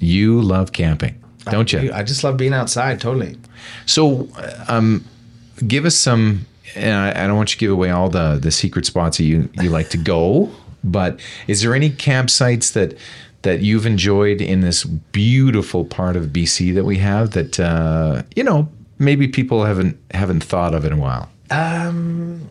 You 0.00 0.40
love 0.40 0.72
camping, 0.72 1.22
don't 1.46 1.72
you? 1.72 1.92
I 1.92 2.02
just 2.02 2.22
love 2.22 2.36
being 2.36 2.52
outside, 2.52 3.00
totally. 3.00 3.36
So, 3.86 4.28
um, 4.68 5.04
give 5.66 5.84
us 5.84 5.96
some. 5.96 6.46
And 6.74 6.94
I, 6.94 7.24
I 7.24 7.26
don't 7.26 7.36
want 7.36 7.50
you 7.50 7.56
to 7.56 7.60
give 7.60 7.70
away 7.70 7.90
all 7.90 8.10
the 8.10 8.38
the 8.40 8.50
secret 8.50 8.84
spots 8.84 9.16
that 9.18 9.24
you 9.24 9.48
you 9.54 9.70
like 9.70 9.88
to 9.90 9.98
go. 9.98 10.50
But 10.84 11.20
is 11.46 11.62
there 11.62 11.74
any 11.74 11.90
campsites 11.90 12.72
that 12.74 12.98
that 13.42 13.60
you've 13.60 13.86
enjoyed 13.86 14.40
in 14.40 14.60
this 14.60 14.84
beautiful 14.84 15.84
part 15.84 16.16
of 16.16 16.26
BC 16.26 16.74
that 16.74 16.84
we 16.84 16.98
have 16.98 17.30
that 17.30 17.58
uh, 17.58 18.22
you 18.34 18.44
know 18.44 18.68
maybe 18.98 19.28
people 19.28 19.64
haven't 19.64 19.96
haven't 20.12 20.44
thought 20.44 20.74
of 20.74 20.84
in 20.84 20.92
a 20.92 20.96
while? 20.96 21.30
Um, 21.50 22.50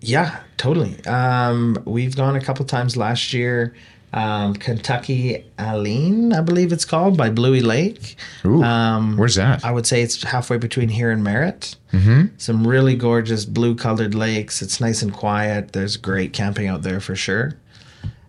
yeah, 0.00 0.40
totally. 0.56 1.04
Um, 1.06 1.80
we've 1.84 2.16
gone 2.16 2.36
a 2.36 2.40
couple 2.40 2.64
times 2.64 2.96
last 2.96 3.32
year 3.32 3.74
um, 4.14 4.54
Kentucky 4.54 5.44
Aline, 5.58 6.32
I 6.34 6.42
believe 6.42 6.72
it's 6.72 6.84
called, 6.84 7.16
by 7.16 7.30
Bluey 7.30 7.62
Lake. 7.62 8.16
Ooh, 8.44 8.62
Um, 8.62 9.16
where's 9.16 9.36
that? 9.36 9.64
I 9.64 9.70
would 9.70 9.86
say 9.86 10.02
it's 10.02 10.22
halfway 10.22 10.58
between 10.58 10.90
here 10.90 11.10
and 11.10 11.24
Merritt. 11.24 11.76
Mm-hmm. 11.92 12.34
Some 12.36 12.66
really 12.66 12.94
gorgeous 12.94 13.44
blue 13.46 13.74
colored 13.74 14.14
lakes. 14.14 14.60
It's 14.60 14.80
nice 14.80 15.00
and 15.02 15.12
quiet. 15.14 15.72
There's 15.72 15.96
great 15.96 16.32
camping 16.34 16.66
out 16.66 16.82
there 16.82 17.00
for 17.00 17.16
sure. 17.16 17.56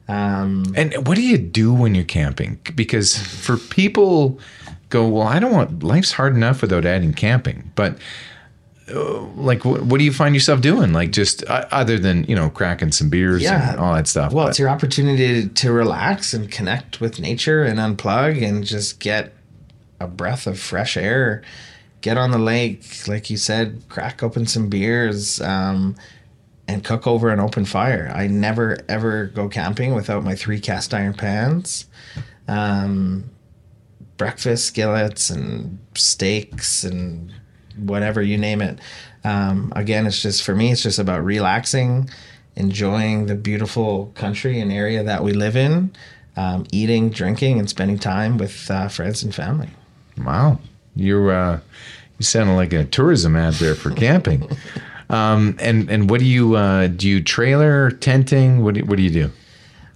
Um, 0.07 0.73
And 0.75 1.05
what 1.05 1.15
do 1.15 1.21
you 1.21 1.37
do 1.37 1.73
when 1.73 1.95
you're 1.95 2.05
camping? 2.05 2.59
Because 2.75 3.17
for 3.17 3.57
people 3.57 4.39
go, 4.89 5.07
well, 5.07 5.27
I 5.27 5.39
don't 5.39 5.51
want 5.51 5.83
life's 5.83 6.13
hard 6.13 6.33
enough 6.35 6.61
without 6.61 6.85
adding 6.85 7.13
camping. 7.13 7.71
But 7.75 7.97
like, 9.36 9.65
what, 9.65 9.82
what 9.84 9.97
do 9.99 10.03
you 10.03 10.13
find 10.13 10.36
yourself 10.36 10.62
doing? 10.62 10.93
Like, 10.93 11.12
just 11.12 11.43
uh, 11.49 11.65
other 11.71 11.97
than 11.99 12.23
you 12.25 12.36
know, 12.36 12.49
cracking 12.49 12.91
some 12.91 13.10
beers 13.10 13.41
Yeah. 13.41 13.71
and 13.71 13.79
all 13.79 13.93
that 13.95 14.08
stuff. 14.08 14.34
well, 14.34 14.45
But- 14.45 14.49
it's 14.51 14.60
your 14.60 14.69
opportunity 14.69 15.47
to 15.47 15.71
relax 15.71 16.34
and 16.34 16.49
connect 16.51 17.01
with 17.01 17.19
nature 17.19 17.63
and 17.63 17.79
unplug 17.79 18.41
and 18.45 18.63
just 18.63 18.99
get 18.99 19.34
a 19.99 20.08
breath 20.08 20.47
of 20.47 20.60
fresh 20.60 20.97
air. 20.97 21.41
Get 22.01 22.17
on 22.17 22.32
the 22.32 22.38
lake, 22.39 22.86
like 23.08 23.29
you 23.29 23.38
said, 23.38 23.84
crack 23.88 24.21
open 24.21 24.45
some 24.45 24.67
beers, 24.69 25.39
um, 25.41 25.95
and 26.67 26.84
cook 26.84 27.08
over 27.08 27.29
an 27.29 27.39
open 27.39 27.63
fire. 27.65 28.12
I 28.13 28.27
never 28.27 28.77
ever 28.89 29.25
go 29.27 29.47
camping 29.49 29.93
without 29.95 30.23
my 30.23 30.36
three 30.36 30.60
cast 30.60 30.93
iron 30.93 31.13
pans, 31.13 31.86
um, 32.47 33.29
breakfast 34.17 34.65
skillets, 34.65 35.29
and 35.29 35.77
steaks 35.95 36.84
and 36.84 37.32
whatever 37.77 38.21
you 38.21 38.38
name 38.38 38.62
it. 38.62 38.79
Um, 39.23 39.71
again, 39.75 40.05
it's 40.05 40.21
just 40.21 40.43
for 40.43 40.55
me, 40.55 40.71
it's 40.71 40.83
just 40.83 40.99
about 40.99 41.23
relaxing, 41.23 42.09
enjoying 42.55 43.27
the 43.27 43.36
beautiful 43.36 44.12
country 44.15 44.59
and 44.59 44.71
area 44.71 45.03
that 45.03 45.23
we 45.23 45.33
live 45.33 45.55
in, 45.55 45.91
um, 46.36 46.65
eating, 46.71 47.09
drinking, 47.09 47.59
and 47.59 47.69
spending 47.69 47.97
time 47.97 48.38
with 48.38 48.69
uh, 48.69 48.88
friends 48.88 49.23
and 49.23 49.33
family. 49.33 49.69
Wow, 50.17 50.59
you're 50.95 51.31
uh, 51.31 51.59
you 52.17 52.23
sound 52.25 52.55
like 52.55 52.73
a 52.73 52.86
tourism 52.86 53.36
ad 53.36 53.53
there 53.55 53.75
for 53.75 53.91
camping. 53.91 54.49
um, 55.09 55.55
and 55.59 55.89
and 55.89 56.09
what 56.09 56.19
do 56.19 56.25
you 56.25 56.55
uh, 56.55 56.88
do? 56.88 57.07
You 57.07 57.23
trailer 57.23 57.91
tenting? 57.91 58.63
What 58.63 58.75
do, 58.75 58.86
what 58.86 58.97
do 58.97 59.03
you 59.03 59.09
do? 59.09 59.31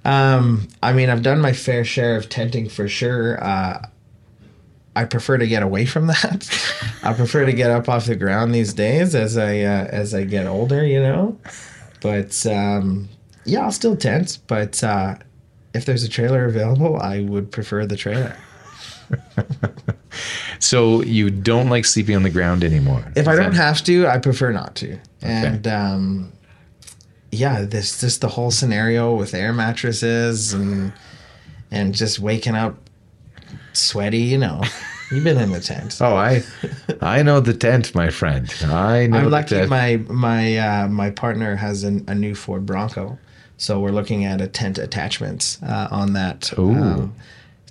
Um, 0.06 0.70
I 0.82 0.94
mean, 0.94 1.10
I've 1.10 1.22
done 1.22 1.42
my 1.42 1.52
fair 1.52 1.84
share 1.84 2.16
of 2.16 2.30
tenting 2.30 2.70
for 2.70 2.88
sure. 2.88 3.44
Uh, 3.44 3.88
I 5.02 5.06
prefer 5.06 5.38
to 5.38 5.48
get 5.48 5.64
away 5.64 5.86
from 5.86 6.08
that. 6.08 6.50
I 7.04 7.14
prefer 7.14 7.46
to 7.46 7.54
get 7.54 7.70
up 7.72 7.88
off 7.88 8.06
the 8.06 8.16
ground 8.16 8.54
these 8.54 8.74
days 8.74 9.16
as 9.16 9.38
I 9.38 9.60
uh, 9.62 9.86
as 9.86 10.14
I 10.14 10.24
get 10.24 10.48
older, 10.48 10.86
you 10.86 11.00
know. 11.00 11.38
But 12.02 12.46
um, 12.46 13.10
yeah, 13.46 13.62
I'll 13.66 13.72
still 13.72 13.96
tent. 13.96 14.40
But 14.48 14.84
uh, 14.84 15.16
if 15.74 15.86
there's 15.86 16.04
a 16.04 16.10
trailer 16.10 16.46
available, 16.46 16.98
I 16.98 17.22
would 17.22 17.52
prefer 17.52 17.86
the 17.86 17.96
trailer. 17.98 18.36
So 20.60 21.04
you 21.04 21.30
don't 21.30 21.70
like 21.70 21.86
sleeping 21.86 22.16
on 22.16 22.24
the 22.24 22.30
ground 22.30 22.64
anymore? 22.64 23.06
If 23.16 23.28
I 23.28 23.36
don't 23.36 23.52
that- 23.52 23.58
have 23.62 23.84
to, 23.84 24.08
I 24.08 24.18
prefer 24.18 24.52
not 24.52 24.76
to. 24.78 24.98
And 25.22 25.68
um, 25.68 26.32
yeah, 27.32 27.62
this 27.62 28.02
just 28.02 28.22
the 28.22 28.28
whole 28.28 28.52
scenario 28.52 29.16
with 29.16 29.34
air 29.34 29.54
mattresses 29.54 30.54
and 30.54 30.94
and 31.70 31.94
just 31.94 32.20
waking 32.20 32.56
up 32.56 32.87
sweaty. 33.78 34.20
You 34.20 34.38
know, 34.38 34.62
you've 35.12 35.24
been 35.24 35.38
in 35.38 35.52
the 35.52 35.60
tent. 35.60 35.98
Oh, 36.02 36.16
I, 36.16 36.44
I 37.02 37.24
know 37.24 37.40
the 37.40 37.54
tent, 37.54 37.94
my 37.96 38.10
friend. 38.10 38.54
I 38.63 39.08
know. 39.08 39.18
I'm 39.18 39.24
the 39.26 39.30
lucky. 39.30 39.56
tent. 39.56 39.70
My 39.70 39.98
my 40.10 40.58
uh, 40.58 40.88
my 40.88 41.10
partner 41.10 41.56
has 41.56 41.84
an, 41.84 42.04
a 42.08 42.16
new 42.16 42.36
Ford 42.36 42.66
Bronco, 42.66 43.18
so 43.58 43.80
we're 43.80 43.92
looking 43.92 44.26
at 44.26 44.42
a 44.42 44.48
tent 44.48 44.78
attachment 44.78 45.58
uh, 45.63 45.88
on 45.92 46.13
that 46.13 46.52
Ooh. 46.58 47.12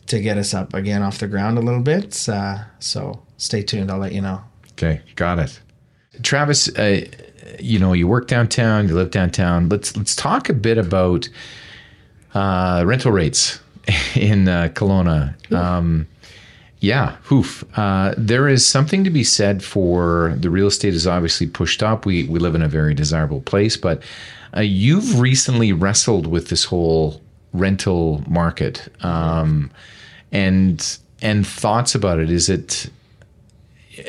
to 0.07 0.21
get 0.21 0.39
us 0.39 0.55
up 0.55 0.75
again 0.75 1.03
off 1.03 1.19
the 1.19 1.29
ground 1.29 1.59
a 1.59 1.63
little 1.63 1.83
bit. 1.83 2.29
Uh, 2.29 2.59
so 2.79 3.23
stay 3.37 3.63
tuned. 3.63 3.91
I'll 3.91 3.99
let 3.99 4.13
you 4.13 4.21
know. 4.21 4.43
Okay, 4.73 5.01
got 5.15 5.39
it. 5.39 5.61
Travis, 6.23 6.69
uh, 6.77 7.05
you 7.61 7.79
know, 7.79 7.93
you 7.93 8.09
work 8.09 8.27
downtown, 8.29 8.89
you 8.89 8.95
live 8.95 9.11
downtown. 9.11 9.69
Let's 9.69 9.97
let's 9.97 10.15
talk 10.17 10.49
a 10.49 10.55
bit 10.55 10.79
about 10.79 11.29
uh, 12.35 12.85
rental 12.87 13.13
rates 13.13 13.61
in 14.15 14.49
uh, 14.49 14.69
Kelowna. 14.73 15.53
Um, 15.53 16.07
yeah, 16.81 17.17
hoof. 17.23 17.65
Uh, 17.79 18.15
there 18.17 18.49
is 18.49 18.67
something 18.67 19.05
to 19.05 19.11
be 19.11 19.25
said 19.25 19.65
for 19.65 20.35
the 20.37 20.51
real 20.51 20.67
estate 20.67 20.95
is 20.95 21.07
obviously 21.07 21.47
pushed 21.47 21.83
up. 21.83 22.05
We 22.05 22.25
we 22.25 22.39
live 22.39 22.55
in 22.55 22.63
a 22.63 22.69
very 22.69 22.95
desirable 22.95 23.41
place, 23.41 23.77
but 23.77 24.03
uh, 24.57 24.61
you've 24.61 25.19
recently 25.19 25.73
wrestled 25.73 26.27
with 26.27 26.49
this 26.49 26.65
whole 26.65 27.23
rental 27.53 28.23
market 28.29 28.89
um, 29.05 29.71
and 30.33 30.99
and 31.23 31.47
thoughts 31.47 31.95
about 31.95 32.19
it. 32.19 32.31
Is 32.31 32.49
it 32.49 32.91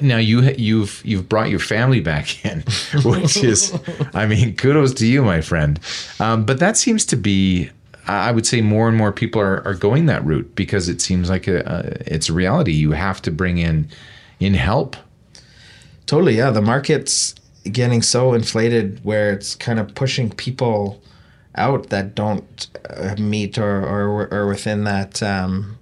now 0.01 0.17
you 0.17 0.41
you've 0.57 1.01
you've 1.05 1.29
brought 1.29 1.49
your 1.49 1.59
family 1.59 1.99
back 1.99 2.45
in, 2.45 2.63
which 3.03 3.37
is, 3.37 3.77
I 4.13 4.25
mean, 4.25 4.55
kudos 4.55 4.93
to 4.95 5.07
you, 5.07 5.23
my 5.23 5.41
friend. 5.41 5.79
Um, 6.19 6.45
but 6.45 6.59
that 6.59 6.77
seems 6.77 7.05
to 7.07 7.15
be, 7.15 7.69
I 8.07 8.31
would 8.31 8.45
say, 8.45 8.61
more 8.61 8.87
and 8.87 8.97
more 8.97 9.11
people 9.11 9.41
are, 9.41 9.65
are 9.67 9.73
going 9.73 10.05
that 10.05 10.25
route 10.25 10.55
because 10.55 10.87
it 10.87 11.01
seems 11.01 11.29
like 11.29 11.47
a, 11.47 11.59
a, 11.59 12.13
it's 12.13 12.29
a 12.29 12.33
reality. 12.33 12.71
You 12.71 12.91
have 12.91 13.21
to 13.23 13.31
bring 13.31 13.57
in 13.57 13.89
in 14.39 14.53
help. 14.53 14.95
Totally, 16.05 16.37
yeah. 16.37 16.51
The 16.51 16.61
market's 16.61 17.35
getting 17.71 18.01
so 18.01 18.33
inflated 18.33 19.03
where 19.03 19.31
it's 19.33 19.55
kind 19.55 19.79
of 19.79 19.93
pushing 19.93 20.29
people 20.29 21.01
out 21.55 21.89
that 21.89 22.15
don't 22.15 22.67
uh, 22.89 23.15
meet 23.17 23.57
or, 23.57 23.83
or 23.83 24.33
or 24.33 24.47
within 24.47 24.83
that 24.85 25.21
um, 25.21 25.77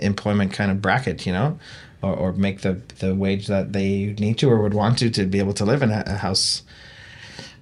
employment 0.00 0.52
kind 0.52 0.70
of 0.70 0.82
bracket, 0.82 1.24
you 1.24 1.32
know, 1.32 1.58
or, 2.02 2.14
or 2.14 2.32
make 2.32 2.60
the 2.60 2.80
the 2.98 3.14
wage 3.14 3.46
that 3.46 3.72
they 3.72 4.14
need 4.18 4.38
to 4.38 4.50
or 4.50 4.60
would 4.60 4.74
want 4.74 4.98
to 4.98 5.10
to 5.10 5.24
be 5.24 5.38
able 5.38 5.54
to 5.54 5.64
live 5.64 5.82
in 5.82 5.90
a, 5.90 6.02
a 6.06 6.16
house 6.16 6.62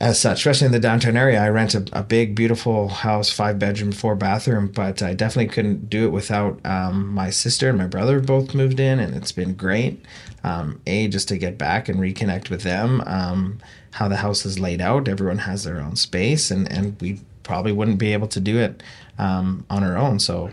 as 0.02 0.18
such, 0.18 0.38
especially 0.38 0.66
in 0.66 0.72
the 0.72 0.80
downtown 0.80 1.16
area. 1.16 1.40
I 1.40 1.48
rent 1.48 1.76
a, 1.76 1.86
a 1.92 2.02
big, 2.02 2.34
beautiful 2.34 2.88
house, 2.88 3.30
five 3.30 3.60
bedroom, 3.60 3.92
four 3.92 4.16
bathroom, 4.16 4.66
but 4.66 5.00
I 5.00 5.14
definitely 5.14 5.54
couldn't 5.54 5.88
do 5.88 6.06
it 6.06 6.10
without 6.10 6.58
um, 6.66 7.14
my 7.14 7.30
sister 7.30 7.68
and 7.68 7.78
my 7.78 7.86
brother 7.86 8.18
both 8.18 8.52
moved 8.52 8.80
in, 8.80 8.98
and 8.98 9.14
it's 9.14 9.30
been 9.30 9.54
great. 9.54 10.04
Um, 10.42 10.80
a 10.88 11.06
just 11.06 11.28
to 11.28 11.38
get 11.38 11.56
back 11.56 11.88
and 11.88 12.00
reconnect 12.00 12.50
with 12.50 12.62
them. 12.62 13.00
Um, 13.06 13.60
how 13.92 14.08
the 14.08 14.16
house 14.16 14.44
is 14.44 14.58
laid 14.58 14.80
out, 14.80 15.06
everyone 15.06 15.38
has 15.38 15.62
their 15.62 15.80
own 15.80 15.94
space, 15.94 16.50
and 16.50 16.70
and 16.70 17.00
we 17.00 17.20
probably 17.44 17.70
wouldn't 17.70 17.98
be 17.98 18.12
able 18.12 18.28
to 18.28 18.40
do 18.40 18.58
it 18.58 18.82
um, 19.18 19.64
on 19.70 19.84
our 19.84 19.96
own. 19.96 20.18
So 20.18 20.50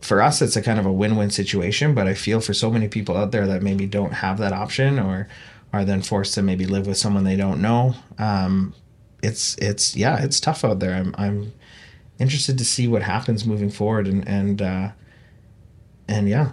for 0.00 0.22
us 0.22 0.42
it's 0.42 0.56
a 0.56 0.62
kind 0.62 0.78
of 0.78 0.84
a 0.84 0.92
win-win 0.92 1.30
situation 1.30 1.94
but 1.94 2.06
i 2.06 2.12
feel 2.12 2.38
for 2.38 2.52
so 2.52 2.70
many 2.70 2.88
people 2.88 3.16
out 3.16 3.32
there 3.32 3.46
that 3.46 3.62
maybe 3.62 3.86
don't 3.86 4.12
have 4.12 4.36
that 4.36 4.52
option 4.52 4.98
or 4.98 5.26
are 5.74 5.84
then 5.84 6.02
forced 6.02 6.34
to 6.34 6.42
maybe 6.42 6.66
live 6.66 6.86
with 6.86 6.96
someone 6.96 7.24
they 7.24 7.36
don't 7.36 7.60
know. 7.60 7.94
Um, 8.18 8.74
it's 9.22 9.56
it's 9.58 9.96
yeah 9.96 10.22
it's 10.22 10.38
tough 10.38 10.64
out 10.64 10.78
there. 10.78 10.94
I'm 10.94 11.14
i'm 11.18 11.52
interested 12.18 12.58
to 12.58 12.64
see 12.64 12.86
what 12.86 13.02
happens 13.02 13.44
moving 13.44 13.70
forward 13.70 14.06
and 14.06 14.26
and 14.28 14.62
uh, 14.62 14.88
and 16.08 16.28
yeah. 16.28 16.50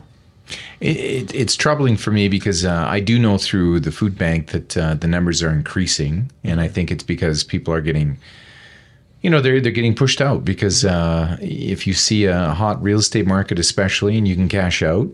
It, 0.81 0.97
it, 0.97 1.35
it's 1.35 1.55
troubling 1.55 1.95
for 1.95 2.11
me 2.11 2.27
because 2.27 2.65
uh, 2.65 2.85
I 2.87 2.99
do 2.99 3.17
know 3.19 3.37
through 3.37 3.81
the 3.81 3.91
food 3.91 4.17
bank 4.17 4.47
that 4.47 4.75
uh, 4.75 4.95
the 4.95 5.07
numbers 5.07 5.41
are 5.41 5.51
increasing, 5.51 6.29
and 6.43 6.59
I 6.59 6.67
think 6.67 6.91
it's 6.91 7.03
because 7.03 7.43
people 7.43 7.73
are 7.73 7.79
getting, 7.79 8.17
you 9.21 9.29
know, 9.29 9.39
they're 9.39 9.61
they're 9.61 9.71
getting 9.71 9.95
pushed 9.95 10.19
out 10.19 10.43
because 10.43 10.83
uh, 10.83 11.37
if 11.39 11.87
you 11.87 11.93
see 11.93 12.25
a 12.25 12.49
hot 12.49 12.81
real 12.81 12.99
estate 12.99 13.27
market, 13.27 13.59
especially, 13.59 14.17
and 14.17 14.27
you 14.27 14.35
can 14.35 14.49
cash 14.49 14.81
out, 14.81 15.07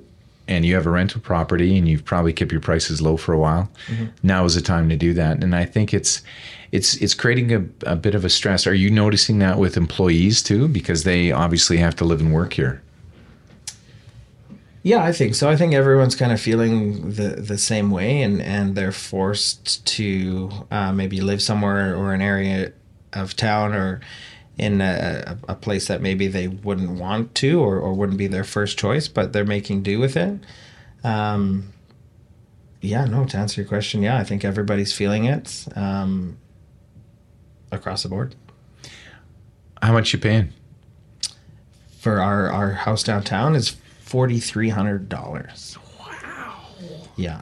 and 0.48 0.66
you 0.66 0.76
have 0.76 0.86
a 0.86 0.90
rental 0.90 1.22
property, 1.22 1.78
and 1.78 1.88
you've 1.88 2.06
probably 2.06 2.34
kept 2.34 2.52
your 2.52 2.62
prices 2.62 3.02
low 3.02 3.18
for 3.18 3.34
a 3.34 3.40
while, 3.40 3.70
now 4.24 4.46
is 4.46 4.56
the 4.56 4.62
time 4.62 4.90
to 4.90 4.96
do 4.96 5.14
that, 5.14 5.44
and 5.44 5.56
I 5.56 5.66
think 5.66 5.94
it's. 5.94 6.22
It's 6.70 6.96
it's 6.96 7.14
creating 7.14 7.54
a, 7.54 7.66
a 7.94 7.96
bit 7.96 8.14
of 8.14 8.26
a 8.26 8.30
stress. 8.30 8.68
Are 8.68 8.74
you 8.74 8.90
noticing 8.92 9.40
that 9.40 9.58
with 9.58 9.78
employees 9.78 10.44
too? 10.44 10.68
Because 10.68 11.06
they 11.06 11.32
obviously 11.32 11.78
have 11.78 11.96
to 11.96 12.04
live 12.04 12.20
and 12.20 12.34
work 12.34 12.52
here. 12.52 12.82
Yeah, 14.84 15.04
I 15.04 15.12
think 15.12 15.36
so. 15.36 15.50
I 15.50 15.56
think 15.56 15.74
everyone's 15.74 16.16
kind 16.16 16.32
of 16.32 16.42
feeling 16.42 17.12
the 17.12 17.42
the 17.42 17.58
same 17.58 17.90
way, 17.90 18.22
and 18.22 18.42
and 18.42 18.76
they're 18.76 18.92
forced 18.92 19.86
to 19.98 20.50
uh, 20.70 20.92
maybe 20.92 21.22
live 21.22 21.42
somewhere 21.42 21.96
or 21.96 22.14
an 22.14 22.22
area 22.22 22.74
of 23.14 23.36
town 23.36 23.74
or 23.74 24.02
in 24.58 24.82
a, 24.82 25.38
a 25.48 25.56
place 25.56 25.88
that 25.88 26.02
maybe 26.02 26.28
they 26.28 26.48
wouldn't 26.48 27.00
want 27.00 27.36
to 27.36 27.60
or, 27.60 27.78
or 27.78 27.94
wouldn't 27.94 28.18
be 28.18 28.28
their 28.28 28.44
first 28.44 28.78
choice, 28.78 29.08
but 29.08 29.32
they're 29.32 29.46
making 29.46 29.84
do 29.84 30.00
with 30.00 30.18
it. 30.18 30.40
Um, 31.04 31.74
yeah, 32.82 33.06
no. 33.06 33.26
To 33.26 33.38
answer 33.38 33.62
your 33.62 33.68
question, 33.68 34.02
yeah, 34.02 34.18
I 34.18 34.24
think 34.24 34.44
everybody's 34.44 34.94
feeling 34.94 35.26
it 35.26 35.66
um, 35.76 36.38
across 37.72 38.04
the 38.04 38.10
board. 38.10 38.36
How 39.82 39.94
much 39.94 40.12
you 40.14 40.20
paying? 40.20 40.54
For 42.00 42.20
our 42.20 42.50
our 42.50 42.72
house 42.72 43.04
downtown 43.04 43.56
is 43.56 43.76
forty 44.02 44.40
three 44.40 44.70
hundred 44.70 45.10
dollars. 45.10 45.78
Wow. 46.00 46.62
Yeah. 47.16 47.42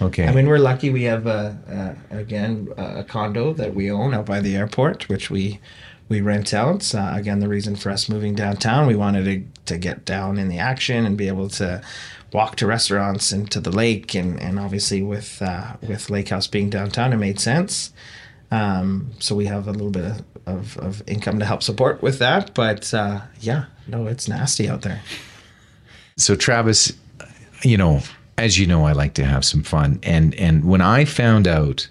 Okay. 0.00 0.28
I 0.28 0.32
mean, 0.32 0.46
we're 0.46 0.58
lucky 0.58 0.90
we 0.90 1.04
have 1.04 1.26
a, 1.26 1.96
a 2.12 2.18
again 2.18 2.68
a 2.76 3.02
condo 3.02 3.52
that 3.54 3.74
we 3.74 3.90
own 3.90 4.14
out 4.14 4.26
by 4.26 4.40
the 4.40 4.56
airport, 4.56 5.08
which 5.08 5.30
we 5.30 5.60
we 6.08 6.20
rent 6.20 6.54
out. 6.54 6.94
Uh, 6.94 7.12
again, 7.14 7.40
the 7.40 7.48
reason 7.48 7.76
for 7.76 7.90
us 7.90 8.08
moving 8.08 8.34
downtown, 8.34 8.86
we 8.86 8.96
wanted 8.96 9.24
to, 9.24 9.74
to 9.74 9.78
get 9.78 10.04
down 10.04 10.38
in 10.38 10.48
the 10.48 10.58
action 10.58 11.04
and 11.04 11.16
be 11.16 11.28
able 11.28 11.48
to 11.50 11.82
walk 12.32 12.56
to 12.56 12.66
restaurants 12.66 13.32
and 13.32 13.50
to 13.50 13.60
the 13.60 13.70
lake, 13.70 14.14
and, 14.14 14.40
and 14.40 14.58
obviously 14.58 15.02
with 15.02 15.40
uh, 15.42 15.76
with 15.82 16.08
Lakehouse 16.08 16.50
being 16.50 16.70
downtown, 16.70 17.12
it 17.12 17.16
made 17.16 17.40
sense. 17.40 17.92
Um, 18.50 19.10
so 19.18 19.34
we 19.34 19.46
have 19.46 19.68
a 19.68 19.72
little 19.72 19.90
bit 19.90 20.04
of, 20.06 20.24
of, 20.46 20.78
of, 20.78 21.02
income 21.06 21.38
to 21.38 21.44
help 21.44 21.62
support 21.62 22.00
with 22.00 22.18
that. 22.20 22.54
But 22.54 22.94
uh, 22.94 23.20
yeah, 23.40 23.66
no, 23.86 24.06
it's 24.06 24.26
nasty 24.26 24.68
out 24.68 24.80
there. 24.82 25.02
So 26.16 26.34
Travis, 26.34 26.94
you 27.62 27.76
know, 27.76 28.00
as 28.38 28.58
you 28.58 28.66
know, 28.66 28.86
I 28.86 28.92
like 28.92 29.14
to 29.14 29.24
have 29.24 29.44
some 29.44 29.62
fun, 29.62 30.00
and 30.02 30.34
and 30.36 30.64
when 30.64 30.80
I 30.80 31.04
found 31.04 31.46
out 31.46 31.88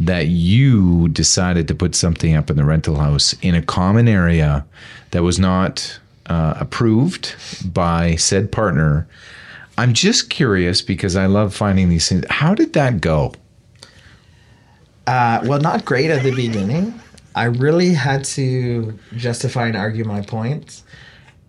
that 0.00 0.28
you 0.28 1.08
decided 1.08 1.66
to 1.68 1.74
put 1.74 1.94
something 1.94 2.36
up 2.36 2.50
in 2.50 2.56
the 2.56 2.64
rental 2.64 2.96
house 2.96 3.34
in 3.42 3.54
a 3.54 3.62
common 3.62 4.08
area 4.08 4.64
that 5.10 5.22
was 5.22 5.38
not 5.38 5.98
uh, 6.26 6.54
approved 6.58 7.34
by 7.72 8.14
said 8.16 8.52
partner. 8.52 9.08
I'm 9.76 9.92
just 9.94 10.30
curious 10.30 10.82
because 10.82 11.16
I 11.16 11.26
love 11.26 11.54
finding 11.54 11.88
these 11.88 12.08
things. 12.08 12.24
How 12.30 12.54
did 12.54 12.74
that 12.74 13.00
go? 13.00 13.34
Uh, 15.06 15.40
well, 15.44 15.60
not 15.60 15.84
great 15.84 16.10
at 16.10 16.22
the 16.22 16.34
beginning. 16.34 17.00
I 17.34 17.44
really 17.44 17.94
had 17.94 18.24
to 18.26 18.98
justify 19.16 19.66
and 19.66 19.76
argue 19.76 20.04
my 20.04 20.20
point. 20.20 20.82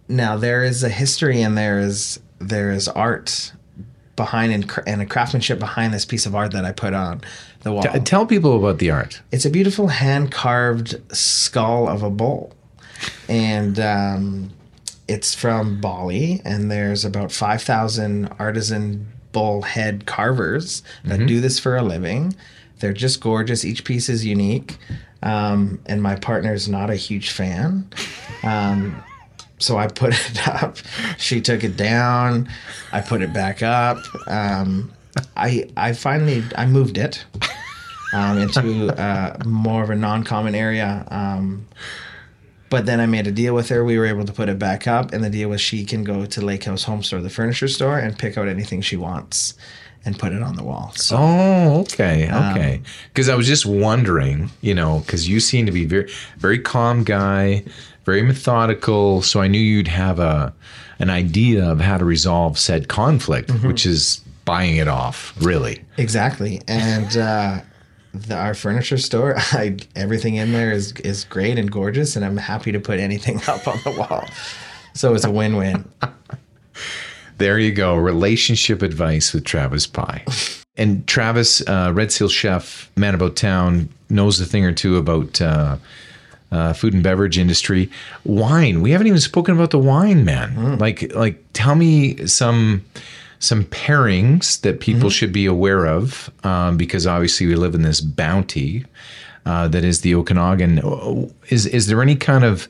Now 0.08 0.38
there 0.38 0.64
is 0.64 0.84
a 0.84 0.89
history 0.89 1.41
and 1.41 1.58
there 1.58 1.80
is 1.80 2.20
there 2.39 2.72
is 2.72 2.88
art 2.88 3.52
behind 4.16 4.54
and, 4.54 4.72
and 4.88 5.02
a 5.02 5.06
craftsmanship 5.06 5.60
behind 5.60 5.93
this 5.93 6.06
piece 6.06 6.26
of 6.26 6.36
art 6.36 6.52
that 6.52 6.64
I 6.66 6.72
put 6.72 6.93
on 6.93 7.22
the 7.62 7.72
wall. 7.72 7.84
T- 7.84 7.99
tell 7.99 8.26
people 8.26 8.57
about 8.57 8.80
the 8.80 8.91
art. 8.91 9.22
It's 9.32 9.45
a 9.45 9.49
beautiful 9.49 9.88
hand 9.88 10.32
carved 10.32 10.95
skull 11.16 11.88
of 11.88 12.03
a 12.03 12.10
bull, 12.10 12.53
and 13.28 13.80
um, 13.80 14.51
it's 15.07 15.36
from 15.36 15.82
Bali. 15.82 16.41
And 16.45 16.72
there's 16.72 17.05
about 17.05 17.32
five 17.32 17.62
thousand 17.62 18.34
artisan 18.39 19.07
bull 19.32 19.62
head 19.62 20.05
carvers 20.05 20.82
that 21.05 21.20
mm-hmm. 21.20 21.28
do 21.28 21.41
this 21.41 21.60
for 21.60 21.78
a 21.78 21.84
living. 21.84 22.36
They're 22.80 22.93
just 22.93 23.22
gorgeous. 23.22 23.66
Each 23.66 23.84
piece 23.84 24.10
is 24.10 24.26
unique. 24.26 24.78
Um, 25.22 25.82
and 25.86 26.01
my 26.01 26.16
partner's 26.16 26.70
not 26.70 26.89
a 26.89 26.95
huge 26.95 27.32
fan. 27.32 27.89
Um, 28.43 29.03
so 29.60 29.78
I 29.78 29.88
put 29.88 30.14
it 30.32 30.47
up. 30.47 30.78
She 31.18 31.41
took 31.41 31.64
it 31.64 31.76
down. 31.76 32.49
I 32.91 33.01
put 33.01 33.22
it 33.22 33.34
back 33.34 33.62
up. 33.62 33.97
Um, 34.28 34.91
I 35.38 35.70
I 35.78 35.93
finally 35.93 36.43
I 36.55 36.66
moved 36.66 36.97
it 36.97 37.26
um, 38.14 38.38
into 38.38 38.93
uh, 38.99 39.38
more 39.45 39.84
of 39.84 39.89
a 39.89 39.95
non-common 39.95 40.55
area. 40.55 41.05
Um, 41.10 41.68
but 42.70 42.86
then 42.86 42.99
I 42.99 43.07
made 43.07 43.26
a 43.26 43.32
deal 43.32 43.55
with 43.55 43.70
her. 43.70 43.84
We 43.84 43.97
were 43.97 44.05
able 44.05 44.26
to 44.26 44.34
put 44.34 44.47
it 44.47 44.60
back 44.60 44.88
up, 44.88 45.12
and 45.12 45.24
the 45.24 45.30
deal 45.30 45.49
was 45.49 45.60
she 45.60 45.84
can 45.86 46.03
go 46.03 46.26
to 46.26 46.41
Lakehouse 46.41 46.84
Home 46.84 47.01
Store, 47.01 47.20
the 47.20 47.30
furniture 47.30 47.68
store, 47.68 47.97
and 47.97 48.18
pick 48.18 48.38
out 48.38 48.47
anything 48.47 48.82
she 48.82 48.95
wants 48.95 49.55
and 50.05 50.18
put 50.18 50.32
it 50.32 50.41
on 50.41 50.55
the 50.55 50.64
wall. 50.64 50.93
So, 50.95 51.18
oh, 51.20 51.82
okay, 51.82 52.30
okay. 52.32 52.82
Because 53.10 53.28
um, 53.28 53.34
I 53.34 53.36
was 53.36 53.47
just 53.47 53.66
wondering, 53.66 54.49
you 54.62 54.74
know, 54.74 54.99
because 54.99 55.28
you 55.28 55.39
seem 55.39 55.66
to 55.66 55.72
be 55.72 55.86
very, 55.86 56.10
very 56.38 56.60
calm 56.60 57.03
guy, 57.03 57.64
very 58.05 58.22
methodical. 58.22 59.22
So 59.22 59.41
I 59.41 59.47
knew 59.47 59.60
you'd 59.60 59.88
have 59.88 60.20
a 60.20 60.53
an 60.99 61.10
idea 61.10 61.66
of 61.66 61.80
how 61.80 61.97
to 61.97 62.05
resolve 62.05 62.60
said 62.60 62.88
conflict, 62.89 63.49
mm-hmm. 63.49 63.68
which 63.68 63.86
is 63.86 64.22
buying 64.50 64.78
it 64.78 64.88
off, 64.88 65.34
really. 65.41 65.84
Exactly, 65.97 66.62
and. 66.68 67.18
uh 67.18 67.62
the, 68.12 68.36
our 68.36 68.56
furniture 68.56 68.97
store, 68.97 69.36
I, 69.52 69.78
everything 69.95 70.36
in 70.36 70.52
there 70.52 70.72
is 70.72 70.93
is 70.93 71.26
great 71.26 71.60
and 71.60 71.72
gorgeous, 71.72 72.16
and 72.16 72.26
I'm 72.26 72.38
happy 72.38 72.72
to 72.72 72.80
put 72.80 73.00
anything 73.00 73.38
up 73.47 73.68
on 73.68 73.78
the 73.84 73.91
wall. 73.91 74.26
So 74.95 75.14
it's 75.14 75.26
a 75.26 75.32
win-win. 75.32 75.88
There 77.38 77.60
you 77.60 77.72
go. 77.72 77.95
Relationship 77.95 78.82
advice 78.82 79.32
with 79.32 79.45
Travis 79.45 79.88
Pye. 79.88 80.26
and 80.76 81.06
Travis, 81.08 81.62
uh, 81.68 81.91
Red 81.93 82.12
Seal 82.12 82.30
chef, 82.30 82.89
man 82.97 83.14
about 83.14 83.36
town, 83.36 83.89
knows 84.10 84.41
a 84.41 84.45
thing 84.45 84.66
or 84.66 84.74
two 84.74 84.97
about 84.97 85.39
uh, 85.39 85.78
uh, 86.52 86.74
food 86.74 86.93
and 86.93 87.04
beverage 87.04 87.38
industry. 87.38 87.89
Wine. 88.26 88.82
We 88.82 88.91
haven't 88.91 89.08
even 89.08 89.20
spoken 89.20 89.56
about 89.56 89.70
the 89.70 89.80
wine, 89.80 90.26
man. 90.26 90.56
Mm. 90.56 90.80
Like, 90.80 91.14
like, 91.14 91.41
tell 91.54 91.76
me 91.76 92.26
some 92.28 92.84
some 93.39 93.63
pairings 93.65 94.61
that 94.61 94.79
people 94.79 95.09
mm-hmm. 95.09 95.09
should 95.09 95.33
be 95.33 95.45
aware 95.45 95.85
of, 95.85 96.29
um, 96.43 96.77
because 96.77 97.07
obviously 97.07 97.47
we 97.47 97.55
live 97.55 97.73
in 97.73 97.81
this 97.81 98.01
bounty 98.01 98.85
uh, 99.45 99.67
that 99.69 99.83
is 99.83 100.01
the 100.01 100.13
Okanagan. 100.15 101.31
Is 101.49 101.65
is 101.65 101.87
there 101.87 102.01
any 102.01 102.15
kind 102.15 102.43
of 102.43 102.67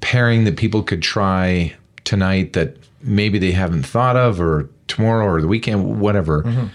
pairing 0.00 0.44
that 0.44 0.56
people 0.56 0.82
could 0.82 1.02
try 1.02 1.74
tonight 2.04 2.52
that 2.52 2.76
maybe 3.02 3.38
they 3.38 3.52
haven't 3.52 3.84
thought 3.84 4.16
of, 4.16 4.40
or 4.40 4.68
tomorrow 4.86 5.26
or 5.26 5.40
the 5.40 5.48
weekend, 5.48 6.00
whatever. 6.00 6.42
Mm-hmm. 6.42 6.66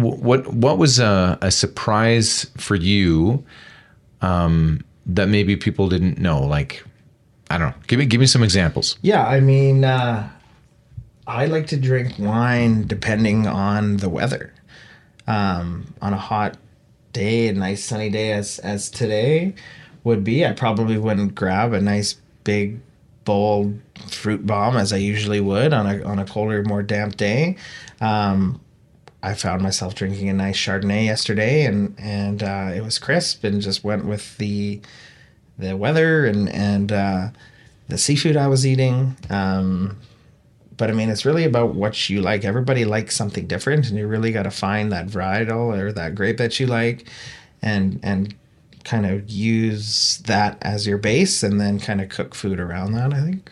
What 0.00 0.46
what 0.52 0.78
was 0.78 0.98
a, 0.98 1.38
a 1.40 1.50
surprise 1.50 2.48
for 2.56 2.76
you 2.76 3.44
um, 4.20 4.84
that 5.06 5.28
maybe 5.28 5.56
people 5.56 5.88
didn't 5.88 6.18
know? 6.18 6.40
Like, 6.44 6.84
I 7.50 7.58
don't 7.58 7.70
know. 7.70 7.82
Give 7.86 7.98
me 7.98 8.06
give 8.06 8.20
me 8.20 8.26
some 8.26 8.42
examples. 8.42 8.96
Yeah, 9.02 9.26
I 9.26 9.40
mean, 9.40 9.84
uh, 9.84 10.28
I 11.28 11.44
like 11.44 11.66
to 11.68 11.76
drink 11.76 12.18
wine 12.18 12.86
depending 12.86 13.46
on 13.46 13.98
the 13.98 14.08
weather. 14.08 14.54
Um, 15.26 15.92
on 16.00 16.14
a 16.14 16.18
hot 16.18 16.56
day, 17.12 17.48
a 17.48 17.52
nice 17.52 17.84
sunny 17.84 18.08
day 18.08 18.32
as 18.32 18.58
as 18.60 18.88
today 18.90 19.54
would 20.04 20.24
be, 20.24 20.46
I 20.46 20.52
probably 20.52 20.96
wouldn't 20.96 21.34
grab 21.34 21.74
a 21.74 21.82
nice 21.82 22.16
big 22.44 22.80
bold 23.26 23.78
fruit 24.10 24.46
bomb 24.46 24.78
as 24.78 24.90
I 24.90 24.96
usually 24.96 25.40
would 25.40 25.74
on 25.74 25.86
a 25.86 26.02
on 26.02 26.18
a 26.18 26.24
colder, 26.24 26.62
more 26.62 26.82
damp 26.82 27.18
day. 27.18 27.56
Um, 28.00 28.58
I 29.22 29.34
found 29.34 29.60
myself 29.60 29.94
drinking 29.94 30.30
a 30.30 30.32
nice 30.32 30.56
Chardonnay 30.56 31.04
yesterday, 31.04 31.66
and 31.66 31.94
and 31.98 32.42
uh, 32.42 32.70
it 32.74 32.82
was 32.82 32.98
crisp, 32.98 33.44
and 33.44 33.60
just 33.60 33.84
went 33.84 34.06
with 34.06 34.38
the 34.38 34.80
the 35.58 35.76
weather 35.76 36.24
and 36.24 36.48
and 36.48 36.90
uh, 36.90 37.28
the 37.88 37.98
seafood 37.98 38.38
I 38.38 38.46
was 38.46 38.66
eating. 38.66 39.18
Um, 39.28 39.98
but 40.78 40.90
I 40.90 40.94
mean, 40.94 41.10
it's 41.10 41.26
really 41.26 41.44
about 41.44 41.74
what 41.74 42.08
you 42.08 42.22
like. 42.22 42.44
Everybody 42.44 42.84
likes 42.84 43.14
something 43.14 43.46
different, 43.46 43.88
and 43.88 43.98
you 43.98 44.06
really 44.06 44.32
got 44.32 44.44
to 44.44 44.50
find 44.50 44.90
that 44.92 45.08
varietal 45.08 45.78
or 45.78 45.92
that 45.92 46.14
grape 46.14 46.38
that 46.38 46.58
you 46.58 46.66
like, 46.66 47.06
and 47.60 48.00
and 48.02 48.34
kind 48.84 49.04
of 49.04 49.28
use 49.28 50.18
that 50.26 50.56
as 50.62 50.86
your 50.86 50.96
base 50.96 51.42
and 51.42 51.60
then 51.60 51.78
kind 51.78 52.00
of 52.00 52.08
cook 52.08 52.34
food 52.34 52.58
around 52.58 52.92
that, 52.92 53.12
I 53.12 53.20
think. 53.20 53.50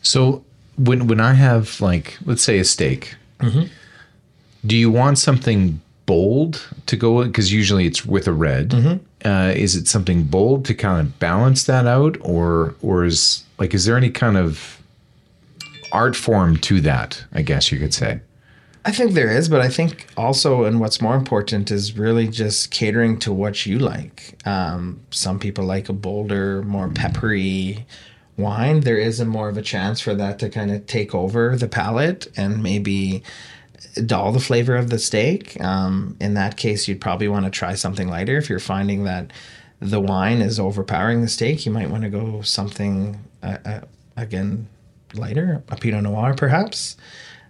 So 0.00 0.44
when 0.78 1.06
when 1.08 1.20
I 1.20 1.34
have 1.34 1.80
like 1.80 2.18
let's 2.24 2.42
say 2.42 2.58
a 2.58 2.64
steak, 2.64 3.16
mm-hmm. 3.40 3.64
do 4.64 4.76
you 4.76 4.90
want 4.90 5.18
something 5.18 5.80
bold 6.10 6.66
to 6.86 6.96
go 6.96 7.24
because 7.24 7.52
usually 7.52 7.86
it's 7.86 8.04
with 8.04 8.26
a 8.26 8.32
red. 8.32 8.70
Mm-hmm. 8.70 9.28
Uh, 9.28 9.52
is 9.54 9.76
it 9.76 9.86
something 9.86 10.24
bold 10.24 10.64
to 10.64 10.74
kind 10.74 11.00
of 11.00 11.18
balance 11.20 11.64
that 11.64 11.86
out, 11.86 12.16
or 12.20 12.74
or 12.82 13.04
is 13.04 13.44
like 13.58 13.74
is 13.74 13.84
there 13.84 13.96
any 13.96 14.10
kind 14.10 14.36
of 14.36 14.79
art 15.92 16.16
form 16.16 16.56
to 16.58 16.80
that? 16.82 17.24
I 17.32 17.42
guess 17.42 17.70
you 17.70 17.78
could 17.78 17.94
say. 17.94 18.20
I 18.84 18.92
think 18.92 19.12
there 19.12 19.30
is, 19.30 19.48
but 19.48 19.60
I 19.60 19.68
think 19.68 20.06
also, 20.16 20.64
and 20.64 20.80
what's 20.80 21.02
more 21.02 21.14
important 21.14 21.70
is 21.70 21.98
really 21.98 22.28
just 22.28 22.70
catering 22.70 23.18
to 23.20 23.32
what 23.32 23.66
you 23.66 23.78
like. 23.78 24.38
Um, 24.46 25.00
some 25.10 25.38
people 25.38 25.64
like 25.64 25.90
a 25.90 25.92
bolder, 25.92 26.62
more 26.62 26.88
peppery 26.88 27.86
wine. 28.38 28.80
There 28.80 28.96
is 28.96 29.20
a 29.20 29.26
more 29.26 29.50
of 29.50 29.58
a 29.58 29.62
chance 29.62 30.00
for 30.00 30.14
that 30.14 30.38
to 30.38 30.48
kind 30.48 30.70
of 30.70 30.86
take 30.86 31.14
over 31.14 31.56
the 31.56 31.68
palate 31.68 32.26
and 32.38 32.62
maybe 32.62 33.22
dull 34.06 34.32
the 34.32 34.40
flavor 34.40 34.76
of 34.76 34.88
the 34.88 34.98
steak. 34.98 35.60
Um, 35.60 36.16
in 36.18 36.32
that 36.34 36.56
case, 36.56 36.88
you'd 36.88 37.02
probably 37.02 37.28
want 37.28 37.44
to 37.44 37.50
try 37.50 37.74
something 37.74 38.08
lighter. 38.08 38.38
If 38.38 38.48
you're 38.48 38.60
finding 38.60 39.04
that 39.04 39.30
the 39.78 40.00
wine 40.00 40.40
is 40.40 40.58
overpowering 40.58 41.20
the 41.20 41.28
steak, 41.28 41.66
you 41.66 41.72
might 41.72 41.90
want 41.90 42.04
to 42.04 42.08
go 42.08 42.40
something 42.40 43.20
uh, 43.42 43.58
uh, 43.64 43.80
again 44.16 44.68
lighter, 45.14 45.62
a 45.68 45.76
Pinot 45.76 46.02
Noir 46.02 46.34
perhaps. 46.34 46.96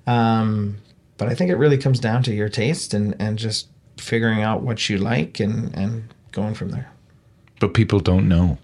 Um, 0.06 0.78
but 1.18 1.28
I 1.28 1.34
think 1.34 1.50
it 1.50 1.56
really 1.56 1.78
comes 1.78 2.00
down 2.00 2.22
to 2.24 2.34
your 2.34 2.48
taste 2.48 2.94
and, 2.94 3.14
and 3.18 3.38
just 3.38 3.68
figuring 3.98 4.42
out 4.42 4.62
what 4.62 4.88
you 4.88 4.98
like 4.98 5.38
and, 5.40 5.74
and 5.76 6.14
going 6.32 6.54
from 6.54 6.70
there. 6.70 6.90
But 7.61 7.74
people 7.74 8.00
don't 8.00 8.28
know. 8.28 8.58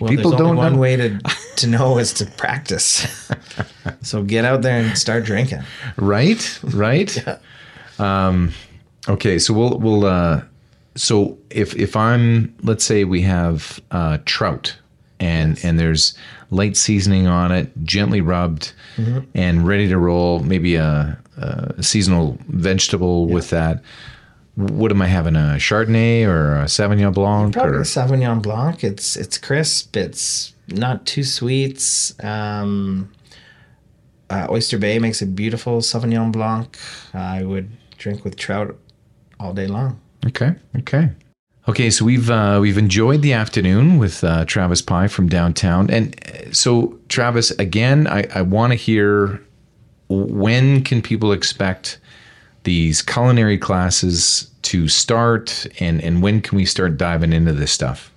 Well, 0.00 0.08
people 0.08 0.30
don't 0.30 0.56
one 0.56 0.74
know. 0.74 0.78
way 0.78 0.96
to 0.96 1.18
to 1.56 1.66
know 1.66 1.98
is 1.98 2.14
to 2.14 2.26
practice. 2.26 3.06
so 4.02 4.22
get 4.22 4.44
out 4.44 4.62
there 4.62 4.80
and 4.80 4.96
start 4.96 5.24
drinking. 5.24 5.62
Right, 5.96 6.58
right. 6.62 7.14
yeah. 7.26 7.38
um, 7.98 8.52
okay, 9.08 9.38
so 9.38 9.52
we'll 9.52 9.78
we'll. 9.78 10.06
Uh, 10.06 10.42
so 10.96 11.38
if 11.50 11.76
if 11.76 11.96
I'm 11.96 12.54
let's 12.62 12.84
say 12.84 13.04
we 13.04 13.22
have 13.22 13.80
uh, 13.90 14.18
trout 14.24 14.76
and 15.20 15.56
yes. 15.56 15.64
and 15.64 15.78
there's 15.78 16.14
light 16.50 16.76
seasoning 16.76 17.26
on 17.26 17.52
it, 17.52 17.70
gently 17.84 18.20
rubbed, 18.20 18.72
mm-hmm. 18.96 19.20
and 19.34 19.66
ready 19.66 19.88
to 19.88 19.98
roll. 19.98 20.40
Maybe 20.40 20.74
a, 20.74 21.18
a 21.36 21.82
seasonal 21.82 22.38
vegetable 22.48 23.28
yeah. 23.28 23.34
with 23.34 23.50
that. 23.50 23.82
what 24.54 24.90
am 24.90 25.02
I 25.02 25.06
having? 25.06 25.36
A 25.36 25.56
Chardonnay 25.58 26.26
or 26.26 26.56
a 26.56 26.64
Sauvignon 26.64 27.14
Blanc? 27.14 27.54
Probably 27.54 27.76
or? 27.76 27.80
a 27.80 27.84
Sauvignon 27.84 28.42
Blanc. 28.42 28.82
It's 28.82 29.16
it's 29.16 29.38
crisp. 29.38 29.96
It's 29.96 30.54
not 30.68 31.06
too 31.06 31.24
sweet. 31.24 32.12
Um, 32.22 33.12
uh, 34.28 34.46
Oyster 34.50 34.78
Bay 34.78 34.98
makes 34.98 35.22
a 35.22 35.26
beautiful 35.26 35.78
Sauvignon 35.78 36.32
Blanc. 36.32 36.78
I 37.12 37.44
would 37.44 37.70
drink 37.98 38.24
with 38.24 38.36
trout 38.36 38.76
all 39.38 39.52
day 39.52 39.66
long. 39.66 40.00
Okay. 40.26 40.54
Okay. 40.78 41.10
Okay, 41.68 41.90
so 41.90 42.06
we've 42.06 42.30
uh, 42.30 42.58
we've 42.60 42.78
enjoyed 42.78 43.20
the 43.20 43.34
afternoon 43.34 43.98
with 43.98 44.24
uh, 44.24 44.44
Travis 44.46 44.80
Pye 44.80 45.08
from 45.08 45.28
downtown, 45.28 45.90
and 45.90 46.16
uh, 46.26 46.52
so 46.52 46.98
Travis, 47.08 47.50
again, 47.52 48.06
I, 48.06 48.26
I 48.34 48.42
want 48.42 48.72
to 48.72 48.76
hear 48.76 49.42
when 50.08 50.82
can 50.82 51.02
people 51.02 51.32
expect 51.32 51.98
these 52.64 53.02
culinary 53.02 53.58
classes 53.58 54.50
to 54.62 54.88
start, 54.88 55.66
and 55.80 56.02
and 56.02 56.22
when 56.22 56.40
can 56.40 56.56
we 56.56 56.64
start 56.64 56.96
diving 56.96 57.32
into 57.32 57.52
this 57.52 57.70
stuff? 57.70 58.10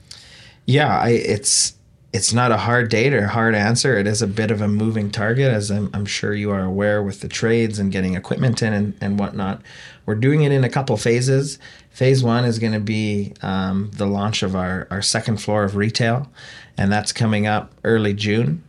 Yeah, 0.65 0.97
I, 0.97 1.09
it's 1.09 1.73
it's 2.13 2.31
not 2.31 2.51
a 2.51 2.57
hard 2.57 2.89
date 2.89 3.13
or 3.13 3.27
hard 3.27 3.55
answer. 3.55 3.97
It 3.97 4.05
is 4.05 4.21
a 4.21 4.27
bit 4.27 4.51
of 4.51 4.61
a 4.61 4.67
moving 4.67 5.09
target, 5.09 5.51
as 5.51 5.71
I'm, 5.71 5.89
I'm 5.95 6.05
sure 6.05 6.33
you 6.33 6.51
are 6.51 6.63
aware 6.63 7.01
with 7.01 7.21
the 7.21 7.27
trades 7.27 7.79
and 7.79 7.91
getting 7.91 8.13
equipment 8.13 8.61
in 8.61 8.71
and, 8.71 8.93
and 9.01 9.19
whatnot. 9.19 9.63
We're 10.05 10.15
doing 10.15 10.43
it 10.43 10.51
in 10.51 10.63
a 10.63 10.69
couple 10.69 10.95
phases. 10.95 11.57
Phase 11.93 12.23
one 12.23 12.43
is 12.43 12.57
going 12.57 12.73
to 12.73 12.79
be 12.79 13.33
um, 13.43 13.91
the 13.93 14.07
launch 14.07 14.41
of 14.41 14.55
our, 14.55 14.87
our 14.89 15.01
second 15.03 15.37
floor 15.37 15.63
of 15.63 15.75
retail, 15.75 16.27
and 16.75 16.91
that's 16.91 17.13
coming 17.13 17.45
up 17.45 17.71
early 17.83 18.15
June. 18.15 18.63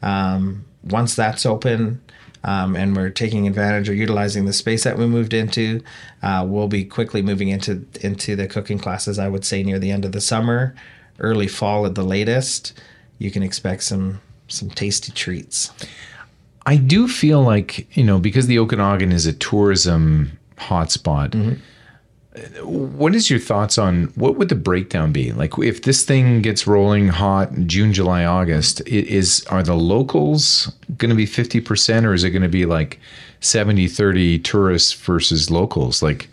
Um, 0.00 0.64
once 0.82 1.14
that's 1.14 1.44
open, 1.44 2.00
um, 2.44 2.74
and 2.74 2.96
we're 2.96 3.10
taking 3.10 3.46
advantage 3.46 3.90
or 3.90 3.94
utilizing 3.94 4.46
the 4.46 4.54
space 4.54 4.84
that 4.84 4.96
we 4.96 5.06
moved 5.06 5.34
into. 5.34 5.82
Uh, 6.22 6.44
we'll 6.48 6.66
be 6.66 6.84
quickly 6.84 7.20
moving 7.20 7.48
into 7.48 7.84
into 8.00 8.34
the 8.36 8.48
cooking 8.48 8.78
classes. 8.78 9.18
I 9.18 9.28
would 9.28 9.44
say 9.44 9.62
near 9.62 9.78
the 9.78 9.90
end 9.90 10.06
of 10.06 10.12
the 10.12 10.20
summer, 10.20 10.74
early 11.18 11.48
fall 11.48 11.84
at 11.84 11.94
the 11.94 12.02
latest. 12.02 12.72
You 13.18 13.30
can 13.30 13.42
expect 13.42 13.82
some 13.82 14.22
some 14.48 14.70
tasty 14.70 15.12
treats. 15.12 15.70
I 16.64 16.76
do 16.76 17.06
feel 17.06 17.42
like 17.42 17.94
you 17.96 18.02
know 18.02 18.18
because 18.18 18.46
the 18.46 18.58
Okanagan 18.58 19.12
is 19.12 19.26
a 19.26 19.32
tourism 19.34 20.38
hotspot. 20.56 21.30
Mm-hmm. 21.30 21.54
What 22.62 23.14
is 23.14 23.28
your 23.28 23.38
thoughts 23.38 23.76
on 23.76 24.04
what 24.14 24.36
would 24.36 24.48
the 24.48 24.54
breakdown 24.54 25.12
be? 25.12 25.32
Like 25.32 25.58
if 25.58 25.82
this 25.82 26.02
thing 26.02 26.40
gets 26.40 26.66
rolling 26.66 27.08
hot 27.08 27.52
June, 27.66 27.92
July, 27.92 28.24
August, 28.24 28.80
is 28.86 29.44
are 29.50 29.62
the 29.62 29.74
locals 29.74 30.72
going 30.96 31.10
to 31.10 31.14
be 31.14 31.26
50% 31.26 32.04
or 32.04 32.14
is 32.14 32.24
it 32.24 32.30
going 32.30 32.42
to 32.42 32.48
be 32.48 32.64
like 32.64 32.98
70 33.40 33.86
30 33.86 34.38
tourists 34.38 34.94
versus 34.94 35.50
locals? 35.50 36.02
Like 36.02 36.28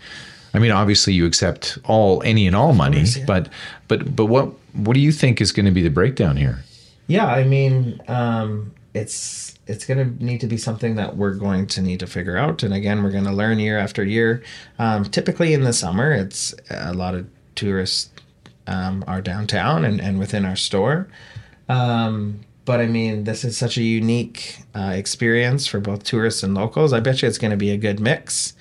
I 0.54 0.60
mean 0.60 0.72
obviously 0.72 1.14
you 1.14 1.26
accept 1.26 1.78
all 1.84 2.24
any 2.24 2.48
and 2.48 2.56
all 2.56 2.74
money, 2.74 3.00
course, 3.00 3.18
yeah. 3.18 3.26
but 3.26 3.50
but 3.90 4.16
but 4.16 4.28
what 4.28 4.54
what 4.74 4.94
do 4.94 5.02
you 5.02 5.12
think 5.12 5.42
is 5.42 5.52
going 5.52 5.66
to 5.66 5.72
be 5.72 5.82
the 5.82 5.90
breakdown 5.90 6.38
here? 6.38 6.64
Yeah, 7.08 7.26
I 7.26 7.44
mean, 7.44 8.00
um, 8.08 8.72
it's 9.00 9.56
it's 9.68 9.86
going 9.86 10.18
to 10.18 10.24
need 10.24 10.42
to 10.42 10.48
be 10.48 10.58
something 10.58 10.96
that 10.96 11.16
we're 11.16 11.36
going 11.36 11.68
to 11.68 11.82
need 11.82 12.00
to 12.00 12.08
figure 12.08 12.38
out, 12.38 12.64
and 12.64 12.74
again, 12.74 13.04
we're 13.04 13.12
going 13.12 13.26
to 13.26 13.32
learn 13.32 13.60
year 13.60 13.78
after 13.78 14.04
year. 14.04 14.44
Um, 14.80 15.06
typically, 15.06 15.54
in 15.54 15.64
the 15.64 15.74
summer, 15.74 16.12
it's 16.12 16.54
a 16.70 16.94
lot 16.94 17.14
of 17.16 17.28
tourists 17.56 18.10
um, 18.68 19.04
are 19.08 19.22
downtown 19.22 19.86
and, 19.86 20.00
and 20.02 20.20
within 20.20 20.46
our 20.46 20.56
store. 20.56 21.08
Um, 21.68 22.42
but 22.66 22.80
I 22.80 22.86
mean, 22.86 23.24
this 23.24 23.44
is 23.44 23.58
such 23.58 23.78
a 23.78 23.82
unique 23.82 24.60
uh, 24.76 24.94
experience 24.96 25.66
for 25.66 25.80
both 25.80 26.04
tourists 26.04 26.44
and 26.44 26.54
locals. 26.54 26.94
I 26.94 27.00
bet 27.00 27.22
you 27.22 27.28
it's 27.28 27.40
going 27.40 27.52
to 27.52 27.58
be 27.58 27.72
a 27.72 27.78
good 27.78 28.00
mix, 28.00 28.54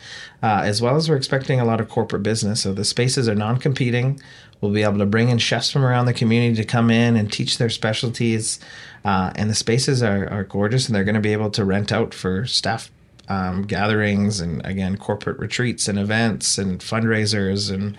uh, 0.42 0.62
as 0.64 0.80
well 0.80 0.96
as 0.96 1.10
we're 1.10 1.16
expecting 1.16 1.60
a 1.60 1.64
lot 1.64 1.78
of 1.78 1.90
corporate 1.90 2.22
business. 2.22 2.62
So 2.62 2.72
the 2.72 2.86
spaces 2.86 3.28
are 3.28 3.34
non 3.34 3.58
competing. 3.58 4.18
We'll 4.60 4.72
be 4.72 4.82
able 4.82 4.98
to 4.98 5.06
bring 5.06 5.28
in 5.28 5.38
chefs 5.38 5.70
from 5.70 5.84
around 5.84 6.06
the 6.06 6.14
community 6.14 6.56
to 6.56 6.64
come 6.64 6.90
in 6.90 7.16
and 7.16 7.32
teach 7.32 7.58
their 7.58 7.70
specialties. 7.70 8.58
Uh, 9.04 9.32
and 9.36 9.48
the 9.48 9.54
spaces 9.54 10.02
are, 10.02 10.28
are 10.28 10.44
gorgeous, 10.44 10.86
and 10.86 10.94
they're 10.94 11.04
going 11.04 11.14
to 11.14 11.20
be 11.20 11.32
able 11.32 11.50
to 11.50 11.64
rent 11.64 11.92
out 11.92 12.12
for 12.12 12.44
staff 12.46 12.90
um, 13.28 13.62
gatherings 13.62 14.40
and, 14.40 14.64
again, 14.66 14.96
corporate 14.96 15.38
retreats 15.38 15.86
and 15.86 15.98
events 15.98 16.58
and 16.58 16.80
fundraisers. 16.80 17.72
And 17.72 17.96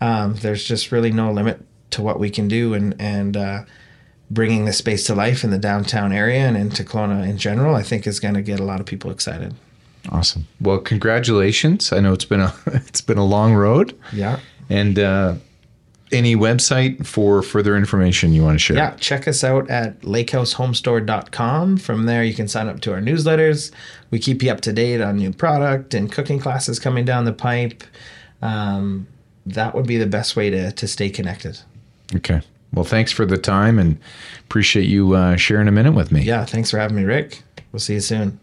um, 0.00 0.34
there's 0.34 0.64
just 0.64 0.92
really 0.92 1.12
no 1.12 1.32
limit 1.32 1.64
to 1.90 2.02
what 2.02 2.18
we 2.18 2.28
can 2.28 2.48
do. 2.48 2.74
And, 2.74 2.94
and, 3.00 3.36
uh, 3.36 3.64
bringing 4.30 4.64
the 4.64 4.72
space 4.72 5.04
to 5.04 5.14
life 5.14 5.44
in 5.44 5.50
the 5.50 5.58
downtown 5.58 6.12
area 6.12 6.40
and 6.40 6.56
into 6.56 6.82
Kelowna 6.82 7.28
in 7.28 7.38
general, 7.38 7.74
I 7.74 7.82
think 7.82 8.06
is 8.06 8.20
going 8.20 8.34
to 8.34 8.42
get 8.42 8.58
a 8.58 8.64
lot 8.64 8.80
of 8.80 8.86
people 8.86 9.10
excited. 9.10 9.54
Awesome. 10.10 10.46
Well, 10.60 10.78
congratulations. 10.78 11.92
I 11.92 12.00
know 12.00 12.12
it's 12.12 12.24
been 12.24 12.40
a 12.40 12.54
it's 12.66 13.00
been 13.00 13.18
a 13.18 13.24
long 13.24 13.54
road. 13.54 13.98
Yeah. 14.12 14.40
And 14.68 14.98
uh, 14.98 15.36
any 16.14 16.36
website 16.36 17.04
for 17.06 17.42
further 17.42 17.76
information 17.76 18.32
you 18.32 18.42
want 18.42 18.54
to 18.54 18.58
share? 18.58 18.76
Yeah, 18.76 18.94
check 18.96 19.28
us 19.28 19.44
out 19.44 19.68
at 19.68 20.00
lakehousehomestore.com. 20.02 21.76
From 21.78 22.06
there, 22.06 22.24
you 22.24 22.32
can 22.32 22.48
sign 22.48 22.68
up 22.68 22.80
to 22.80 22.92
our 22.92 23.00
newsletters. 23.00 23.70
We 24.10 24.18
keep 24.18 24.42
you 24.42 24.50
up 24.50 24.60
to 24.62 24.72
date 24.72 25.00
on 25.00 25.16
new 25.16 25.32
product 25.32 25.92
and 25.92 26.10
cooking 26.10 26.38
classes 26.38 26.78
coming 26.78 27.04
down 27.04 27.24
the 27.24 27.32
pipe. 27.32 27.84
Um, 28.40 29.06
that 29.46 29.74
would 29.74 29.86
be 29.86 29.98
the 29.98 30.06
best 30.06 30.36
way 30.36 30.50
to, 30.50 30.72
to 30.72 30.88
stay 30.88 31.10
connected. 31.10 31.58
Okay. 32.14 32.40
Well, 32.72 32.84
thanks 32.84 33.12
for 33.12 33.26
the 33.26 33.38
time 33.38 33.78
and 33.78 33.98
appreciate 34.40 34.88
you 34.88 35.14
uh, 35.14 35.36
sharing 35.36 35.68
a 35.68 35.72
minute 35.72 35.92
with 35.92 36.10
me. 36.10 36.22
Yeah, 36.22 36.44
thanks 36.44 36.70
for 36.70 36.78
having 36.78 36.96
me, 36.96 37.04
Rick. 37.04 37.42
We'll 37.72 37.80
see 37.80 37.94
you 37.94 38.00
soon. 38.00 38.40